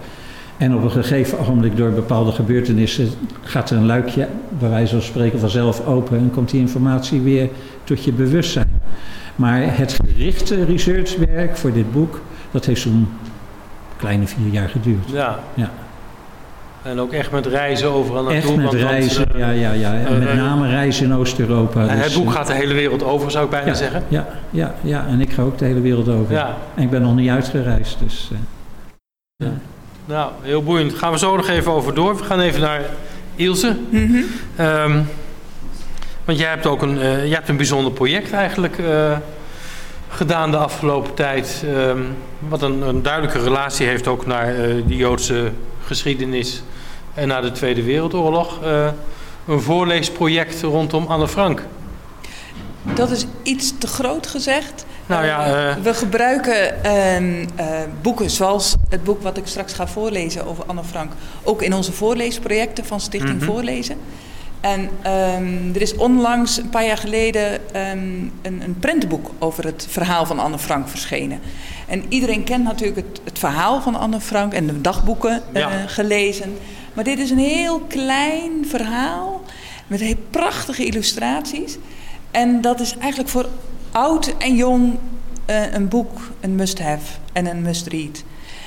En 0.56 0.74
op 0.74 0.82
een 0.82 0.90
gegeven 0.90 1.38
ogenblik 1.38 1.76
door 1.76 1.90
bepaalde 1.90 2.32
gebeurtenissen 2.32 3.08
gaat 3.42 3.70
er 3.70 3.76
een 3.76 3.86
luikje, 3.86 4.28
bij 4.58 4.68
wijze 4.68 4.92
van 4.92 5.02
spreken, 5.02 5.40
vanzelf 5.40 5.86
open. 5.86 6.18
En 6.18 6.30
komt 6.30 6.50
die 6.50 6.60
informatie 6.60 7.20
weer 7.20 7.48
tot 7.84 8.04
je 8.04 8.12
bewustzijn. 8.12 8.80
Maar 9.36 9.76
het 9.76 9.96
gerichte 10.04 10.64
researchwerk 10.64 11.56
voor 11.56 11.72
dit 11.72 11.92
boek, 11.92 12.20
dat 12.50 12.64
heeft 12.64 12.80
zo'n 12.80 13.08
kleine 13.96 14.26
vier 14.26 14.48
jaar 14.50 14.68
geduurd. 14.68 15.10
Ja. 15.10 15.38
Ja. 15.54 15.70
En 16.82 17.00
ook 17.00 17.12
echt 17.12 17.30
met 17.30 17.46
reizen 17.46 17.90
overal 17.90 18.22
naartoe. 18.22 18.50
Echt 18.50 18.56
met 18.56 18.64
dat, 18.64 19.26
eh, 19.34 19.38
ja, 19.38 19.50
ja, 19.50 19.72
ja. 19.72 19.92
En 19.92 20.06
eh, 20.06 20.26
met 20.26 20.34
name 20.34 20.68
reizen 20.68 21.04
in 21.04 21.14
Oost-Europa. 21.14 21.80
het 21.80 22.02
dus, 22.02 22.14
boek 22.14 22.26
eh, 22.26 22.32
gaat 22.32 22.46
de 22.46 22.52
hele 22.52 22.74
wereld 22.74 23.02
over, 23.02 23.30
zou 23.30 23.44
ik 23.44 23.50
bijna 23.50 23.66
ja, 23.66 23.74
zeggen. 23.74 24.04
Ja, 24.08 24.26
ja, 24.50 24.74
ja, 24.80 25.06
en 25.08 25.20
ik 25.20 25.32
ga 25.32 25.42
ook 25.42 25.58
de 25.58 25.64
hele 25.64 25.80
wereld 25.80 26.08
over. 26.08 26.34
Ja. 26.34 26.56
En 26.74 26.82
ik 26.82 26.90
ben 26.90 27.02
nog 27.02 27.14
niet 27.14 27.30
uitgereisd, 27.30 27.98
dus... 27.98 28.30
eh, 29.38 29.48
Nou, 30.04 30.30
heel 30.42 30.62
boeiend. 30.62 30.94
Gaan 30.94 31.12
we 31.12 31.18
zo 31.18 31.36
nog 31.36 31.48
even 31.48 31.72
over 31.72 31.94
door. 31.94 32.16
We 32.16 32.24
gaan 32.24 32.40
even 32.40 32.60
naar 32.60 32.80
Ilse. 33.34 33.76
Mhm. 33.90 34.22
Ehm, 34.56 35.00
want 36.24 36.38
jij 36.38 36.48
hebt 36.48 36.66
ook 36.66 36.82
een, 36.82 36.98
eh, 37.00 37.24
jij 37.24 37.34
hebt 37.34 37.48
een 37.48 37.56
bijzonder 37.56 37.92
project 37.92 38.32
eigenlijk 38.32 38.78
eh, 38.78 39.16
gedaan 40.08 40.50
de 40.50 40.56
afgelopen 40.56 41.14
tijd. 41.14 41.64
ehm, 41.66 41.98
wat 42.38 42.62
een, 42.62 42.82
een 42.82 43.02
duidelijke 43.02 43.38
relatie 43.42 43.86
heeft 43.86 44.06
ook 44.08 44.26
naar 44.26 44.48
eh 44.54 44.74
de 44.86 44.96
Joodse 44.96 45.50
geschiedenis 45.94 46.62
en 47.14 47.28
naar 47.28 47.42
de 47.42 47.52
Tweede 47.52 47.82
Wereldoorlog. 47.82 48.62
Eh, 48.62 48.88
een 49.46 49.60
voorleesproject 49.60 50.62
rondom 50.62 51.06
Anne 51.06 51.28
Frank. 51.28 51.62
Dat 52.94 53.10
is 53.10 53.26
iets 53.42 53.72
te 53.78 53.86
groot 53.86 54.26
gezegd. 54.26 54.84
Nou 55.06 55.24
ja, 55.24 55.46
Eh, 55.46 55.70
eh, 55.70 55.76
we 55.82 55.94
gebruiken 55.94 56.84
ehm, 56.84 57.46
eh, 57.56 57.66
boeken 58.02 58.30
zoals 58.30 58.74
het 58.88 59.04
boek 59.04 59.22
wat 59.22 59.36
ik 59.36 59.46
straks 59.46 59.72
ga 59.72 59.86
voorlezen 59.86 60.46
over 60.46 60.64
Anne 60.66 60.84
Frank. 60.84 61.12
Ook 61.42 61.62
in 61.62 61.74
onze 61.74 61.92
voorleesprojecten 61.92 62.84
van 62.84 63.00
Stichting 63.00 63.36
Mhm. 63.36 63.44
Voorlezen. 63.44 63.96
En 64.60 64.90
ehm, 65.02 65.74
er 65.74 65.80
is 65.80 65.94
onlangs, 65.94 66.58
een 66.58 66.68
paar 66.68 66.84
jaar 66.84 66.98
geleden, 66.98 67.74
ehm, 67.74 67.98
een, 68.42 68.62
een 68.62 68.76
prentenboek 68.80 69.30
over 69.38 69.64
het 69.64 69.86
verhaal 69.88 70.26
van 70.26 70.38
Anne 70.38 70.58
Frank 70.58 70.88
verschenen. 70.88 71.40
En 71.86 72.04
iedereen 72.08 72.44
kent 72.44 72.64
natuurlijk 72.64 73.06
het, 73.06 73.20
het 73.24 73.38
verhaal 73.38 73.80
van 73.80 73.94
Anne 73.94 74.20
Frank 74.20 74.52
en 74.52 74.66
de 74.66 74.80
dagboeken 74.80 75.42
eh, 75.52 75.66
gelezen. 75.86 76.56
Maar 76.94 77.04
dit 77.04 77.18
is 77.18 77.30
een 77.30 77.38
heel 77.38 77.80
klein 77.80 78.66
verhaal 78.66 79.42
met 79.86 80.00
heel 80.00 80.16
prachtige 80.30 80.84
illustraties. 80.84 81.78
En 82.30 82.60
dat 82.60 82.80
is 82.80 82.96
eigenlijk 82.96 83.30
voor 83.30 83.48
oud 83.92 84.34
en 84.38 84.54
jong 84.54 84.98
eh, 85.44 85.72
een 85.72 85.88
boek, 85.88 86.20
een 86.40 86.54
must-have 86.54 87.18
en 87.32 87.46
een 87.46 87.62
must-read. 87.62 88.24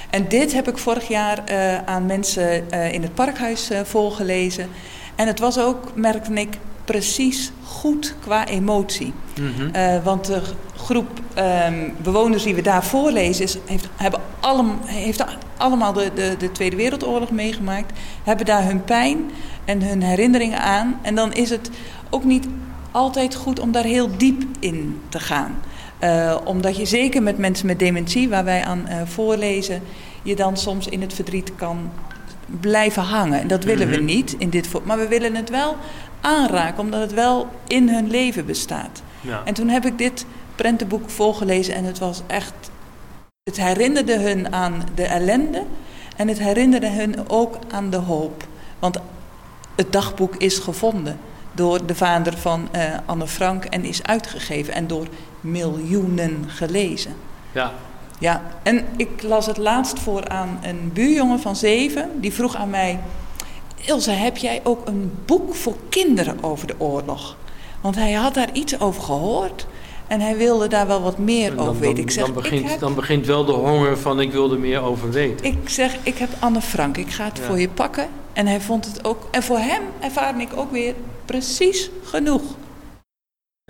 En 0.10 0.28
dit 0.28 0.54
heb 0.54 0.68
ik 0.68 0.78
vorig 0.78 1.08
jaar 1.08 1.44
eh, 1.46 1.78
aan 1.86 2.06
mensen 2.06 2.70
in 2.92 3.02
het 3.02 3.14
parkhuis 3.14 3.70
voorgelezen. 3.84 4.70
En 5.16 5.28
het 5.28 5.40
was 5.40 5.60
ook, 5.60 5.96
merkte 5.96 6.34
ik, 6.34 6.58
precies 6.86 7.52
goed 7.66 8.16
qua 8.22 8.48
emotie. 8.48 9.14
Mhm. 9.40 9.76
Uh, 9.76 10.04
want 10.04 10.26
de 10.26 10.42
groep 10.76 11.20
um, 11.38 11.94
bewoners 12.04 12.44
die 12.44 12.56
we 12.56 12.62
daar 12.62 12.84
voorlezen, 12.84 13.44
is, 13.44 13.58
heeft, 13.66 13.88
hebben 13.96 14.20
allem, 14.40 14.78
heeft 14.86 15.26
allemaal 15.58 15.94
de, 15.94 16.12
de, 16.16 16.36
de, 16.38 16.52
Tweede 16.52 16.76
Wereldoorlog 16.76 17.32
meegemaakt, 17.32 18.00
hebben 18.24 18.46
daar 18.46 18.64
hun 18.64 18.84
pijn 18.84 19.32
en 19.66 19.82
hun 19.82 20.04
herinneringen 20.04 20.60
aan. 20.60 21.00
En 21.02 21.16
dan 21.16 21.34
is 21.34 21.50
het 21.50 21.70
ook 22.10 22.24
niet 22.24 22.48
altijd 22.92 23.36
goed 23.36 23.60
om 23.60 23.72
daar 23.72 23.84
heel 23.84 24.10
diep 24.18 24.44
in 24.60 25.02
te 25.10 25.20
gaan. 25.20 25.56
Uh, 26.04 26.38
omdat 26.44 26.78
je 26.78 26.86
zeker 26.86 27.24
met 27.24 27.38
mensen 27.38 27.68
met 27.68 27.80
dementie, 27.80 28.30
waar 28.30 28.44
wij 28.44 28.64
aan 28.64 28.86
uh, 28.90 28.96
voorlezen, 29.06 29.82
je 30.24 30.36
dan 30.36 30.58
soms 30.58 30.88
in 30.88 31.02
het 31.02 31.14
verdriet 31.14 31.56
kan 31.56 31.92
blijven 32.60 33.04
hangen. 33.04 33.40
En 33.40 33.48
dat 33.48 33.64
willen 33.64 33.88
we 33.90 33.96
Mhm. 33.96 34.06
niet 34.06 34.36
in 34.38 34.50
dit 34.50 34.68
voor. 34.68 34.82
Maar 34.86 34.98
we 34.98 35.08
willen 35.08 35.36
het 35.36 35.50
wel 35.50 35.76
aanraken, 36.22 36.80
omdat 36.84 37.02
het 37.02 37.14
wel 37.14 37.48
in 37.68 37.90
hun 37.90 38.10
leven 38.10 38.46
bestaat. 38.46 39.02
Ja. 39.22 39.42
En 39.46 39.54
toen 39.54 39.70
heb 39.70 39.86
ik 39.86 39.98
dit 39.98 40.26
prentenboek 40.56 41.10
volgelezen 41.10 41.74
en 41.76 41.84
het 41.84 42.00
was 42.00 42.22
echt. 42.28 42.54
Het 43.44 43.58
herinnerde 43.58 44.20
hun 44.20 44.54
aan 44.54 44.84
de 44.96 45.04
ellende 45.06 45.64
en 46.18 46.28
het 46.28 46.40
herinnerde 46.40 46.90
hun 46.90 47.30
ook 47.30 47.58
aan 47.72 47.90
de 47.90 47.98
hoop. 47.98 48.44
Want 48.80 48.98
het 49.76 49.92
dagboek 49.92 50.36
is 50.36 50.58
gevonden 50.58 51.18
door 51.52 51.86
de 51.86 51.96
vader 51.96 52.38
van 52.38 52.68
eh, 52.72 52.82
Anne 53.06 53.28
Frank 53.28 53.66
en 53.66 53.84
is 53.86 54.04
uitgegeven 54.04 54.74
en 54.74 54.88
door 54.88 55.08
miljoenen 55.42 56.44
gelezen. 56.48 57.14
ja. 57.52 57.72
Ja, 58.20 58.42
en 58.64 58.86
ik 58.98 59.22
las 59.24 59.46
het 59.46 59.58
laatst 59.58 60.00
voor 60.00 60.28
aan 60.28 60.60
een 60.62 60.92
buurjongen 60.94 61.40
van 61.40 61.56
zeven. 61.56 62.10
Die 62.16 62.34
vroeg 62.34 62.56
aan 62.56 62.70
mij: 62.70 63.00
Ilse, 63.86 64.12
heb 64.12 64.38
jij 64.38 64.62
ook 64.64 64.88
een 64.88 65.12
boek 65.26 65.56
voor 65.56 65.76
kinderen 65.90 66.44
over 66.44 66.68
de 66.68 66.76
oorlog? 66.78 67.36
Want 67.82 67.96
hij 67.96 68.12
had 68.14 68.34
daar 68.34 68.50
iets 68.54 68.80
over 68.80 69.02
gehoord 69.02 69.68
en 70.08 70.20
hij 70.22 70.38
wilde 70.38 70.68
daar 70.68 70.88
wel 70.88 71.02
wat 71.02 71.18
meer 71.18 71.56
dan, 71.56 71.68
over 71.68 71.80
weten. 71.82 71.96
dan- 71.96 72.04
Ik 72.06 72.12
zeg, 72.12 72.24
dan, 72.26 72.34
begint, 72.34 72.64
ik, 72.64 72.70
heb, 72.70 72.80
dan 72.80 72.96
begint 72.96 73.26
wel 73.26 73.46
de 73.46 73.52
honger 73.52 73.98
van 73.98 74.20
ik 74.20 74.32
wil 74.32 74.52
er 74.52 74.60
meer 74.60 74.82
over 74.82 75.12
weten. 75.12 75.46
ik 75.46 75.70
zeg, 75.70 75.96
ik 76.04 76.18
heb 76.18 76.30
Anne 76.40 76.62
Frank, 76.62 76.98
ik 76.98 77.10
ga 77.12 77.24
het 77.26 77.38
Ja. 77.38 77.44
voor 77.44 77.60
je 77.60 77.70
pakken. 77.70 78.08
En 78.34 78.48
hij 78.48 78.62
vond 78.62 78.86
het 78.86 79.06
ook, 79.06 79.28
en 79.32 79.44
voor 79.44 79.58
hem 79.58 79.82
ervaarde 80.00 80.42
ik 80.42 80.50
ook 80.56 80.72
weer 80.72 80.94
precies 81.26 81.90
genoeg. 82.04 82.42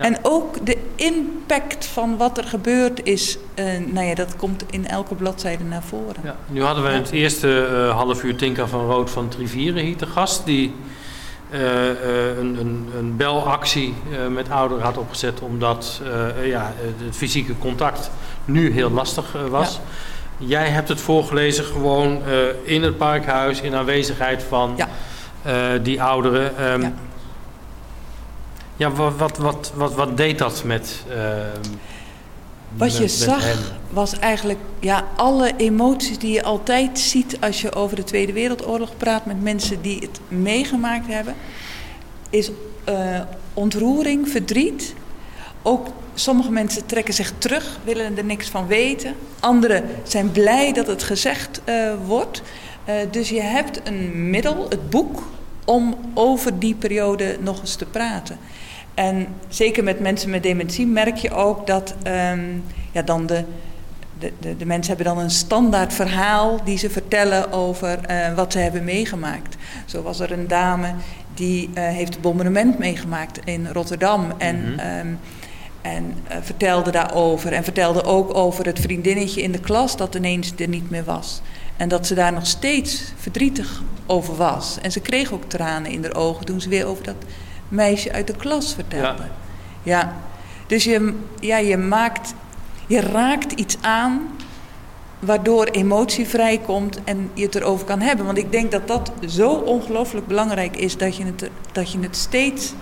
En 0.04 0.18
ook 0.22 0.66
de 0.66 0.78
impact 0.94 1.86
van 1.86 2.16
wat 2.16 2.38
er 2.38 2.44
gebeurd 2.44 3.06
is, 3.06 3.38
eh, 3.54 3.64
nou 3.92 4.06
ja, 4.06 4.14
dat 4.14 4.36
komt 4.36 4.64
in 4.70 4.86
elke 4.86 5.14
bladzijde 5.14 5.64
naar 5.64 5.82
voren. 5.82 6.20
Ja, 6.24 6.36
nu 6.46 6.62
hadden 6.62 6.84
we 6.84 6.90
in 6.90 6.96
het 7.02 7.10
eerste 7.10 7.66
eh, 7.66 7.96
half 7.96 8.22
uur 8.22 8.36
Tinka 8.36 8.66
van 8.66 8.86
Rood 8.86 9.10
van 9.10 9.28
Trivieren 9.28 9.82
hier 9.84 9.96
te 9.96 10.06
gast. 10.06 10.44
Die 10.44 10.74
eh, 11.50 11.60
een, 12.38 12.56
een, 12.60 12.88
een 12.98 13.16
belactie 13.16 13.94
met 14.30 14.50
ouderen 14.50 14.84
had 14.84 14.98
opgezet. 14.98 15.40
Omdat 15.40 16.00
ja, 16.42 16.72
het 16.76 17.16
fysieke 17.16 17.58
contact 17.58 18.10
nu 18.44 18.72
heel 18.72 18.90
lastig 18.90 19.36
was. 19.50 19.80
Jij 20.38 20.68
hebt 20.68 20.88
het 20.88 21.00
voorgelezen 21.00 21.64
gewoon 21.64 22.22
in 22.62 22.82
het 22.82 22.96
parkhuis. 22.96 23.60
In 23.60 23.74
aanwezigheid 23.74 24.42
van 24.42 24.76
Ja. 24.76 24.88
die 25.78 26.02
ouderen. 26.02 26.56
Ehm, 26.58 26.80
Ja. 26.80 26.92
Ja, 28.76 28.90
wat, 28.90 29.16
wat, 29.16 29.36
wat, 29.36 29.72
wat, 29.74 29.94
wat 29.94 30.16
deed 30.16 30.38
dat 30.38 30.64
met 30.64 31.02
ehm, 31.10 31.60
Wat 32.76 32.94
je 32.94 33.00
met- 33.00 33.10
zag 33.10 33.72
was 33.90 34.18
eigenlijk 34.18 34.58
ja, 34.80 35.04
alle 35.16 35.52
emoties 35.56 36.18
die 36.18 36.32
je 36.32 36.42
altijd 36.42 36.98
ziet 36.98 37.36
als 37.40 37.60
je 37.60 37.74
over 37.74 37.96
de 37.96 38.04
Tweede 38.04 38.32
Wereldoorlog 38.32 38.96
praat 38.96 39.26
met 39.26 39.42
mensen 39.42 39.82
die 39.82 39.98
het 40.00 40.20
meegemaakt 40.28 41.06
hebben. 41.06 41.34
Is 42.30 42.50
eh, 42.84 43.20
ontroering, 43.54 44.28
verdriet. 44.28 44.94
Ook 45.62 45.86
sommige 46.14 46.50
mensen 46.50 46.86
trekken 46.86 47.14
zich 47.14 47.32
terug, 47.38 47.78
willen 47.84 48.18
er 48.18 48.24
niks 48.24 48.48
van 48.48 48.66
weten. 48.66 49.14
Anderen 49.40 49.84
zijn 50.02 50.30
blij 50.30 50.72
dat 50.72 50.86
het 50.86 51.02
gezegd 51.02 51.60
eh, 51.64 51.92
wordt. 52.06 52.42
Eh, 52.84 52.94
dus 53.10 53.28
je 53.28 53.40
hebt 53.40 53.80
een 53.84 54.30
middel, 54.30 54.66
het 54.68 54.90
boek, 54.90 55.22
om 55.64 55.96
over 56.14 56.58
die 56.58 56.74
periode 56.74 57.36
nog 57.40 57.60
eens 57.60 57.74
te 57.74 57.84
praten. 57.86 58.38
En 58.94 59.26
zeker 59.48 59.84
met 59.84 60.00
mensen 60.00 60.30
met 60.30 60.42
dementie 60.42 60.86
merk 60.86 61.16
je 61.16 61.30
ook 61.30 61.66
dat 61.66 61.94
ehm, 62.02 62.40
ja, 62.92 63.02
dan 63.02 63.26
de, 63.26 63.44
de, 64.18 64.32
de, 64.40 64.56
de 64.56 64.66
mensen 64.66 64.96
hebben 64.96 65.14
dan 65.14 65.24
een 65.24 65.30
standaard 65.30 65.92
verhaal 65.92 66.60
die 66.64 66.78
ze 66.78 66.90
vertellen 66.90 67.52
over 67.52 67.98
eh, 68.00 68.34
wat 68.34 68.52
ze 68.52 68.58
hebben 68.58 68.84
meegemaakt. 68.84 69.56
Zo 69.84 70.02
was 70.02 70.20
er 70.20 70.32
een 70.32 70.48
dame 70.48 70.92
die 71.34 71.70
eh, 71.74 71.84
heeft 71.84 72.12
het 72.12 72.22
bombardement 72.22 72.78
meegemaakt 72.78 73.38
in 73.44 73.68
Rotterdam. 73.72 74.32
En, 74.38 74.60
Mhm. 74.60 74.78
ehm, 74.78 75.06
en 75.82 76.14
eh, 76.28 76.36
vertelde 76.42 76.90
daarover. 76.90 77.52
En 77.52 77.64
vertelde 77.64 78.04
ook 78.04 78.34
over 78.34 78.66
het 78.66 78.80
vriendinnetje 78.80 79.42
in 79.42 79.52
de 79.52 79.60
klas 79.60 79.96
dat 79.96 80.14
ineens 80.14 80.52
er 80.58 80.68
niet 80.68 80.90
meer 80.90 81.04
was. 81.04 81.40
En 81.76 81.88
dat 81.88 82.06
ze 82.06 82.14
daar 82.14 82.32
nog 82.32 82.46
steeds 82.46 83.12
verdrietig 83.16 83.82
over 84.06 84.36
was. 84.36 84.78
En 84.82 84.92
ze 84.92 85.00
kreeg 85.00 85.32
ook 85.32 85.44
tranen 85.48 85.90
in 85.90 86.02
haar 86.02 86.14
ogen 86.14 86.44
toen 86.46 86.60
ze 86.60 86.68
weer 86.68 86.86
over 86.86 87.04
dat 87.04 87.14
meisje 87.74 88.12
uit 88.12 88.26
de 88.26 88.36
klas 88.36 88.74
vertelde. 88.74 89.22
Ja, 89.82 90.12
dus 90.66 90.84
je, 90.84 91.14
ja, 91.40 91.56
je 91.58 91.76
maakt, 91.76 92.34
je 92.86 93.00
raakt 93.00 93.52
iets 93.52 93.76
aan 93.80 94.28
waardoor 95.18 95.64
emotie 95.64 96.28
vrijkomt 96.28 97.00
en 97.04 97.30
je 97.34 97.44
het 97.44 97.54
erover 97.54 97.86
kan 97.86 98.00
hebben. 98.00 98.26
Want 98.26 98.38
ik 98.38 98.52
denk 98.52 98.70
dat 98.72 98.88
dat 98.88 99.12
zo 99.28 99.50
ongelooflijk 99.50 100.26
belangrijk 100.26 100.76
is 100.76 100.96
dat 100.96 101.16
je 101.16 101.24
het, 101.24 101.50
dat 101.72 101.92
je 101.92 101.98
het 102.00 102.16
steeds 102.16 102.72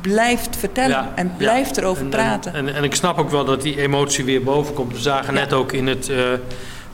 blijft 0.00 0.56
vertellen 0.56 0.90
Ja, 0.90 1.12
en 1.14 1.26
ja. 1.26 1.32
blijft 1.36 1.76
erover 1.76 2.02
En- 2.02 2.08
praten. 2.08 2.54
En, 2.54 2.68
en, 2.68 2.74
en 2.74 2.84
ik 2.84 2.94
snap 2.94 3.18
ook 3.18 3.30
wel 3.30 3.44
dat 3.44 3.62
die 3.62 3.80
emotie 3.80 4.24
weer 4.24 4.42
boven 4.42 4.74
komt. 4.74 4.92
We 4.92 4.98
zagen 4.98 5.34
Ja. 5.34 5.40
net 5.40 5.52
ook 5.52 5.72
in 5.72 5.86
het 5.86 6.08
eh, 6.08 6.18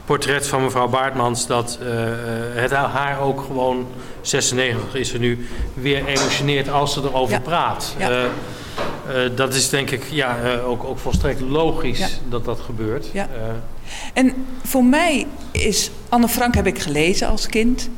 portret 0.05 0.47
van 0.49 0.63
mevrouw 0.63 0.89
Baartmans 0.89 1.47
dat 1.47 1.79
eh, 1.83 2.03
eh, 2.13 2.19
het 2.55 2.71
haar 2.71 3.21
ook 3.21 3.41
gewoon, 3.41 3.87
96 4.29 4.95
is 4.95 5.09
ze 5.09 5.19
nu, 5.19 5.47
weer 5.75 6.07
emotioneert 6.07 6.69
als 6.69 6.93
ze 6.93 7.01
erover 7.01 7.35
Ja. 7.35 7.41
praat. 7.41 7.95
Ja. 7.99 8.11
Eh, 8.11 8.25
eh, 8.25 9.31
dat 9.37 9.55
is 9.55 9.69
denk 9.69 9.91
ik 9.91 10.05
ja, 10.11 10.39
eh, 10.43 10.69
ook, 10.69 10.85
ook 10.85 10.99
volstrekt 10.99 11.41
logisch 11.41 11.99
Ja. 11.99 12.09
dat 12.29 12.45
dat 12.45 12.61
gebeurt. 12.61 13.07
Ja. 13.13 13.29
En 14.13 14.47
voor 14.65 14.85
mij 14.85 15.27
is 15.51 15.91
Anne 16.09 16.29
Frank 16.29 16.55
heb 16.55 16.67
ik 16.67 16.79
gelezen 16.79 17.29
als 17.29 17.47
kind. 17.47 17.89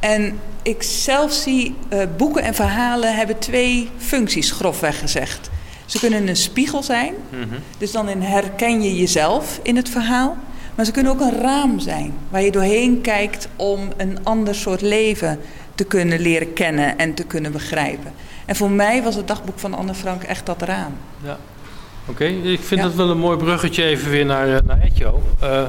En 0.00 0.38
ik 0.62 0.82
zelf 0.82 1.32
zie 1.32 1.74
boeken 2.16 2.42
en 2.42 2.54
verhalen 2.54 3.14
hebben 3.16 3.38
twee 3.38 3.90
functies, 3.96 4.50
grofweg 4.50 4.98
gezegd. 4.98 5.50
Ze 5.86 5.98
kunnen 5.98 6.28
een 6.28 6.36
spiegel 6.36 6.82
zijn, 6.82 7.14
mhm. 7.30 7.54
dus 7.78 7.92
dan 7.92 8.08
herken 8.08 8.82
je 8.82 8.96
jezelf 8.96 9.60
in 9.62 9.76
het 9.76 9.88
verhaal. 9.88 10.36
Maar 10.74 10.84
ze 10.84 10.92
kunnen 10.92 11.12
ook 11.12 11.20
een 11.20 11.40
raam 11.40 11.78
zijn 11.78 12.14
waar 12.30 12.42
je 12.42 12.50
doorheen 12.50 13.00
kijkt 13.00 13.48
om 13.56 13.88
een 13.96 14.18
ander 14.22 14.54
soort 14.54 14.80
leven 14.80 15.38
te 15.74 15.84
kunnen 15.84 16.20
leren 16.20 16.52
kennen 16.52 16.98
en 16.98 17.14
te 17.14 17.24
kunnen 17.24 17.52
begrijpen. 17.52 18.12
En 18.46 18.56
voor 18.56 18.70
mij 18.70 19.02
was 19.02 19.14
het 19.14 19.28
dagboek 19.28 19.58
van 19.58 19.74
Anne 19.74 19.94
Frank 19.94 20.22
echt 20.22 20.46
dat 20.46 20.62
raam. 20.62 20.92
Ja. 21.22 21.38
Oké, 22.06 22.24
ik 22.24 22.60
vind 22.60 22.80
Ja. 22.80 22.86
dat 22.86 22.94
wel 22.94 23.10
een 23.10 23.18
mooi 23.18 23.36
bruggetje 23.36 23.84
even 23.84 24.10
weer 24.10 24.24
naar, 24.26 24.54
eh, 24.54 24.60
naar 24.66 24.80
Etjo. 24.80 25.22
Eh, 25.40 25.62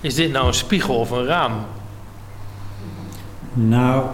is 0.00 0.14
dit 0.14 0.32
nou 0.32 0.46
een 0.46 0.54
spiegel 0.54 0.94
of 0.96 1.10
een 1.10 1.24
raam? 1.24 1.52
Nou, 3.52 4.06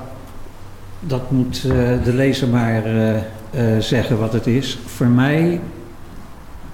dat 1.00 1.30
moet 1.30 1.56
eh, 1.56 1.70
de 2.04 2.12
lezer 2.14 2.48
maar 2.48 2.82
zeggen 3.78 4.18
wat 4.18 4.32
het 4.32 4.46
is. 4.46 4.78
Voor 4.86 5.06
mij, 5.06 5.60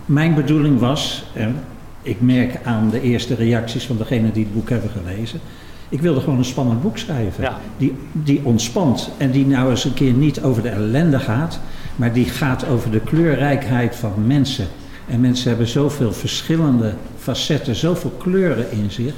mijn 0.06 0.34
bedoeling 0.34 0.80
was, 0.80 1.24
en 1.32 1.64
ik 2.04 2.20
merk 2.20 2.58
aan 2.64 2.90
de 2.90 3.00
eerste 3.00 3.34
reacties 3.34 3.86
van 3.86 3.96
degenen 3.96 4.32
die 4.32 4.44
het 4.44 4.54
boek 4.54 4.68
hebben 4.70 4.90
gelezen, 4.90 5.40
ik 5.88 6.00
wilde 6.00 6.20
gewoon 6.20 6.38
een 6.38 6.44
spannend 6.44 6.82
boek 6.82 6.98
schrijven. 6.98 7.42
Ja. 7.44 7.58
Die, 7.76 7.94
die 8.12 8.40
ontspant 8.42 9.10
en 9.16 9.30
die 9.30 9.46
nou 9.46 9.70
eens 9.70 9.84
een 9.84 9.94
keer 9.94 10.12
niet 10.12 10.42
over 10.42 10.62
de 10.62 10.68
ellende 10.68 11.18
gaat, 11.18 11.60
maar 11.96 12.12
die 12.12 12.24
gaat 12.24 12.68
over 12.68 12.90
de 12.90 13.00
kleurrijkheid 13.00 13.96
van 13.96 14.12
mensen. 14.26 14.66
En 15.08 15.20
mensen 15.20 15.48
hebben 15.48 15.66
zoveel 15.66 16.12
verschillende 16.12 16.94
facetten, 17.18 17.74
zoveel 17.74 18.10
kleuren 18.10 18.70
in 18.70 18.90
zich. 18.90 19.14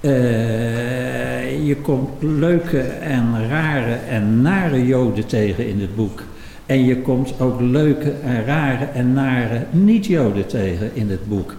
Eh, 0.00 1.66
je 1.66 1.76
komt 1.76 2.10
leuke 2.22 2.80
en 2.80 3.48
rare 3.48 3.94
en 3.94 4.42
nare 4.42 4.86
joden 4.86 5.26
tegen 5.26 5.68
in 5.68 5.80
het 5.80 5.96
boek. 5.96 6.22
En 6.66 6.84
je 6.84 7.00
komt 7.00 7.40
ook 7.40 7.60
leuke 7.60 8.10
en 8.24 8.44
rare 8.44 8.84
en 8.84 9.12
nare 9.12 9.66
niet-joden 9.70 10.46
tegen 10.46 10.90
in 10.94 11.10
het 11.10 11.28
boek. 11.28 11.54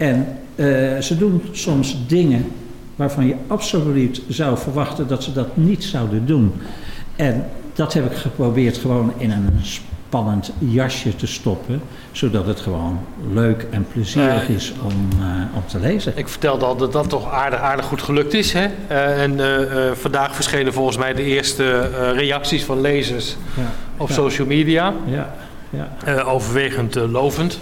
En 0.00 0.26
eh, 0.54 0.66
ze 1.00 1.16
doen 1.18 1.42
soms 1.52 1.96
dingen 2.06 2.52
waarvan 2.96 3.26
je 3.26 3.34
absoluut 3.46 4.22
zou 4.28 4.58
verwachten 4.58 5.08
dat 5.08 5.22
ze 5.24 5.32
dat 5.32 5.56
niet 5.56 5.84
zouden 5.84 6.26
doen. 6.26 6.52
En 7.16 7.44
dat 7.74 7.92
heb 7.92 8.10
ik 8.10 8.16
geprobeerd 8.16 8.78
gewoon 8.78 9.12
in 9.16 9.30
een 9.30 9.48
spannend 9.62 10.52
jasje 10.58 11.16
te 11.16 11.26
stoppen, 11.26 11.80
zodat 12.12 12.46
het 12.46 12.60
gewoon 12.60 12.98
leuk 13.32 13.66
en 13.70 13.86
plezierig 13.92 14.48
Ja. 14.48 14.54
is 14.54 14.72
om, 14.84 15.08
eh, 15.20 15.26
om 15.56 15.62
te 15.66 15.80
lezen. 15.80 16.12
Ik 16.16 16.28
vertelde 16.28 16.64
al 16.64 16.76
dat 16.76 16.92
dat 16.92 17.08
toch 17.08 17.30
aardig, 17.32 17.60
aardig 17.60 17.84
goed 17.84 18.02
gelukt 18.02 18.34
is. 18.34 18.52
Hè? 18.52 18.66
Eh, 18.88 19.22
en 19.22 19.38
vandaag 19.96 20.34
verschenen 20.34 20.72
volgens 20.72 20.96
mij 20.96 21.14
de 21.14 21.22
eerste 21.24 21.80
reacties 22.14 22.64
van 22.64 22.80
lezers 22.80 23.36
Ja, 23.56 23.62
op 23.96 24.08
ja. 24.08 24.14
social 24.14 24.46
media. 24.46 24.92
Ja, 25.06 25.34
ja. 25.70 26.22
Overwegend 26.22 26.94
lovend. 26.94 27.58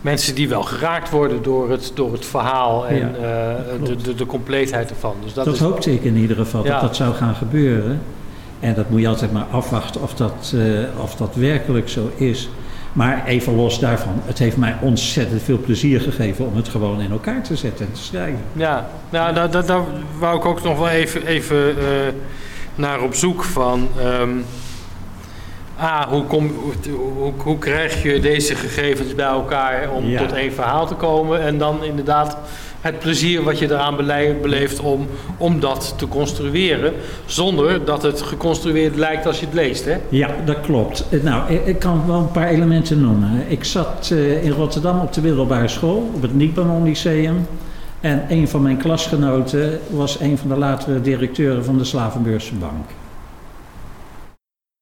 Mensen 0.00 0.34
die 0.34 0.48
wel 0.48 0.62
geraakt 0.62 1.10
worden 1.10 1.42
door 1.42 1.70
het, 1.70 1.92
door 1.94 2.12
het 2.12 2.26
verhaal 2.26 2.86
en 2.86 2.96
Ja, 2.96 3.06
eh, 3.06 3.84
de, 3.84 3.96
de, 3.96 4.14
de 4.14 4.26
compleetheid 4.26 4.90
ervan. 4.90 5.14
Dus 5.22 5.32
dat, 5.34 5.44
Dat, 5.44 5.54
is, 5.54 5.60
hoopte 5.60 5.92
ik 5.92 6.02
in 6.04 6.16
ieder 6.16 6.36
geval, 6.36 6.64
Ja. 6.64 6.70
dat 6.72 6.80
dat 6.80 6.96
zou 6.96 7.14
gaan 7.14 7.34
gebeuren. 7.34 8.00
En 8.60 8.74
dat 8.74 8.90
moet 8.90 9.00
je 9.00 9.08
altijd 9.08 9.32
maar 9.32 9.46
afwachten 9.50 10.02
of 10.02 10.14
dat, 10.14 10.52
eh, 10.54 11.02
of 11.02 11.14
dat 11.14 11.34
werkelijk 11.34 11.88
zo 11.88 12.10
is. 12.16 12.48
Maar 12.92 13.26
even 13.26 13.54
los 13.54 13.78
daarvan, 13.78 14.12
het 14.24 14.38
heeft 14.38 14.56
mij 14.56 14.76
ontzettend 14.80 15.42
veel 15.42 15.58
plezier 15.58 16.00
gegeven 16.00 16.46
om 16.46 16.56
het 16.56 16.68
gewoon 16.68 17.00
in 17.00 17.10
elkaar 17.10 17.42
te 17.42 17.56
zetten 17.56 17.86
en 17.86 17.92
te 17.92 18.02
schrijven. 18.02 18.40
Ja, 18.52 18.88
nou, 19.10 19.34
daar, 19.34 19.50
daar, 19.50 19.66
daar 19.66 19.82
wou 20.18 20.36
ik 20.38 20.44
ook 20.44 20.62
nog 20.62 20.78
wel 20.78 20.88
even, 20.88 21.26
even 21.26 21.78
eh, 21.78 21.84
naar 22.74 23.00
op 23.02 23.14
zoek 23.14 23.44
van... 23.44 23.88
ehm, 24.00 24.30
A, 25.80 26.08
hoe, 26.08 26.24
kom, 26.24 26.50
hoe, 27.16 27.32
hoe, 27.36 27.58
krijg 27.58 28.02
je 28.02 28.20
deze 28.20 28.54
gegevens 28.54 29.14
bij 29.14 29.26
elkaar 29.26 29.90
om 29.90 30.04
Ja. 30.08 30.18
tot 30.18 30.32
één 30.32 30.52
verhaal 30.52 30.86
te 30.86 30.94
komen? 30.94 31.40
En 31.40 31.58
dan 31.58 31.84
inderdaad 31.84 32.36
het 32.80 32.98
plezier 32.98 33.42
wat 33.42 33.58
je 33.58 33.66
eraan 33.66 33.96
bele- 33.96 34.36
beleeft 34.42 34.80
om, 34.80 35.06
om 35.36 35.60
dat 35.60 35.94
te 35.98 36.08
construeren... 36.08 36.92
zonder 37.26 37.84
dat 37.84 38.02
het 38.02 38.22
geconstrueerd 38.22 38.96
lijkt 38.96 39.26
als 39.26 39.40
je 39.40 39.46
het 39.46 39.54
leest, 39.54 39.84
hè? 39.84 39.96
Ja, 40.08 40.28
dat 40.44 40.60
klopt. 40.60 41.04
Eh, 41.10 41.22
Nou, 41.22 41.52
ik, 41.52 41.78
kan 41.78 42.02
wel 42.06 42.16
een 42.18 42.30
paar 42.30 42.48
elementen 42.48 43.00
noemen. 43.00 43.44
Ik 43.48 43.64
zat 43.64 44.10
eh, 44.12 44.44
in 44.44 44.50
Rotterdam 44.50 45.00
op 45.00 45.12
de 45.12 45.22
middelbare 45.22 45.68
school, 45.68 46.10
op 46.14 46.22
het 46.22 46.34
Nietbanon 46.34 46.82
Lyceum. 46.82 47.46
En 48.00 48.24
een 48.28 48.48
van 48.48 48.62
mijn 48.62 48.76
klasgenoten 48.76 49.78
was 49.90 50.20
een 50.20 50.38
van 50.38 50.48
de 50.48 50.56
latere 50.56 51.00
directeuren 51.00 51.64
van 51.64 51.78
de 51.78 51.84
Slavenbeurse 51.84 52.54
Bank. 52.54 52.88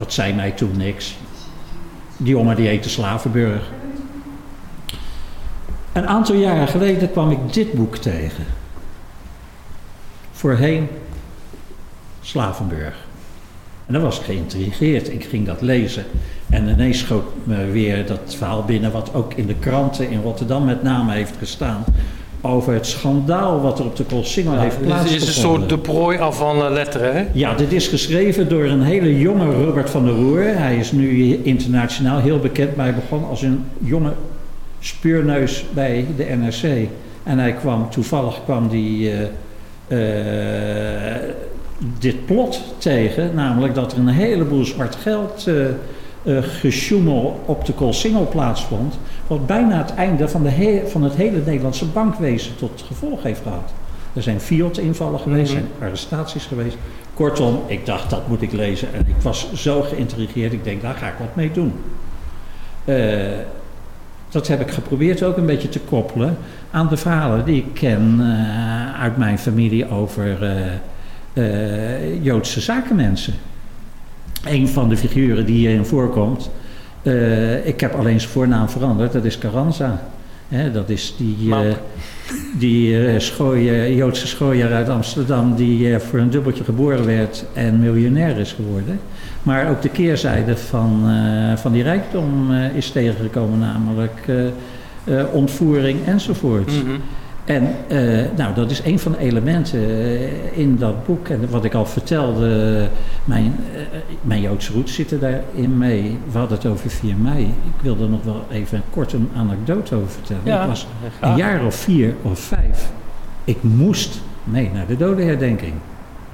Dat 0.04 0.12
zei 0.12 0.32
mij 0.32 0.50
toen 0.50 0.76
niks. 0.76 1.16
Die 2.16 2.28
jongen 2.28 2.56
die 2.56 2.66
heette 2.66 2.88
Slavenburg. 2.88 3.62
Een 5.92 6.06
aantal 6.06 6.34
jaren 6.34 6.68
geleden 6.68 7.10
kwam 7.10 7.30
ik 7.30 7.52
dit 7.52 7.72
boek 7.72 7.96
tegen. 7.96 8.44
Voorheen 10.32 10.88
Slavenburg. 12.20 12.96
En 13.86 13.92
dan 13.92 14.02
was 14.02 14.18
ik 14.18 14.24
geïntrigeerd. 14.24 15.12
Ik 15.12 15.24
ging 15.24 15.46
dat 15.46 15.60
lezen. 15.60 16.04
En 16.50 16.68
ineens 16.68 16.98
schoot 16.98 17.26
me 17.44 17.64
weer 17.64 18.06
dat 18.06 18.34
verhaal 18.36 18.64
binnen, 18.64 18.92
wat 18.92 19.14
ook 19.14 19.34
in 19.34 19.46
de 19.46 19.56
kranten 19.58 20.10
in 20.10 20.22
Rotterdam 20.22 20.64
met 20.64 20.82
name 20.82 21.12
heeft 21.12 21.36
gestaan. 21.38 21.84
Over 22.46 22.72
het 22.72 22.86
schandaal 22.86 23.60
wat 23.60 23.78
er 23.78 23.84
op 23.84 23.96
de 23.96 24.04
Koolsingel 24.04 24.58
heeft 24.58 24.74
Het 24.76 24.80
is 24.80 24.86
plaatsgevonden. 24.86 25.28
een 25.28 25.34
soort 25.34 25.68
de 25.68 25.78
prooi 25.78 26.18
af 26.18 26.36
van 26.36 26.64
eh, 26.64 26.70
letteren, 26.70 27.14
hè? 27.14 27.24
Ja, 27.32 27.54
dit 27.54 27.72
is 27.72 27.88
geschreven 27.88 28.48
door 28.48 28.64
een 28.64 28.82
hele 28.82 29.18
jonge 29.18 29.64
Robert 29.64 29.90
van 29.90 30.04
der 30.04 30.14
Roer. 30.14 30.42
Hij 30.42 30.76
is 30.76 30.92
nu 30.92 31.40
internationaal 31.42 32.20
heel 32.20 32.38
bekend, 32.38 32.76
maar 32.76 32.84
hij 32.86 32.94
begon 32.94 33.28
als 33.28 33.42
een 33.42 33.64
jonge 33.78 34.12
speurneus 34.80 35.64
bij 35.74 36.06
de 36.16 36.24
NRC. 36.24 36.88
En 37.22 37.38
hij 37.38 37.52
kwam, 37.52 37.90
toevallig 37.90 38.40
kwam 38.44 38.68
die, 38.68 39.10
eh, 39.88 41.14
eh, 41.14 41.20
dit 41.98 42.26
plot 42.26 42.60
tegen, 42.78 43.30
namelijk 43.34 43.74
dat 43.74 43.92
er 43.92 43.98
een 43.98 44.08
heleboel 44.08 44.64
zwart 44.64 44.94
geld 44.94 45.46
eh, 46.24 46.36
gesjoemel 46.42 47.40
op 47.44 47.64
de 47.64 47.72
Koolsingel 47.72 48.28
plaatsvond, 48.28 48.98
wat 49.26 49.46
bijna 49.46 49.76
het 49.78 49.94
einde 49.94 50.28
van, 50.28 50.42
de 50.42 50.48
he- 50.50 50.82
van 50.86 51.02
het 51.02 51.14
hele 51.14 51.38
Nederlandse 51.46 51.86
bankwezen 51.86 52.56
tot 52.56 52.84
gevolg 52.86 53.22
heeft 53.22 53.40
gehad. 53.42 53.72
Er 54.12 54.22
zijn 54.22 54.40
Fiat-invallen 54.40 55.20
geweest, 55.20 55.52
Mhm. 55.52 55.60
zijn 55.60 55.70
arrestaties 55.80 56.44
geweest. 56.46 56.76
Kortom, 57.14 57.60
ik 57.66 57.86
dacht 57.86 58.10
dat 58.10 58.28
moet 58.28 58.42
ik 58.42 58.52
lezen 58.52 58.88
en 58.94 59.00
ik 59.08 59.22
was 59.22 59.52
zo 59.52 59.82
geïntrigeerd, 59.82 60.52
ik 60.52 60.64
denk 60.64 60.82
daar 60.82 60.94
ga 60.94 61.06
ik 61.06 61.14
wat 61.18 61.34
mee 61.36 61.50
doen. 61.52 61.72
Eh, 62.84 62.96
dat 64.30 64.48
heb 64.48 64.60
ik 64.60 64.70
geprobeerd 64.70 65.22
ook 65.22 65.36
een 65.36 65.46
beetje 65.46 65.68
te 65.68 65.80
koppelen 65.80 66.36
aan 66.70 66.88
de 66.88 66.96
verhalen 66.96 67.44
die 67.44 67.56
ik 67.56 67.74
ken 67.74 68.16
eh, 68.20 69.00
uit 69.02 69.16
mijn 69.16 69.38
familie 69.38 69.90
over 69.90 70.38
Joodse 72.22 72.60
zakenmensen. 72.60 73.34
Een 74.44 74.68
van 74.68 74.88
de 74.88 74.96
figuren 74.96 75.46
die 75.46 75.56
hierin 75.56 75.84
voorkomt, 75.84 76.50
eh, 77.02 77.66
ik 77.66 77.80
heb 77.80 77.94
alleen 77.94 78.20
zijn 78.20 78.32
voornaam 78.32 78.68
veranderd, 78.68 79.12
dat 79.12 79.24
is 79.24 79.38
Carranza. 79.38 80.02
Hè, 80.48 80.72
dat 80.72 80.88
is 80.90 81.14
die, 81.18 81.54
eh, 81.54 81.60
die 82.58 83.06
eh, 83.06 83.18
schooier- 83.18 83.92
Joodse 83.92 84.26
schooier 84.26 84.72
uit 84.72 84.88
Amsterdam 84.88 85.54
die 85.56 85.98
voor 85.98 86.18
een 86.18 86.30
dubbeltje 86.30 86.64
geboren 86.64 87.06
werd 87.06 87.44
en 87.52 87.80
miljonair 87.80 88.38
is 88.38 88.52
geworden. 88.52 89.00
Maar 89.42 89.70
ook 89.70 89.82
de 89.82 89.88
keerzijde 89.88 90.56
van, 90.56 91.02
van 91.56 91.72
die 91.72 91.82
rijkdom 91.82 92.52
is 92.74 92.90
tegengekomen, 92.90 93.58
namelijk 93.58 94.26
ontvoering 95.32 95.98
enzovoort. 96.06 96.70
Mhm. 96.70 96.94
En 97.44 97.76
eh, 97.88 98.36
nou, 98.36 98.54
dat 98.54 98.70
is 98.70 98.84
een 98.84 98.98
van 98.98 99.12
de 99.12 99.18
elementen 99.18 99.80
eh, 99.80 100.58
in 100.58 100.76
dat 100.76 101.06
boek. 101.06 101.28
En 101.28 101.50
wat 101.50 101.64
ik 101.64 101.74
al 101.74 101.86
vertelde, 101.86 102.88
mijn, 103.24 103.56
eh, 103.74 103.80
mijn 104.20 104.40
Joodse 104.40 104.72
roots 104.72 104.94
zitten 104.94 105.20
daarin 105.20 105.78
mee. 105.78 106.18
We 106.30 106.38
hadden 106.38 106.56
het 106.56 106.66
over 106.66 106.90
4 106.90 107.16
mei. 107.16 107.44
Ik 107.44 107.82
wil 107.82 107.96
er 108.00 108.08
nog 108.08 108.24
wel 108.24 108.44
even 108.50 108.82
kort 108.90 109.12
een 109.12 109.30
anekdote 109.36 109.94
over 109.94 110.08
vertellen. 110.08 110.42
Ja, 110.44 110.62
ik 110.62 110.68
was 110.68 110.86
graag. 111.18 111.30
een 111.30 111.36
jaar 111.36 111.64
of 111.64 111.74
vier 111.74 112.14
of 112.22 112.38
vijf. 112.38 112.90
Ik 113.44 113.62
moest 113.62 114.20
mee 114.44 114.70
naar 114.74 114.86
de 114.86 114.96
dodenherdenking. 114.96 115.74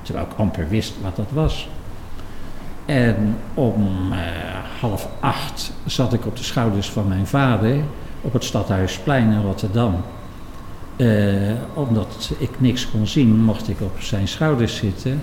Terwijl 0.02 0.26
ik 0.26 0.32
amper 0.36 0.68
wist 0.68 0.94
wat 1.02 1.16
dat 1.16 1.30
was. 1.32 1.68
En 2.84 3.36
om 3.54 3.88
half 4.80 5.08
acht 5.20 5.72
zat 5.84 6.12
ik 6.12 6.26
op 6.26 6.36
de 6.36 6.44
schouders 6.44 6.90
van 6.90 7.08
mijn 7.08 7.26
vader 7.26 7.76
op 8.20 8.32
het 8.32 8.44
Stadhuisplein 8.44 9.32
in 9.32 9.42
Rotterdam. 9.42 9.94
Eh, 11.00 11.06
omdat 11.74 12.30
ik 12.38 12.50
niks 12.58 12.90
kon 12.90 13.06
zien, 13.06 13.44
mocht 13.44 13.68
ik 13.68 13.80
op 13.80 14.00
zijn 14.00 14.28
schouders 14.28 14.76
zitten. 14.76 15.20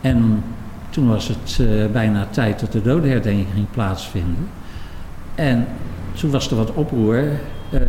En 0.00 0.44
toen 0.90 1.08
was 1.08 1.28
het 1.28 1.58
eh, 1.60 1.86
bijna 1.92 2.26
tijd 2.30 2.60
dat 2.60 2.72
de 2.72 2.82
dodenherdenking 2.82 3.46
ging 3.54 3.70
plaatsvinden. 3.70 4.48
En 5.34 5.66
toen 6.14 6.30
was 6.30 6.50
er 6.50 6.56
wat 6.56 6.72
oproer. 6.72 7.18
Eh, 7.18 7.80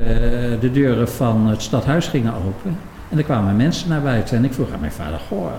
de 0.59 0.69
deuren 0.73 1.09
van 1.09 1.47
het 1.47 1.61
stadhuis 1.61 2.07
gingen 2.07 2.33
open. 2.33 2.77
En 3.09 3.17
er 3.17 3.23
kwamen 3.23 3.55
mensen 3.55 3.89
naar 3.89 4.01
buiten. 4.01 4.37
En 4.37 4.45
ik 4.45 4.53
vroeg 4.53 4.71
aan 4.71 4.79
mijn 4.79 4.91
vader, 4.91 5.19
goh, 5.27 5.51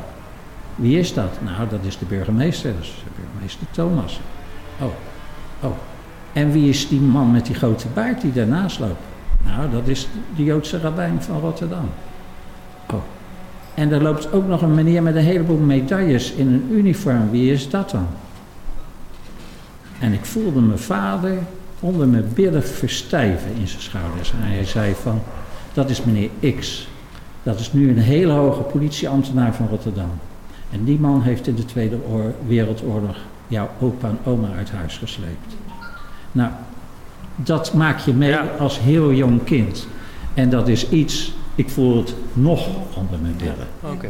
wie 0.75 0.99
is 0.99 1.15
dat? 1.15 1.39
Nou, 1.45 1.69
dat 1.69 1.81
is 1.83 1.99
de 1.99 2.07
burgemeester. 2.07 2.73
Dat 2.73 2.83
is 2.83 3.03
de 3.05 3.21
burgemeester 3.23 3.67
Thomas. 3.71 4.21
Oh, 4.81 4.87
oh. 5.63 5.77
En 6.33 6.53
wie 6.53 6.69
is 6.69 6.89
die 6.89 7.01
man 7.01 7.31
met 7.31 7.47
die 7.47 7.55
grote 7.55 7.87
baard 7.95 8.21
die 8.21 8.33
daarnaast 8.33 8.79
loopt? 8.79 9.08
Nou, 9.45 9.71
dat 9.71 9.89
is 9.89 10.09
de 10.37 10.45
Joodse 10.45 10.81
rabbijn 10.81 11.23
van 11.23 11.41
Rotterdam. 11.41 11.91
Oh. 12.91 13.03
En 13.75 13.93
er 13.93 14.03
loopt 14.03 14.33
ook 14.33 14.47
nog 14.47 14.63
een 14.63 14.75
meneer 14.75 15.03
met 15.03 15.15
een 15.15 15.23
heleboel 15.23 15.59
medailles 15.59 16.33
in 16.33 16.47
een 16.47 16.69
uniform. 16.71 17.31
Wie 17.31 17.53
is 17.53 17.71
dat 17.71 17.91
dan? 17.91 18.07
En 19.99 20.13
ik 20.13 20.25
voelde 20.25 20.61
mijn 20.61 20.79
vader 20.79 21.39
onder 21.81 22.09
mijn 22.09 22.29
billen 22.35 22.63
verstijven 22.63 23.51
in 23.61 23.69
zijn 23.69 23.83
schouders. 23.83 24.31
En 24.31 24.49
hij 24.49 24.65
zei 24.65 24.95
van, 24.95 25.21
dat 25.73 25.91
is 25.91 26.03
meneer 26.05 26.31
X. 26.59 26.89
Dat 27.43 27.61
is 27.61 27.73
nu 27.73 27.91
een 27.91 27.99
hele 27.99 28.33
hoge 28.33 28.63
politieambtenaar 28.63 29.55
van 29.55 29.69
Rotterdam. 29.69 30.11
En 30.71 30.85
die 30.85 30.99
man 30.99 31.23
heeft 31.23 31.47
in 31.47 31.55
de 31.55 31.65
Tweede 31.65 31.99
Oor- 32.11 32.35
Wereldoorlog 32.47 33.17
jouw 33.49 33.71
opa 33.81 34.09
en 34.09 34.19
oma 34.25 34.49
uit 34.57 34.71
huis 34.71 34.97
gesleept. 34.97 35.55
Nou, 36.33 36.51
dat 37.45 37.73
maak 37.75 37.99
je 37.99 38.13
mee 38.13 38.29
Ja. 38.31 38.47
als 38.59 38.79
heel 38.81 39.13
jong 39.13 39.45
kind. 39.45 39.87
En 40.35 40.51
dat 40.51 40.69
is 40.69 40.89
iets, 40.89 41.33
ik 41.55 41.71
voel 41.71 41.97
het 41.97 42.15
nog 42.33 42.67
onder 42.97 43.19
mijn 43.21 43.37
billen. 43.37 43.69
Oké, 43.95 44.09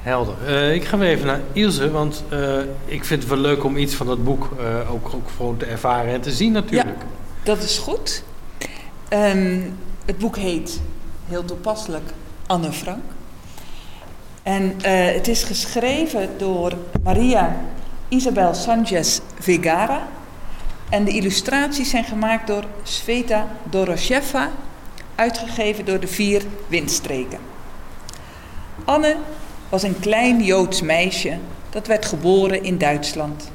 helder. 0.00 0.34
Eh, 0.46 0.74
ik 0.74 0.84
ga 0.84 0.98
weer 0.98 1.08
even 1.08 1.26
naar 1.26 1.40
Ilse, 1.52 1.90
want 1.90 2.24
eh, 2.28 2.58
ik 2.84 3.04
vind 3.04 3.20
het 3.22 3.30
wel 3.30 3.38
leuk 3.40 3.64
om 3.64 3.76
iets 3.76 3.94
van 3.94 4.06
dat 4.06 4.24
boek 4.24 4.48
eh, 4.60 4.92
ook, 4.92 5.10
ook 5.14 5.28
gewoon 5.36 5.56
te 5.56 5.64
ervaren 5.64 6.12
en 6.12 6.20
te 6.20 6.30
zien 6.30 6.52
natuurlijk. 6.52 6.98
Dat 7.42 7.62
is 7.62 7.78
goed. 7.78 8.22
Ehm, 9.08 9.60
het 10.04 10.18
boek 10.18 10.36
heet, 10.36 10.80
heel 11.28 11.44
toepasselijk, 11.44 12.10
Anne 12.46 12.72
Frank. 12.72 13.02
En 14.42 14.74
eh, 14.82 15.14
het 15.14 15.28
is 15.28 15.42
geschreven 15.44 16.28
door 16.38 16.72
Maria 17.02 17.56
Isabel 18.08 18.54
Sanchez 18.54 19.20
Vegara. 19.38 20.02
En 20.92 21.04
de 21.04 21.10
illustraties 21.10 21.90
zijn 21.90 22.04
gemaakt 22.04 22.46
door 22.46 22.64
Sveta 22.82 23.46
Dorosheva, 23.70 24.50
uitgegeven 25.14 25.84
door 25.84 26.00
de 26.00 26.06
vier 26.06 26.42
windstreken. 26.66 27.38
Anne 28.84 29.16
was 29.68 29.82
een 29.82 30.00
klein 30.00 30.44
Joods 30.44 30.82
meisje 30.82 31.38
dat 31.70 31.86
werd 31.86 32.04
geboren 32.04 32.62
in 32.62 32.78
Duitsland. 32.78 33.50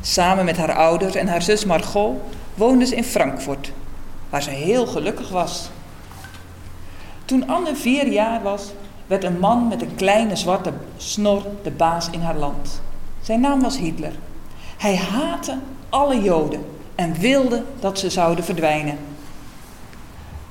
Samen 0.00 0.44
met 0.44 0.56
haar 0.56 0.74
ouders 0.74 1.14
en 1.14 1.28
haar 1.28 1.42
zus 1.42 1.64
Margot 1.64 2.20
woonde 2.54 2.86
ze 2.86 2.96
in 2.96 3.04
Frankfurt, 3.04 3.72
waar 4.30 4.42
ze 4.42 4.50
heel 4.50 4.86
gelukkig 4.86 5.28
was. 5.28 5.70
Toen 7.24 7.48
Anne 7.48 7.76
vier 7.76 8.06
jaar 8.06 8.42
was, 8.42 8.72
werd 9.06 9.24
een 9.24 9.38
man 9.38 9.68
met 9.68 9.82
een 9.82 9.94
kleine 9.94 10.36
zwarte 10.36 10.72
snor 10.96 11.42
de 11.62 11.70
baas 11.70 12.10
in 12.10 12.20
haar 12.20 12.36
land. 12.36 12.80
Zijn 13.20 13.40
naam 13.40 13.60
was 13.60 13.78
Hitler. 13.78 14.12
Hij 14.76 14.96
haatte 14.96 15.58
alle 15.94 16.22
Joden 16.22 16.64
en 16.94 17.12
wilde 17.12 17.62
dat 17.80 17.98
ze 17.98 18.10
zouden 18.10 18.44
verdwijnen. 18.44 18.98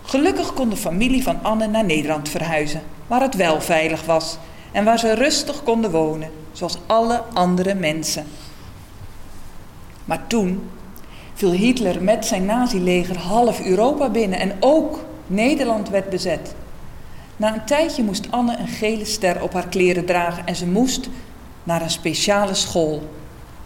Gelukkig 0.04 0.54
kon 0.54 0.70
de 0.70 0.76
familie 0.76 1.24
van 1.24 1.39
Anne 1.41 1.68
naar 1.68 1.86
Nederland 1.86 2.30
verhuizen, 2.30 2.82
waar 3.08 3.22
het 3.22 3.36
wel 3.36 3.62
veilig 3.62 4.06
was 4.06 4.38
en 4.72 4.84
waar 4.84 5.00
ze 5.00 5.14
rustig 5.14 5.64
konden 5.64 5.91
wonen, 5.91 6.32
zoals 6.52 6.78
alle 6.86 7.24
andere 7.34 7.74
mensen. 7.74 8.26
Maar 10.06 10.28
toen 10.28 10.70
viel 11.34 11.52
Hitler 11.52 12.04
met 12.04 12.26
zijn 12.26 12.46
nazileger 12.46 13.18
half 13.18 13.66
Europa 13.66 14.10
binnen 14.10 14.39
en 14.39 14.52
ook 14.60 15.06
Nederland 15.28 15.89
werd 15.89 16.10
bezet. 16.10 16.56
Na 17.38 17.54
een 17.54 17.66
tijdje 17.66 18.04
moest 18.04 18.28
Anne 18.32 18.58
een 18.58 18.68
gele 18.68 19.06
ster 19.06 19.41
op 19.41 19.54
haar 19.54 19.68
kleren 19.68 20.06
dragen 20.06 20.46
en 20.46 20.56
ze 20.56 20.68
moest 20.68 21.10
naar 21.64 21.82
een 21.82 21.89
speciale 21.89 22.54
school, 22.54 23.10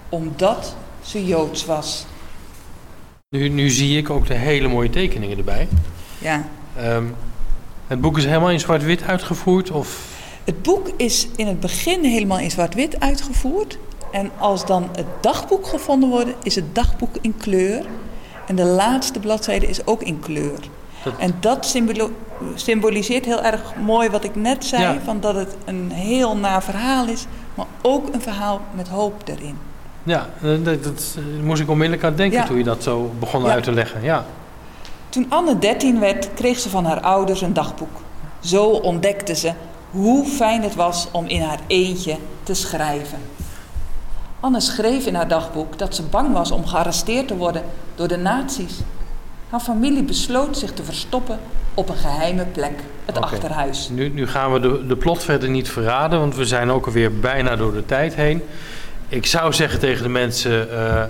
omdat 0.10 0.76
ze 1.08 1.26
Joods 1.26 1.66
was. 1.66 2.06
Nu, 3.30 3.50
nu 3.50 3.70
zie 3.70 3.98
ik 3.98 4.10
ook 4.10 4.28
de 4.28 4.34
hele 4.34 4.68
mooie 4.68 4.90
tekeningen 4.90 5.38
erbij. 5.38 5.68
Ja. 6.18 6.48
Ehm, 6.76 7.04
het 7.88 8.02
boek 8.02 8.18
is 8.18 8.26
helemaal 8.26 8.50
in 8.50 8.60
zwart-wit 8.60 9.04
uitgevoerd? 9.04 9.72
Of? 9.72 10.16
Het 10.44 10.62
boek 10.62 10.90
is 10.98 11.28
in 11.36 11.48
het 11.48 11.60
begin 11.60 12.04
helemaal 12.04 12.40
in 12.40 12.52
zwart-wit 12.52 13.00
uitgevoerd. 13.00 13.78
En 14.12 14.32
als 14.38 14.66
dan 14.66 14.90
het 14.96 15.06
dagboek 15.22 15.68
gevonden 15.68 16.10
wordt, 16.10 16.30
is 16.44 16.56
het 16.56 16.76
dagboek 16.76 17.16
in 17.22 17.38
kleur. 17.38 17.86
En 18.48 18.56
de 18.56 18.64
laatste 18.64 19.20
bladzijde 19.20 19.68
is 19.68 19.86
ook 19.86 20.02
in 20.04 20.20
kleur. 20.20 20.60
En 21.20 21.36
dat 21.40 21.66
symbolo- 21.66 22.12
symboliseert 22.56 23.26
heel 23.26 23.44
erg 23.44 23.76
mooi 23.76 24.10
wat 24.10 24.24
ik 24.24 24.36
net 24.36 24.66
zei: 24.66 24.82
Ja. 24.82 25.00
van 25.04 25.20
dat 25.20 25.36
het 25.36 25.56
een 25.66 25.92
heel 25.92 26.38
na 26.38 26.62
verhaal 26.62 27.08
is, 27.08 27.26
maar 27.56 27.66
ook 27.82 28.14
een 28.14 28.22
verhaal 28.22 28.62
met 28.76 28.88
hoop 28.88 29.22
erin. 29.26 29.58
Ja, 30.08 30.30
eh, 30.42 30.50
dat, 30.64 30.84
dat 30.84 31.18
eh, 31.18 31.44
moest 31.44 31.62
ik 31.62 31.70
onmiddellijk 31.70 32.08
aan 32.08 32.16
denken 32.16 32.40
Ja. 32.40 32.46
toen 32.46 32.58
je 32.58 32.64
dat 32.64 32.84
zo 32.84 33.12
begon 33.20 33.44
Ja. 33.44 33.50
uit 33.52 33.64
te 33.64 33.72
leggen. 33.72 34.04
Ja. 34.04 34.26
Toen 35.10 35.26
Anne 35.30 35.60
13 35.60 36.00
werd, 36.00 36.30
kreeg 36.34 36.60
ze 36.60 36.70
van 36.70 36.86
haar 36.86 37.00
ouders 37.02 37.42
een 37.42 37.54
dagboek. 37.54 38.02
Zo 38.40 38.64
ontdekte 38.66 39.36
ze 39.36 39.52
hoe 39.92 40.26
fijn 40.26 40.62
het 40.64 40.76
was 40.76 41.08
om 41.12 41.26
in 41.28 41.42
haar 41.42 41.60
eentje 41.68 42.18
te 42.44 42.54
schrijven. 42.54 43.18
Anne 44.40 44.60
schreef 44.60 45.06
in 45.06 45.16
haar 45.16 45.28
dagboek 45.28 45.78
dat 45.78 45.96
ze 45.96 46.04
bang 46.04 46.34
was 46.34 46.52
om 46.52 46.66
gearresteerd 46.68 47.28
te 47.28 47.36
worden 47.38 47.62
door 47.96 48.08
de 48.08 48.18
nazi's. 48.18 48.74
Haar 49.50 49.60
familie 49.60 50.04
besloot 50.04 50.58
zich 50.58 50.74
te 50.74 50.84
verstoppen 50.84 51.40
op 51.74 51.90
een 51.90 51.96
geheime 51.98 52.46
plek, 52.46 52.74
het 53.06 53.22
achterhuis. 53.22 53.90
Nu, 53.90 54.10
nu 54.10 54.28
gaan 54.28 54.54
we 54.54 54.60
de, 54.60 54.86
de 54.88 54.96
plot 54.96 55.24
verder 55.24 55.50
niet 55.50 55.70
verraden, 55.70 56.20
want 56.20 56.36
we 56.36 56.46
zijn 56.46 56.70
ook 56.70 56.86
alweer 56.86 57.20
bijna 57.20 57.56
door 57.56 57.74
de 57.74 57.86
tijd 57.86 58.16
heen. 58.16 58.42
Ik 59.10 59.26
zou 59.26 59.54
zeggen 59.54 59.80
tegen 59.80 60.04
de 60.04 60.10
mensen, 60.10 60.72
eh 60.72 61.04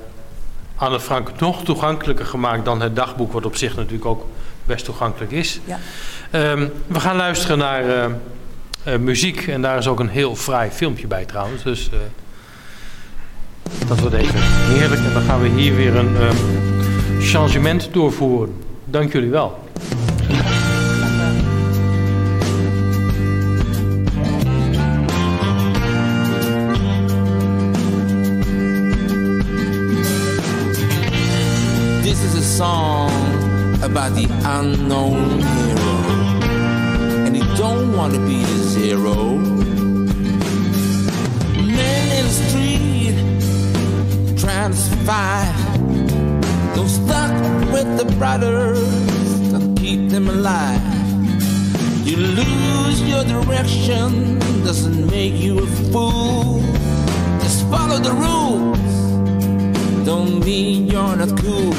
Anne 0.78 1.00
Frank 1.00 1.40
nog 1.40 1.64
toegankelijker 1.64 2.26
gemaakt 2.26 2.66
dan 2.66 2.82
het 2.82 2.96
dagboek, 2.96 3.32
wat 3.32 3.46
op 3.46 3.56
zich 3.56 3.76
natuurlijk 3.76 4.06
ook 4.06 4.26
best 4.66 4.86
toegankelijk 4.86 5.32
is. 5.32 5.60
Ja. 5.66 5.80
Ehm, 6.32 6.68
we 6.88 7.00
gaan 7.00 7.16
luisteren 7.16 7.58
naar 7.58 7.84
eh, 7.84 8.06
eh, 8.84 9.00
muziek 9.00 9.48
en 9.48 9.62
daar 9.62 9.78
is 9.78 9.88
ook 9.88 10.00
een 10.00 10.10
heel 10.10 10.36
fraai 10.36 10.70
filmpje 10.70 11.08
bij 11.08 11.26
trouwens. 11.26 11.64
Dus 11.64 11.90
dat 13.88 14.00
wordt 14.00 14.16
even 14.16 14.40
heerlijk 14.42 15.02
en 15.02 15.14
dan 15.14 15.22
gaan 15.22 15.42
we 15.42 15.48
hier 15.48 15.76
weer 15.76 15.96
een 15.96 16.18
eh, 16.18 16.30
changement 17.20 17.90
doorvoeren. 17.92 18.56
Dank 18.86 19.12
jullie 19.12 19.30
wel. 19.30 19.67
About 33.98 34.14
the 34.14 34.30
unknown 34.46 35.40
hero. 35.40 35.96
And 37.26 37.36
he 37.36 37.42
don't 37.58 37.94
want 37.98 38.14
to 38.14 38.20
be 38.28 38.44
this 38.44 38.76
hero. 38.76 39.40
Men 41.58 42.06
in 42.18 42.26
the 42.30 42.36
street 42.46 43.18
trying 44.40 44.70
to 44.70 44.78
survive. 44.78 45.58
Don't 46.76 46.88
stuck 46.88 47.34
with 47.74 47.90
the 47.98 48.06
brothers 48.20 48.80
that 49.52 49.76
keep 49.80 50.10
them 50.10 50.30
alive. 50.30 50.80
You 52.06 52.18
lose 52.18 53.02
your 53.02 53.24
direction, 53.24 54.38
doesn't 54.64 55.08
make 55.08 55.34
you 55.34 55.58
a 55.58 55.68
fool. 55.92 56.62
Just 57.42 57.68
follow 57.72 57.98
the 57.98 58.14
rules 58.14 58.78
don't 60.06 60.40
mean 60.46 60.88
you're 60.88 61.16
not 61.18 61.38
cool. 61.42 61.74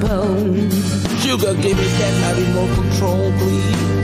pound. 0.00 0.72
Sugar, 1.22 1.54
give 1.54 1.76
me 1.76 1.88
that 1.98 2.34
I 2.34 2.38
need 2.38 2.54
more 2.54 2.74
control, 2.74 3.32
please. 3.38 3.97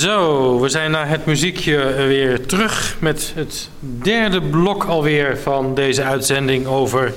Zo, 0.00 0.60
we 0.60 0.68
zijn 0.68 0.90
naar 0.90 1.08
het 1.08 1.24
muziekje 1.24 1.92
weer 1.92 2.46
terug 2.46 2.96
met 2.98 3.32
het 3.34 3.68
derde 3.80 4.42
blok 4.42 4.84
alweer 4.84 5.38
van 5.38 5.74
deze 5.74 6.02
uitzending 6.02 6.66
over 6.66 7.14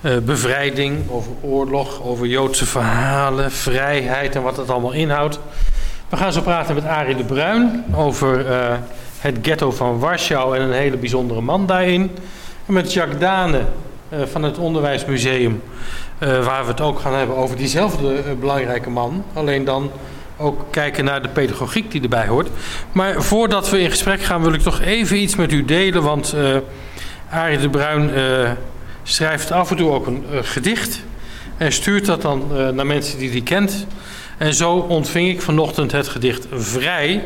eh, 0.00 0.16
bevrijding, 0.16 1.10
over 1.10 1.32
oorlog, 1.40 2.02
over 2.02 2.26
Joodse 2.26 2.66
verhalen, 2.66 3.50
vrijheid 3.50 4.34
en 4.34 4.42
wat 4.42 4.56
het 4.56 4.70
allemaal 4.70 4.92
inhoudt. 4.92 5.38
We 6.08 6.16
gaan 6.16 6.32
zo 6.32 6.40
praten 6.40 6.74
met 6.74 6.84
Arie 6.84 7.16
de 7.16 7.24
Bruin 7.24 7.84
over 7.94 8.46
eh, 8.46 8.74
het 9.18 9.38
ghetto 9.42 9.70
van 9.70 9.98
Warschau 9.98 10.56
en 10.56 10.62
een 10.62 10.72
hele 10.72 10.96
bijzondere 10.96 11.40
man 11.40 11.66
daarin. 11.66 12.10
En 12.66 12.72
met 12.72 12.92
Jacques 12.92 13.20
Dane 13.20 13.60
eh, 14.08 14.18
van 14.24 14.42
het 14.42 14.58
Onderwijsmuseum, 14.58 15.62
waar 16.18 16.64
we 16.64 16.70
het 16.70 16.80
ook 16.80 17.00
gaan 17.00 17.14
hebben 17.14 17.36
over 17.36 17.56
diezelfde 17.56 18.22
belangrijke 18.40 18.90
man. 18.90 19.24
Alleen 19.32 19.64
dan 19.64 19.90
ook 20.42 20.66
kijken 20.70 21.04
naar 21.04 21.22
de 21.22 21.28
pedagogiek 21.28 21.90
die 21.90 22.02
erbij 22.02 22.26
hoort. 22.26 22.48
Maar 22.92 23.22
voordat 23.22 23.70
we 23.70 23.80
in 23.80 23.90
gesprek 23.90 24.22
gaan 24.22 24.42
wil 24.42 24.52
ik 24.52 24.60
toch 24.60 24.80
even 24.80 25.16
iets 25.16 25.36
met 25.36 25.52
u 25.52 25.64
delen. 25.64 26.02
Want 26.02 26.32
eh 26.32 26.56
Arie 27.30 27.58
de 27.58 27.68
Bruin 27.68 28.14
eh, 28.14 28.50
schrijft 29.02 29.50
af 29.50 29.70
en 29.70 29.76
toe 29.76 29.90
ook 29.90 30.06
een 30.06 30.24
eh, 30.32 30.38
gedicht. 30.42 31.02
En 31.56 31.72
stuurt 31.72 32.06
dat 32.06 32.22
dan 32.22 32.46
naar 32.74 32.86
mensen 32.86 33.18
die 33.18 33.30
hij 33.30 33.40
kent. 33.40 33.86
En 34.38 34.54
zo 34.54 34.72
ontving 34.72 35.28
ik 35.28 35.42
vanochtend 35.42 35.92
het 35.92 36.08
gedicht 36.08 36.46
Vrij. 36.52 37.24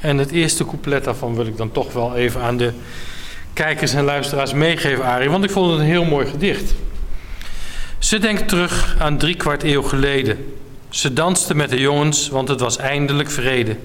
En 0.00 0.18
het 0.18 0.30
eerste 0.30 0.64
couplet 0.64 1.04
daarvan 1.04 1.34
wil 1.34 1.46
ik 1.46 1.56
dan 1.56 1.72
toch 1.72 1.92
wel 1.92 2.16
even 2.16 2.40
aan 2.40 2.56
de 2.56 2.72
kijkers 3.52 3.94
en 3.94 4.04
luisteraars 4.04 4.52
meegeven, 4.52 5.04
Arie. 5.04 5.30
Want 5.30 5.44
ik 5.44 5.50
vond 5.50 5.70
het 5.70 5.80
een 5.80 5.86
heel 5.86 6.04
mooi 6.04 6.26
gedicht. 6.26 6.74
Ze 7.98 8.18
denkt 8.18 8.48
terug 8.48 8.96
aan 8.98 9.18
drie 9.18 9.34
kwart 9.34 9.62
eeuw 9.62 9.82
geleden. 9.82 10.54
Ze 10.90 11.12
danste 11.12 11.54
met 11.54 11.70
de 11.70 11.80
jongens, 11.80 12.28
want 12.28 12.48
het 12.48 12.60
was 12.60 12.76
eindelijk 12.76 13.30
vrede. 13.30 13.76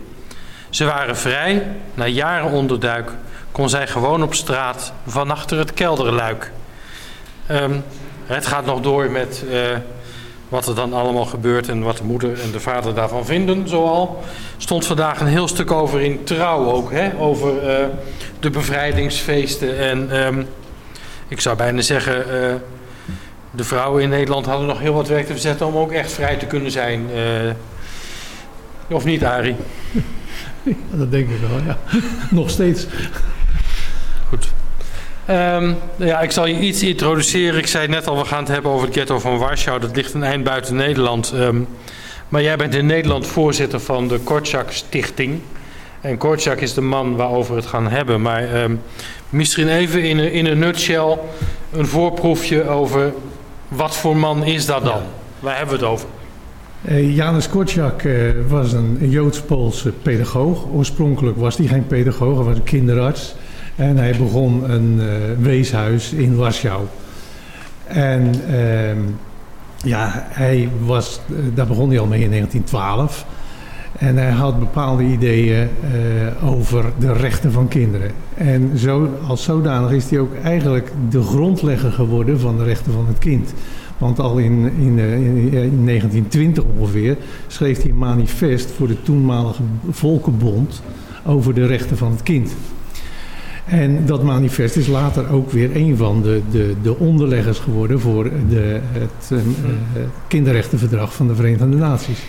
Ze 0.70 0.86
waren 0.86 1.18
vrij, 1.18 1.68
na 1.94 2.08
jaren 2.08 2.52
onderduik 2.52 3.12
kon 3.52 3.70
zij 3.70 3.88
gewoon 3.88 4.24
op 4.24 4.34
straat 4.34 4.94
van 5.08 5.32
achter 5.32 5.58
het 5.58 5.74
kelderluik. 5.74 6.52
Ehm, 7.48 7.80
het 8.26 8.46
gaat 8.46 8.66
nog 8.66 8.82
door 8.82 9.12
met 9.12 9.44
eh, 9.52 9.60
wat 10.50 10.68
er 10.68 10.76
dan 10.76 10.94
allemaal 10.94 11.26
gebeurt 11.26 11.70
en 11.70 11.82
wat 11.82 11.98
de 11.98 12.04
moeder 12.04 12.42
en 12.42 12.52
de 12.52 12.60
vader 12.60 12.94
daarvan 12.94 13.26
vinden. 13.26 13.68
Zoal 13.68 14.24
stond 14.58 14.86
vandaag 14.86 15.20
een 15.20 15.28
heel 15.28 15.48
stuk 15.48 15.72
over 15.72 16.02
in 16.02 16.24
Trouw 16.24 16.72
ook, 16.72 16.92
hè? 16.92 17.20
over 17.20 17.70
eh, 17.70 17.86
de 18.40 18.50
bevrijdingsfeesten. 18.50 19.78
En 19.78 20.12
ehm, 20.12 20.44
ik 21.28 21.42
zou 21.42 21.58
bijna 21.58 21.82
zeggen, 21.82 22.44
eh, 22.44 22.56
de 23.56 23.64
vrouwen 23.64 24.04
in 24.04 24.10
Nederland 24.10 24.46
hadden 24.46 24.68
nog 24.68 24.80
heel 24.80 24.94
wat 24.94 25.08
werk 25.08 25.26
te 25.26 25.32
verzetten 25.32 25.66
om 25.66 25.76
ook 25.78 25.92
echt 25.92 26.12
vrij 26.12 26.36
te 26.36 26.46
kunnen 26.46 26.72
zijn. 26.72 27.10
eh. 27.14 28.96
of 28.96 29.06
niet, 29.06 29.24
Arie? 29.24 29.56
Ja, 30.64 30.98
dat 30.98 31.12
denk 31.12 31.30
ik 31.30 31.40
wel, 31.50 31.60
ja. 31.66 31.78
Nog 32.40 32.50
steeds. 32.50 32.86
Goed. 34.30 34.48
Ehm, 35.26 35.74
ja, 35.96 36.22
ik 36.22 36.32
zal 36.32 36.46
je 36.46 36.60
iets 36.60 36.84
introduceren. 36.84 37.60
Ik 37.60 37.68
zei 37.68 37.88
net 37.88 38.08
al, 38.08 38.18
we 38.18 38.26
gaan 38.26 38.40
het 38.40 38.48
hebben 38.48 38.72
over 38.72 38.86
het 38.86 38.96
ghetto 38.96 39.20
van 39.20 39.38
Warschau. 39.38 39.80
Dat 39.80 39.96
ligt 39.96 40.14
een 40.14 40.24
eind 40.24 40.44
buiten 40.44 40.76
Nederland. 40.76 41.34
Ehm, 41.36 41.62
maar 42.30 42.42
jij 42.42 42.56
bent 42.58 42.76
in 42.76 42.86
Nederland 42.86 43.28
voorzitter 43.28 43.80
van 43.80 44.08
de 44.08 44.20
Korczak 44.20 44.72
Stichting. 44.72 45.42
En 46.02 46.18
Korczak 46.18 46.60
is 46.60 46.74
de 46.74 46.82
man 46.82 47.16
waarover 47.16 47.54
we 47.56 47.60
het 47.60 47.70
gaan 47.70 47.88
hebben. 47.90 48.22
Maar 48.22 48.54
ehm, 48.54 48.76
misschien 49.30 49.68
even 49.70 50.04
in 50.04 50.20
in 50.20 50.46
een 50.46 50.60
nutshell 50.60 51.18
een 51.72 51.88
voorproefje 51.88 52.68
over 52.68 53.14
wat 53.68 53.96
voor 53.96 54.18
man 54.18 54.44
is 54.44 54.66
dat 54.66 54.84
dan? 54.84 55.02
Waar 55.40 55.58
hebben 55.58 55.80
we 55.80 55.86
het 55.86 55.92
over? 55.92 56.08
Eh, 56.82 57.16
Janus 57.16 57.50
Korczak 57.50 58.02
eh, 58.02 58.14
was 58.48 58.74
een 58.74 59.10
Joods-Poolse 59.10 59.92
pedagoog. 59.92 60.66
Oorspronkelijk 60.72 61.38
was 61.38 61.58
hij 61.58 61.68
geen 61.68 61.88
pedagoog, 61.88 62.36
hij 62.36 62.46
was 62.46 62.56
een 62.56 62.64
kinderarts. 62.64 63.36
En 63.76 63.98
hij 63.98 64.16
begon 64.18 64.70
een 64.70 65.00
eh, 65.02 65.08
weeshuis 65.44 66.12
in 66.12 66.36
Warschau. 66.36 66.86
En 67.84 68.32
ehm, 68.50 68.98
ja, 69.84 70.28
hij 70.30 70.70
was, 70.80 71.20
daar 71.54 71.68
begon 71.68 71.90
hij 71.90 72.00
al 72.00 72.06
mee 72.06 72.22
in 72.22 72.30
1912. 72.30 73.26
En 73.98 74.18
hij 74.18 74.32
had 74.32 74.60
bepaalde 74.60 75.04
ideeën 75.04 75.68
eh, 75.68 76.50
over 76.50 76.86
de 77.00 77.14
rechten 77.14 77.52
van 77.52 77.68
kinderen. 77.68 78.12
En 78.34 78.78
zo, 78.78 79.10
als 79.28 79.44
zodanig 79.44 79.92
is 79.92 80.10
hij 80.10 80.20
ook 80.20 80.36
eigenlijk 80.44 80.92
de 81.10 81.22
grondlegger 81.22 81.92
geworden 81.92 82.40
van 82.40 82.58
de 82.58 82.64
rechten 82.64 82.94
van 82.94 83.06
het 83.08 83.20
kind. 83.20 83.54
Want 83.98 84.20
al 84.20 84.38
in, 84.38 84.72
in, 84.80 85.00
eh, 85.00 85.14
in, 85.14 85.38
in 85.52 85.86
1920 85.86 86.64
ongeveer 86.78 87.18
schreef 87.48 87.82
hij 87.82 87.92
een 87.92 87.98
manifest 87.98 88.72
voor 88.72 88.88
de 88.88 89.02
toenmalige 89.02 89.62
Volkenbond 89.90 90.82
over 91.26 91.54
de 91.54 91.66
rechten 91.66 91.98
van 91.98 92.12
het 92.12 92.24
kind. 92.24 92.52
En 93.66 94.06
dat 94.06 94.24
manifest 94.24 94.76
is 94.76 94.88
later 94.88 95.32
ook 95.32 95.52
weer 95.52 95.76
een 95.76 95.98
van 95.98 96.22
de, 96.22 96.42
de, 96.52 96.76
de 96.82 96.98
onderleggers 96.98 97.60
geworden 97.60 98.00
voor 98.00 98.24
de, 98.50 98.80
het 98.92 99.32
eh, 99.32 99.38
eh, 99.38 99.44
kinderrechtenverdrag 100.28 101.14
van 101.14 101.28
de 101.28 101.36
Verenigde 101.36 101.66
Naties. 101.66 102.20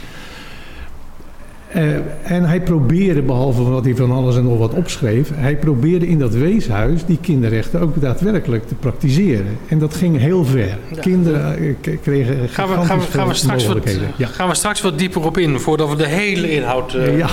Eh, 1.77 1.95
en 2.23 2.45
hij 2.45 2.61
probeerde, 2.61 3.23
behalve 3.23 3.63
wat 3.63 3.85
hij 3.85 3.97
van 3.97 4.11
alles 4.11 4.37
en 4.37 4.45
nog 4.45 4.59
wat 4.59 4.73
opschreef, 4.73 5.31
hij 5.35 5.57
probeerde 5.57 6.07
in 6.09 6.19
dat 6.19 6.35
weeshuis 6.35 7.05
die 7.05 7.19
kinderrechten 7.21 7.81
ook 7.81 8.01
daadwerkelijk 8.01 8.67
te 8.69 8.75
praktiseren. 8.75 9.59
En 9.69 9.79
dat 9.79 9.95
ging 9.95 10.19
heel 10.19 10.45
ver. 10.45 10.79
Kinderen 11.01 11.59
eh, 11.59 11.99
kregen 12.03 12.49
Gaan 12.49 12.69
we, 12.69 12.85
gaan 12.85 12.99
we, 12.99 13.05
gaan 13.07 13.29
we, 13.29 13.35
straks 13.35 13.67
wat. 13.67 13.91
Ja. 14.17 14.27
gaan 14.27 14.49
we 14.49 14.55
straks 14.55 14.81
wat 14.81 14.99
dieper 14.99 15.25
op 15.25 15.39
in, 15.39 15.61
voordat 15.61 15.89
we 15.89 15.97
de 15.97 16.07
hele 16.07 16.51
inhoud 16.51 16.95
eh, 16.95 17.19
Ja. 17.19 17.29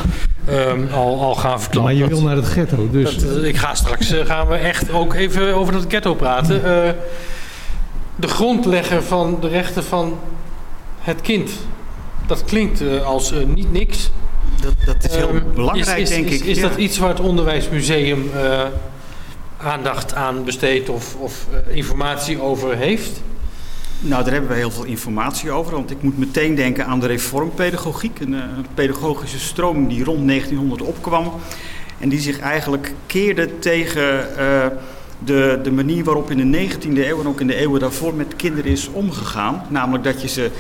ehm, 0.48 0.82
al, 0.94 1.22
al 1.22 1.36
gaan 1.36 1.62
verklappen. 1.62 1.96
Maar 1.96 2.04
je 2.04 2.08
wil 2.08 2.22
naar 2.22 2.36
het 2.36 2.48
ghetto, 2.48 2.88
dus 2.92 3.18
dat, 3.18 3.44
ik 3.44 3.58
ga 3.58 3.76
straks 3.76 4.14
gaan 4.24 4.48
we 4.48 4.56
echt 4.56 4.92
ook 4.92 5.14
even 5.14 5.56
over 5.56 5.74
dat 5.74 5.86
ghetto 5.88 6.14
praten. 6.16 6.62
De 8.16 8.28
grondlegger 8.28 9.04
van 9.04 9.38
de 9.42 9.48
rechten 9.48 9.84
van 9.84 10.18
het 11.00 11.22
kind. 11.22 11.52
Dat 12.28 12.44
klinkt 12.44 12.84
als 13.06 13.34
niet 13.56 13.72
niks. 13.72 14.12
Dat, 14.64 14.74
dat 14.86 15.12
is 15.12 15.16
heel 15.16 15.30
Ehm, 15.30 15.54
belangrijk, 15.56 15.98
is, 15.98 16.10
is, 16.10 16.16
denk 16.16 16.30
is, 16.30 16.40
ik. 16.40 16.46
Is 16.46 16.58
ja. 16.58 16.68
dat 16.68 16.78
iets 16.78 16.98
waar 16.98 17.10
het 17.10 17.20
onderwijsmuseum 17.20 18.30
eh, 18.34 18.66
aandacht 19.58 20.14
aan 20.14 20.44
besteedt 20.44 20.90
of, 20.90 21.16
of 21.16 21.46
eh, 21.52 21.76
informatie 21.76 22.42
over 22.42 22.76
heeft? 22.76 23.22
Nou, 24.00 24.24
daar 24.24 24.34
hebben 24.34 24.52
we 24.52 24.56
heel 24.58 24.72
veel 24.72 24.84
informatie 24.84 25.52
over. 25.52 25.74
Want 25.74 25.92
ik 25.92 26.02
moet 26.02 26.18
meteen 26.18 26.56
denken 26.56 26.86
aan 26.86 27.00
de 27.00 27.08
reformpedagogiek. 27.08 28.20
Een, 28.20 28.34
eh, 28.34 28.40
een 28.40 28.66
pedagogische 28.74 29.40
stroom 29.40 29.88
die 29.88 30.04
rond 30.04 30.26
1900 30.26 30.82
opkwam. 30.82 31.32
En 32.00 32.10
die 32.10 32.20
zich 32.20 32.40
eigenlijk 32.40 32.94
keerde 33.06 33.60
tegen 33.60 34.28
de, 35.26 35.60
de 35.64 35.72
manier 35.72 36.04
waarop 36.04 36.32
in 36.32 36.52
de 36.52 36.70
19e 36.70 37.08
eeuw 37.08 37.20
en 37.20 37.28
ook 37.28 37.42
in 37.42 37.48
de 37.48 37.56
eeuwen 37.56 37.80
daarvoor 37.80 38.14
met 38.14 38.36
kinderen 38.36 38.72
is 38.72 38.90
omgegaan. 38.92 39.66
Namelijk 39.70 40.04
dat 40.04 40.22
je 40.22 40.28
ze 40.28 40.52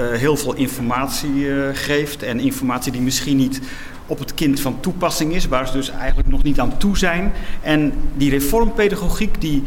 heel 0.00 0.36
veel 0.36 0.54
informatie 0.54 1.50
eh, 1.52 1.68
geeft. 1.72 2.22
En 2.22 2.40
informatie 2.40 2.92
die 2.92 3.00
misschien 3.00 3.36
niet 3.36 3.60
op 4.06 4.18
het 4.18 4.34
kind 4.34 4.60
van 4.60 4.80
toepassing 4.80 5.34
is. 5.34 5.46
Waar 5.46 5.66
ze 5.66 5.72
dus 5.72 5.90
eigenlijk 5.90 6.28
nog 6.28 6.42
niet 6.42 6.60
aan 6.60 6.76
toe 6.76 6.98
zijn. 6.98 7.32
En 7.60 7.92
die 8.16 8.30
reformpedagogiek 8.30 9.40
die 9.40 9.62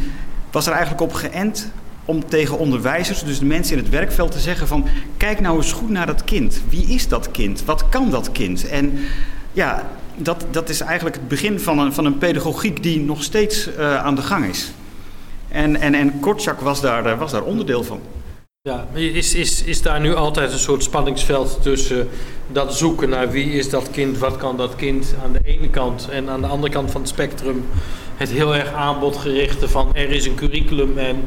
was 0.52 0.66
er 0.66 0.72
eigenlijk 0.72 1.02
op 1.02 1.14
geënt 1.14 1.72
om 2.06 2.26
tegen 2.26 2.58
onderwijzers, 2.58 3.24
dus 3.24 3.40
de 3.40 3.46
mensen 3.46 3.78
in 3.78 3.84
het 3.84 3.92
werkveld, 3.92 4.32
te 4.32 4.40
zeggen 4.40 4.68
van... 4.68 4.86
kijk 5.18 5.40
nou 5.40 5.58
eens 5.58 5.72
goed 5.72 5.90
naar 5.90 6.06
dat 6.06 6.24
kind. 6.24 6.62
Wie 6.70 6.86
is 6.86 7.08
dat 7.08 7.32
kind? 7.32 7.66
Wat 7.66 7.90
kan 7.90 8.10
dat 8.10 8.32
kind? 8.32 8.68
En 8.68 9.00
ja, 9.52 9.88
dat, 10.16 10.46
dat 10.52 10.70
is 10.70 10.82
eigenlijk 10.82 11.16
het 11.16 11.28
begin 11.28 11.60
van 11.60 11.80
een, 11.80 11.94
van 11.94 12.06
een 12.06 12.18
pedagogiek 12.18 12.84
die 12.84 13.00
nog 13.00 13.24
steeds 13.24 13.76
eh, 13.76 14.04
aan 14.04 14.16
de 14.16 14.22
gang 14.22 14.46
is. 14.46 14.72
En, 15.48 15.76
en, 15.76 15.94
en 15.94 16.20
Kortschak 16.20 16.60
was 16.60 16.82
daar, 16.82 17.06
eh, 17.06 17.20
was 17.20 17.32
daar 17.32 17.44
onderdeel 17.44 17.84
van. 17.84 18.02
Ja, 18.68 18.88
is, 18.94 19.36
is, 19.36 19.64
is 19.64 19.82
daar 19.82 20.00
nu 20.00 20.16
altijd 20.16 20.52
een 20.52 20.60
soort 20.60 20.84
spanningsveld 20.84 21.58
tussen 21.62 22.10
dat 22.52 22.76
zoeken 22.76 23.10
naar 23.10 23.32
wie 23.32 23.52
is 23.52 23.70
dat 23.70 23.92
kind, 23.92 24.18
wat 24.18 24.38
kan 24.38 24.58
dat 24.58 24.76
kind 24.76 25.16
aan 25.24 25.34
de 25.34 25.40
ene 25.44 25.70
kant 25.70 26.10
en 26.10 26.30
aan 26.30 26.42
de 26.42 26.48
andere 26.48 26.74
kant 26.74 26.92
van 26.92 27.02
het 27.02 27.10
spectrum 27.10 27.66
het 28.16 28.30
heel 28.30 28.56
erg 28.56 28.74
aanbodgerichte 28.74 29.70
van 29.70 29.96
er 29.96 30.10
is 30.10 30.26
een 30.26 30.36
curriculum 30.36 30.98
en 30.98 31.24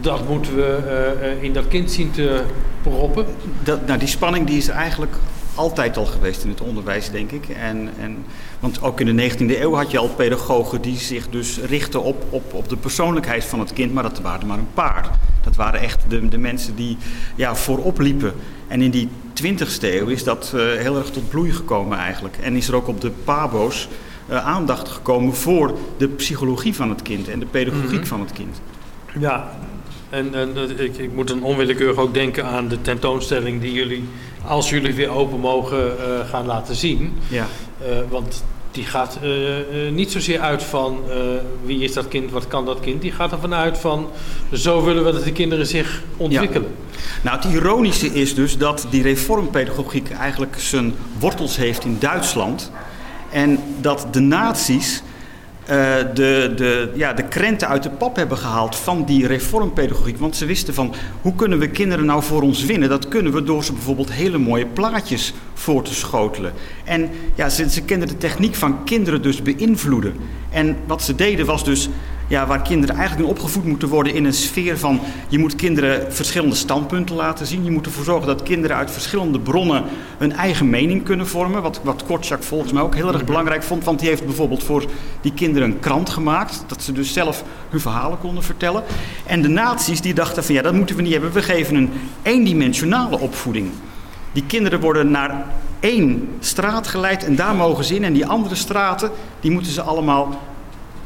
dat 0.00 0.28
moeten 0.28 0.56
we 0.56 0.78
eh, 0.86 1.30
eh, 1.30 1.42
in 1.42 1.52
dat 1.52 1.68
kind 1.68 1.90
zien 1.90 2.10
te 2.10 2.42
proppen. 2.82 3.26
Dat, 3.62 3.86
nou, 3.86 3.98
die 3.98 4.08
spanning 4.08 4.46
die 4.46 4.56
is 4.56 4.68
eigenlijk 4.68 5.16
altijd 5.54 5.96
al 5.96 6.06
geweest 6.06 6.42
in 6.44 6.50
het 6.50 6.60
onderwijs, 6.60 7.10
denk 7.10 7.30
ik. 7.30 7.48
En, 7.48 7.88
en, 8.00 8.24
want 8.60 8.82
ook 8.82 9.00
in 9.00 9.16
de 9.16 9.30
19e 9.30 9.60
eeuw 9.60 9.74
had 9.74 9.90
je 9.90 9.98
al 9.98 10.08
pedagogen 10.08 10.80
die 10.80 10.98
zich 10.98 11.28
dus 11.28 11.58
richten 11.58 12.02
op, 12.02 12.24
op, 12.30 12.52
op 12.52 12.68
de 12.68 12.76
persoonlijkheid 12.76 13.44
van 13.44 13.58
het 13.60 13.72
kind, 13.72 13.92
maar 13.92 14.02
dat 14.02 14.20
waren 14.20 14.46
maar 14.46 14.58
een 14.58 14.72
paar. 14.74 15.10
Dat 15.42 15.56
waren 15.56 15.80
echt 15.80 16.00
de, 16.08 16.28
de 16.28 16.38
mensen 16.38 16.74
die 16.74 16.96
ja, 17.34 17.56
voorop 17.56 17.98
liepen. 17.98 18.32
En 18.68 18.82
in 18.82 18.90
die 18.90 19.08
20e 19.42 19.80
eeuw 19.80 20.06
is 20.06 20.24
dat 20.24 20.52
uh, 20.54 20.60
heel 20.60 20.96
erg 20.96 21.10
tot 21.10 21.28
bloei 21.28 21.52
gekomen 21.52 21.98
eigenlijk. 21.98 22.36
En 22.42 22.56
is 22.56 22.68
er 22.68 22.74
ook 22.74 22.88
op 22.88 23.00
de 23.00 23.10
pabo's 23.24 23.88
uh, 24.30 24.46
aandacht 24.46 24.88
gekomen 24.88 25.34
voor 25.34 25.74
de 25.96 26.08
psychologie 26.08 26.74
van 26.74 26.88
het 26.88 27.02
kind 27.02 27.28
en 27.28 27.38
de 27.38 27.46
pedagogiek 27.46 27.98
Mhm. 27.98 28.04
van 28.06 28.20
het 28.20 28.32
kind. 28.32 28.60
Ja, 29.18 29.50
en, 30.10 30.34
en 30.34 30.56
eh, 30.56 30.84
ik, 30.84 30.96
ik 30.96 31.14
moet 31.14 31.28
dan 31.28 31.42
onwillekeurig 31.42 31.96
ook 31.96 32.14
denken 32.14 32.44
aan 32.44 32.68
de 32.68 32.82
tentoonstelling 32.82 33.60
die 33.60 33.72
jullie, 33.72 34.04
als 34.46 34.70
jullie 34.70 34.94
weer 34.94 35.08
open 35.08 35.40
mogen, 35.40 35.98
eh, 35.98 36.28
gaan 36.28 36.46
laten 36.46 36.74
zien. 36.74 37.12
Ja. 37.28 37.46
Eh, 37.80 37.86
want 38.08 38.44
die 38.70 38.84
gaat 38.84 39.18
eh, 39.22 39.30
niet 39.92 40.12
zozeer 40.12 40.40
uit 40.40 40.62
van 40.62 41.02
wie 41.64 41.80
is 41.80 41.92
dat 41.92 42.08
kind, 42.08 42.30
wat 42.30 42.48
kan 42.48 42.64
dat 42.64 42.80
kind. 42.80 43.02
Die 43.02 43.12
gaat 43.12 43.32
ervan 43.32 43.54
uit 43.54 43.78
van 43.78 44.08
zo 44.52 44.84
willen 44.84 45.04
we 45.04 45.12
dat 45.12 45.24
de 45.24 45.32
kinderen 45.32 45.66
zich 45.66 46.02
ontwikkelen. 46.16 46.74
Nou, 47.22 47.36
het 47.36 47.52
ironische 47.52 48.06
is 48.06 48.34
dus 48.34 48.58
dat 48.58 48.86
die 48.90 49.02
reformpedagogiek 49.02 50.10
eigenlijk 50.10 50.54
zijn 50.58 50.94
wortels 51.18 51.56
heeft 51.56 51.84
in 51.84 51.96
Duitsland. 51.98 52.72
En 53.30 53.58
dat 53.80 54.06
de 54.10 54.20
nazi's 54.20 55.02
eh, 55.66 55.96
de, 56.14 56.52
de, 56.56 56.90
ja, 56.94 57.12
de 57.12 57.22
krenten 57.22 57.68
uit 57.68 57.82
de 57.82 57.90
pap 57.90 58.16
hebben 58.16 58.38
gehaald 58.38 58.76
van 58.76 59.04
die 59.04 59.26
reformpedagogiek. 59.26 60.18
Want 60.18 60.36
ze 60.36 60.46
wisten 60.46 60.74
van, 60.74 60.94
hoe 61.20 61.34
kunnen 61.34 61.58
we 61.58 61.68
kinderen 61.68 62.06
nou 62.06 62.22
voor 62.22 62.42
ons 62.42 62.64
winnen? 62.64 62.88
Dat 62.88 63.08
kunnen 63.08 63.32
we 63.32 63.42
door 63.42 63.64
ze 63.64 63.72
bijvoorbeeld 63.72 64.12
hele 64.12 64.38
mooie 64.38 64.66
plaatjes 64.66 65.34
voor 65.54 65.82
te 65.82 65.94
schotelen. 65.94 66.52
En 66.84 67.10
ja, 67.34 67.48
ze, 67.48 67.70
ze 67.70 67.82
kenden 67.82 68.08
de 68.08 68.16
techniek 68.16 68.54
van 68.54 68.84
kinderen 68.84 69.22
dus 69.22 69.42
beïnvloeden. 69.42 70.14
En 70.50 70.76
wat 70.86 71.02
ze 71.02 71.14
deden 71.14 71.46
was 71.46 71.64
dus 71.64 71.88
ja, 72.26 72.46
waar 72.46 72.62
kinderen 72.62 72.96
eigenlijk 72.96 73.28
in 73.28 73.34
opgevoed 73.34 73.64
moeten 73.64 73.88
worden 73.88 74.14
in 74.14 74.24
een 74.24 74.32
sfeer 74.32 74.78
van 74.78 75.00
je 75.28 75.38
moet 75.38 75.56
kinderen 75.56 76.12
verschillende 76.12 76.54
standpunten 76.54 77.16
laten 77.16 77.46
zien. 77.46 77.64
Je 77.64 77.70
moet 77.70 77.86
ervoor 77.86 78.04
zorgen 78.04 78.26
dat 78.26 78.42
kinderen 78.42 78.76
uit 78.76 78.90
verschillende 78.90 79.40
bronnen 79.40 79.84
hun 80.18 80.32
eigen 80.32 80.70
mening 80.70 81.02
kunnen 81.02 81.28
vormen. 81.28 81.62
Wat, 81.62 81.80
wat 81.82 82.04
Kortschak 82.04 82.42
volgens 82.42 82.72
mij 82.72 82.82
ook 82.82 82.94
heel 82.94 83.12
erg 83.12 83.24
belangrijk 83.24 83.62
vond. 83.62 83.84
Want 83.84 83.98
die 83.98 84.08
heeft 84.08 84.24
bijvoorbeeld 84.24 84.62
voor 84.62 84.84
die 85.20 85.32
kinderen 85.32 85.70
een 85.70 85.80
krant 85.80 86.10
gemaakt. 86.10 86.64
Dat 86.66 86.82
ze 86.82 86.92
dus 86.92 87.12
zelf 87.12 87.44
hun 87.70 87.80
verhalen 87.80 88.18
konden 88.18 88.42
vertellen. 88.42 88.82
En 89.26 89.42
de 89.42 89.48
nazi's 89.48 90.00
die 90.00 90.14
dachten 90.14 90.44
van 90.44 90.54
ja, 90.54 90.62
dat 90.62 90.74
moeten 90.74 90.96
we 90.96 91.02
niet 91.02 91.12
hebben. 91.12 91.32
We 91.32 91.42
geven 91.42 91.74
een 91.74 91.90
eendimensionale 92.22 93.18
opvoeding. 93.18 93.70
Die 94.32 94.44
kinderen 94.46 94.80
worden 94.80 95.10
naar 95.10 95.46
één 95.80 96.28
straat 96.40 96.86
geleid 96.86 97.24
en 97.24 97.36
daar 97.36 97.54
mogen 97.54 97.84
ze 97.84 97.94
in. 97.94 98.04
En 98.04 98.12
die 98.12 98.26
andere 98.26 98.54
straten, 98.54 99.10
die 99.40 99.50
moeten 99.50 99.72
ze 99.72 99.82
allemaal 99.82 100.40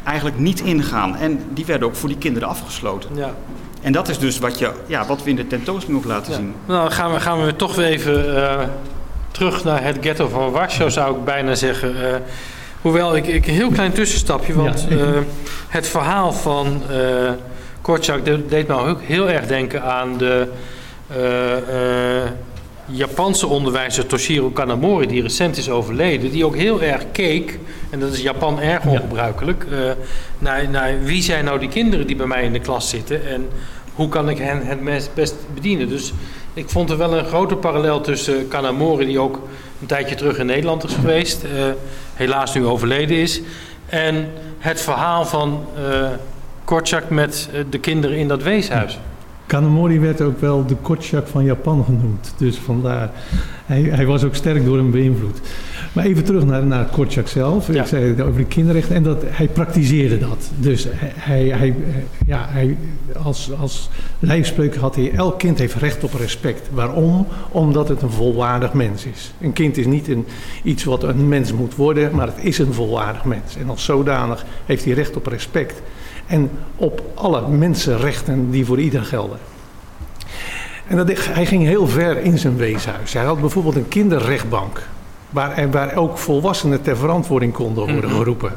eigenlijk 0.05 0.39
niet 0.39 0.61
ingaan. 0.61 1.17
En 1.17 1.41
die 1.49 1.67
werden 1.67 1.89
ook 1.89 1.97
voor 1.97 2.09
die 2.09 2.19
kinderen 2.19 2.49
afgesloten. 2.49 3.11
Ja. 3.15 3.35
En 3.83 3.93
dat 3.93 4.09
is 4.09 4.19
dus 4.19 4.39
wat, 4.39 4.59
je, 4.59 4.71
ja, 4.87 5.07
wat 5.07 5.23
we 5.23 5.31
in 5.31 5.37
de 5.37 5.47
tentoonstelling 5.47 6.03
ook 6.03 6.09
laten 6.11 6.35
zien. 6.35 6.55
Nou, 6.67 6.81
dan 6.83 6.93
gaan 6.93 7.13
we, 7.13 7.21
gaan 7.21 7.45
we 7.45 7.57
toch 7.57 7.75
weer 7.75 7.87
even 7.87 8.37
eh, 8.51 8.61
terug 9.31 9.65
naar 9.65 9.85
het 9.85 9.97
ghetto 10.01 10.29
van 10.29 10.51
Warschau, 10.51 10.91
zou 10.91 11.17
ik 11.17 11.25
bijna 11.25 11.55
zeggen. 11.55 12.13
Eh, 12.13 12.17
hoewel, 12.81 13.17
ik, 13.17 13.27
ik 13.27 13.47
een 13.47 13.55
heel 13.55 13.71
klein 13.71 13.93
tussenstapje, 13.93 14.55
want 14.55 14.87
Ja, 14.89 14.97
eh, 14.97 15.07
het 15.69 15.87
verhaal 15.89 16.33
van 16.33 16.83
eh 16.91 17.31
Korczak 17.81 18.25
de- 18.25 18.47
deed 18.47 18.67
me 18.69 18.75
ook 18.75 19.01
heel 19.03 19.31
erg 19.31 19.47
denken 19.47 19.83
aan 19.83 20.17
de 20.19 20.49
eh, 21.09 21.57
eh, 22.23 22.31
Japanse 22.91 23.47
onderwijzer 23.47 24.07
Toshiro 24.07 24.51
Kanamori, 24.51 25.07
die 25.07 25.23
recent 25.23 25.57
is 25.57 25.71
overleden, 25.71 26.31
die 26.31 26.45
ook 26.45 26.57
heel 26.57 26.83
erg 26.83 27.03
keek, 27.13 27.59
en 27.91 28.01
dat 28.01 28.13
is 28.13 28.21
Japan 28.21 28.61
erg 28.61 28.85
ongebruikelijk, 28.85 29.67
eh, 29.71 29.79
naar, 30.39 30.69
naar 30.69 31.03
wie 31.03 31.23
zijn 31.23 31.45
nou 31.45 31.59
die 31.59 31.69
kinderen 31.69 32.07
die 32.07 32.17
bij 32.17 32.27
mij 32.27 32.45
in 32.45 32.53
de 32.53 32.61
klas 32.61 32.89
zitten 32.89 33.27
en 33.29 33.49
hoe 33.95 34.09
kan 34.09 34.29
ik 34.29 34.39
hen 34.39 34.67
het 34.67 35.11
best 35.15 35.35
bedienen. 35.55 35.89
Dus 35.89 36.13
ik 36.55 36.69
vond 36.69 36.91
er 36.91 36.97
wel 36.99 37.19
een 37.19 37.25
grote 37.25 37.57
parallel 37.57 38.01
tussen 38.01 38.49
Kanamori, 38.49 39.07
die 39.07 39.19
ook 39.19 39.49
een 39.81 39.87
tijdje 39.87 40.15
terug 40.15 40.39
in 40.39 40.47
Nederland 40.47 40.85
is 40.85 40.95
geweest, 40.95 41.45
eh, 41.45 41.51
helaas 42.15 42.55
nu 42.55 42.67
overleden 42.67 43.17
is, 43.17 43.41
en 43.87 44.33
het 44.59 44.81
verhaal 44.81 45.25
van 45.25 45.67
eh 45.77 46.11
Korczak 46.65 47.11
met 47.11 47.49
de 47.71 47.79
kinderen 47.79 48.17
in 48.17 48.29
dat 48.29 48.43
weeshuis. 48.43 48.99
Kanamori 49.49 50.01
werd 50.01 50.21
ook 50.21 50.41
wel 50.41 50.67
de 50.67 50.75
Korczak 50.75 51.27
van 51.27 51.45
Japan 51.45 51.85
genoemd. 51.85 52.35
Dus 52.37 52.57
vandaar, 52.57 53.11
hij, 53.67 53.83
hij 53.83 54.07
was 54.07 54.25
ook 54.25 54.35
sterk 54.35 54.65
door 54.65 54.77
hem 54.77 54.91
beïnvloed. 54.91 55.41
Maar 55.93 56.05
even 56.05 56.25
terug 56.25 56.45
naar, 56.45 56.67
naar 56.67 56.85
Korczak 56.85 57.29
zelf. 57.29 57.69
Ik 57.69 57.87
zei 57.87 58.05
het 58.05 58.21
over 58.21 58.41
de 58.41 58.47
kinderrechten 58.47 58.95
en 58.95 59.03
dat, 59.03 59.23
hij 59.27 59.49
praktiseerde 59.49 60.19
dat. 60.19 60.51
Dus 60.57 60.87
hij, 60.91 61.13
hij, 61.15 61.49
hij, 61.59 61.75
ja, 62.27 62.47
hij, 62.49 62.77
als, 63.23 63.51
als 63.61 63.91
lijfspreuk 64.19 64.77
had 64.77 64.95
hij, 64.95 65.13
elk 65.13 65.39
kind 65.39 65.59
heeft 65.59 65.75
recht 65.75 66.05
op 66.05 66.15
respect. 66.15 66.69
Waarom? 66.73 67.27
Omdat 67.51 67.89
het 67.89 68.03
een 68.03 68.11
volwaardig 68.11 68.73
mens 68.73 69.05
is. 69.05 69.33
Een 69.41 69.53
kind 69.53 69.77
is 69.77 69.87
niet 69.87 70.09
een, 70.09 70.27
iets 70.63 70.85
wat 70.85 71.03
een 71.03 71.29
mens 71.29 71.53
moet 71.53 71.75
worden, 71.75 72.15
maar 72.15 72.27
het 72.27 72.45
is 72.45 72.59
een 72.59 72.73
volwaardig 72.73 73.25
mens. 73.25 73.57
En 73.57 73.69
als 73.69 73.85
zodanig 73.85 74.45
heeft 74.67 74.85
hij 74.85 74.95
recht 74.95 75.17
op 75.17 75.27
respect. 75.27 75.83
En 76.29 76.51
op 76.77 77.03
alle 77.15 77.49
mensenrechten 77.49 78.51
die 78.51 78.65
voor 78.67 78.79
ieder 78.81 79.05
gelden. 79.05 79.39
En 80.87 80.97
dat, 80.97 81.11
hij 81.15 81.47
ging 81.47 81.65
heel 81.65 81.87
ver 81.87 82.19
in 82.19 82.39
zijn 82.39 82.57
weeshuis. 82.57 83.13
Hij 83.13 83.25
had 83.25 83.41
bijvoorbeeld 83.41 83.77
een 83.77 83.89
kinderrechtbank. 83.89 84.83
Waar, 85.31 85.71
waar 85.71 85.97
ook 85.97 86.19
volwassenen 86.19 86.83
ter 86.83 86.97
verantwoording 86.97 87.53
konden 87.53 87.85
worden 87.93 88.11
Mhm. 88.11 88.19
geroepen. 88.19 88.53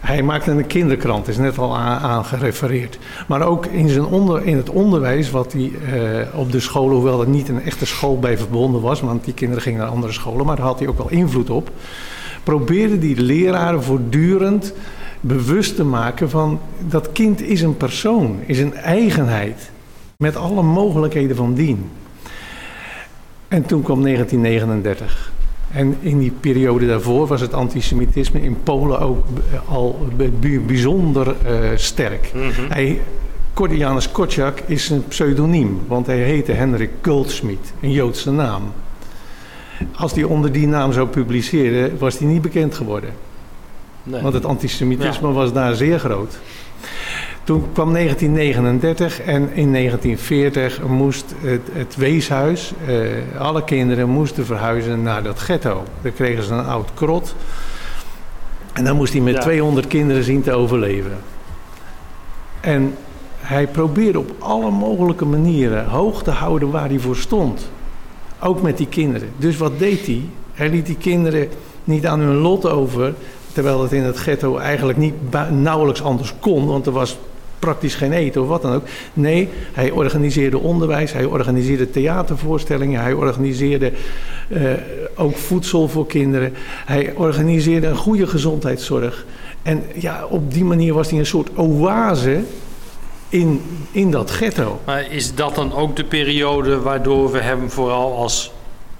Hij 0.00 0.22
maakte 0.22 0.50
een 0.50 0.66
kinderkrant, 0.66 1.28
is 1.28 1.36
net 1.36 1.58
al 1.58 1.76
aan, 1.76 2.00
aan 2.00 2.24
gerefereerd. 2.24 2.98
Maar 3.26 3.42
ook 3.42 3.66
in, 3.66 3.88
zijn 3.88 4.04
onder, 4.04 4.44
in 4.44 4.56
het 4.56 4.70
onderwijs, 4.70 5.30
wat 5.30 5.52
hij 5.52 5.70
eh, 5.92 6.38
op 6.38 6.52
de 6.52 6.60
scholen, 6.60 6.94
hoewel 6.94 7.20
er 7.20 7.28
niet 7.28 7.48
een 7.48 7.62
echte 7.62 7.86
school 7.86 8.18
bij 8.18 8.38
verbonden 8.38 8.80
was, 8.80 9.00
want 9.00 9.24
die 9.24 9.34
kinderen 9.34 9.62
gingen 9.62 9.80
naar 9.80 9.88
andere 9.88 10.12
scholen, 10.12 10.46
maar 10.46 10.56
daar 10.56 10.64
had 10.64 10.78
hij 10.78 10.88
ook 10.88 10.98
wel 10.98 11.10
invloed 11.10 11.50
op. 11.50 11.70
Probeerde 12.42 12.98
die 12.98 13.20
leraren 13.22 13.82
voortdurend 13.82 14.72
bewust 15.26 15.76
te 15.76 15.84
maken 15.84 16.30
van 16.30 16.60
dat 16.88 17.12
kind 17.12 17.42
is 17.42 17.62
een 17.62 17.76
persoon, 17.76 18.38
is 18.46 18.58
een 18.58 18.74
eigenheid. 18.74 19.70
Met 20.16 20.36
alle 20.36 20.62
mogelijkheden 20.62 21.36
van 21.36 21.54
dien. 21.54 21.90
En 23.48 23.66
toen 23.66 23.82
kwam 23.82 24.02
1939. 24.02 25.32
En 25.72 25.96
in 26.00 26.18
die 26.18 26.32
periode 26.40 26.86
daarvoor 26.86 27.26
was 27.26 27.40
het 27.40 27.54
antisemitisme 27.54 28.42
in 28.42 28.56
Polen 28.62 29.00
ook 29.00 29.26
al 29.68 29.98
bijzonder 30.66 31.34
eh, 31.46 31.54
sterk. 31.74 32.32
Hij, 32.68 33.00
Kort- 33.52 33.76
Janus 33.76 34.10
Korczak 34.10 34.60
is 34.66 34.90
een 34.90 35.04
pseudoniem, 35.08 35.80
want 35.86 36.06
hij 36.06 36.18
heette 36.18 36.52
Henrik 36.52 36.90
Goldschmidt, 37.02 37.72
een 37.80 37.92
Joodse 37.92 38.30
naam. 38.30 38.62
Als 39.96 40.12
hij 40.14 40.22
onder 40.22 40.52
die 40.52 40.66
naam 40.66 40.92
zou 40.92 41.08
publiceren, 41.08 41.98
was 41.98 42.18
hij 42.18 42.26
niet 42.28 42.42
bekend 42.42 42.74
geworden. 42.74 43.10
Nee. 44.04 44.22
Want 44.22 44.34
het 44.34 44.44
antisemitisme 44.44 45.32
was 45.32 45.52
daar 45.52 45.74
zeer 45.74 45.98
groot. 45.98 46.38
Toen 47.44 47.64
kwam 47.72 47.92
1939 47.92 49.20
en 49.20 49.52
in 49.52 49.72
1940 49.72 50.82
moest 50.82 51.34
het, 51.40 51.60
het 51.72 51.96
weeshuis, 51.96 52.72
eh, 52.86 53.40
alle 53.40 53.64
kinderen 53.64 54.08
moesten 54.08 54.46
verhuizen 54.46 55.02
naar 55.02 55.22
dat 55.22 55.38
ghetto. 55.38 55.84
Daar 56.02 56.12
kregen 56.12 56.44
ze 56.44 56.52
een 56.52 56.64
oud 56.64 56.90
krot. 56.94 57.34
En 58.72 58.84
dan 58.84 58.96
moest 58.96 59.12
hij 59.12 59.22
met 59.22 59.34
Ja. 59.34 59.40
200 59.40 59.86
kinderen 59.86 60.24
zien 60.24 60.42
te 60.42 60.52
overleven. 60.52 61.18
En 62.60 62.94
hij 63.38 63.66
probeerde 63.66 64.18
op 64.18 64.34
alle 64.38 64.70
mogelijke 64.70 65.24
manieren 65.24 65.86
hoog 65.86 66.22
te 66.22 66.30
houden 66.30 66.70
waar 66.70 66.88
hij 66.88 66.98
voor 66.98 67.16
stond. 67.16 67.70
Ook 68.40 68.62
met 68.62 68.76
die 68.76 68.88
kinderen. 68.88 69.28
Dus 69.36 69.56
wat 69.56 69.78
deed 69.78 70.06
hij? 70.06 70.22
Hij 70.54 70.70
liet 70.70 70.86
die 70.86 70.96
kinderen 70.96 71.48
niet 71.84 72.06
aan 72.06 72.20
hun 72.20 72.36
lot 72.36 72.66
over. 72.66 73.14
Terwijl 73.54 73.82
het 73.82 73.92
in 73.92 74.02
het 74.02 74.18
ghetto 74.18 74.56
eigenlijk 74.58 74.98
niet 74.98 75.14
nauwelijks 75.50 76.02
anders 76.02 76.34
kon. 76.40 76.66
Want 76.66 76.86
er 76.86 76.92
was 76.92 77.16
praktisch 77.58 77.94
geen 77.94 78.12
eten 78.12 78.42
of 78.42 78.48
wat 78.48 78.62
dan 78.62 78.74
ook. 78.74 78.84
Nee, 79.12 79.48
hij 79.72 79.90
organiseerde 79.90 80.58
onderwijs. 80.58 81.12
Hij 81.12 81.24
organiseerde 81.24 81.90
theatervoorstellingen. 81.90 83.00
Hij 83.00 83.12
organiseerde 83.12 83.92
eh, 84.48 84.62
ook 85.14 85.36
voedsel 85.36 85.88
voor 85.88 86.06
kinderen. 86.06 86.52
Hij 86.84 87.12
organiseerde 87.14 87.86
een 87.86 87.96
goede 87.96 88.26
gezondheidszorg. 88.26 89.24
En 89.62 89.82
ja, 89.94 90.24
op 90.24 90.52
die 90.52 90.64
manier 90.64 90.94
was 90.94 91.10
hij 91.10 91.18
een 91.18 91.26
soort 91.26 91.48
oase 91.56 92.42
in, 93.28 93.62
in 93.90 94.10
dat 94.10 94.30
ghetto. 94.30 94.80
Maar 94.84 95.10
is 95.10 95.34
dat 95.34 95.54
dan 95.54 95.74
ook 95.74 95.96
de 95.96 96.04
periode 96.04 96.80
waardoor 96.80 97.32
we 97.32 97.40
hem 97.40 97.70
vooral 97.70 98.16
als 98.16 98.52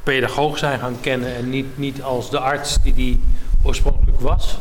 pedagoog 0.03 0.59
zijn 0.59 0.79
gaan 0.79 0.97
kennen 1.01 1.35
en 1.37 1.51
niet, 1.51 1.67
niet 1.75 2.03
als 2.03 2.31
de 2.31 2.39
arts 2.39 2.79
die 2.83 2.95
die 2.95 3.21
oorspronkelijk 3.65 4.21
was? 4.21 4.59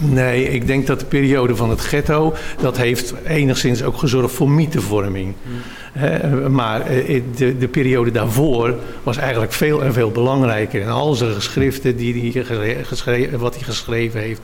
Nee, 0.00 0.48
ik 0.48 0.66
denk 0.66 0.86
dat 0.86 1.00
de 1.00 1.06
periode 1.06 1.56
van 1.56 1.70
het 1.70 1.80
ghetto, 1.80 2.34
dat 2.60 2.76
heeft 2.76 3.14
enigszins 3.26 3.82
ook 3.82 3.96
gezorgd 3.96 4.34
voor 4.34 4.50
mythevorming. 4.50 5.34
Hè, 5.92 6.48
maar 6.48 6.80
eh, 6.80 7.22
de, 7.36 7.58
de 7.58 7.68
periode 7.68 8.10
daarvoor 8.10 8.74
was 9.02 9.16
eigenlijk 9.16 9.52
veel 9.52 9.84
en 9.84 9.92
veel 9.92 10.10
belangrijker. 10.10 10.82
En 10.82 10.88
al 10.88 11.14
zijn 11.14 11.32
geschriften, 11.32 11.96
die 11.96 12.32
hij 12.32 12.84
geschreven, 12.84 13.38
wat 13.38 13.54
hij 13.54 13.64
geschreven 13.64 14.20
heeft, 14.20 14.40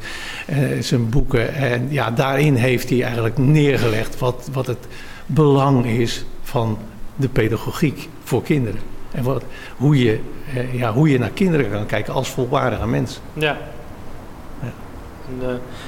eh, 0.47 0.59
zijn 0.81 1.09
boeken. 1.09 1.55
En 1.55 1.87
ja, 1.91 2.11
daarin 2.11 2.55
heeft 2.55 2.89
hij 2.91 3.03
eigenlijk 3.03 3.39
neergelegd 3.39 4.19
wat, 4.19 4.49
wat 4.53 4.67
het 4.67 4.87
belang 5.27 5.87
is 5.87 6.25
van 6.43 6.79
de 7.17 7.29
pedagogiek 7.29 8.09
voor 8.25 8.43
kinderen. 8.43 8.81
En 9.13 9.23
wat, 9.23 9.43
hoe, 9.77 9.99
je, 9.99 10.19
eh, 10.55 10.75
ja, 10.75 10.93
hoe 10.93 11.09
je 11.09 11.19
naar 11.19 11.31
kinderen 11.31 11.71
kan 11.71 11.87
kijken 11.87 12.15
als 12.15 12.29
volwaardige 12.29 12.87
mens. 12.87 13.21
Ja. 13.33 13.59
En, 15.29 15.43
eh, 15.43 15.59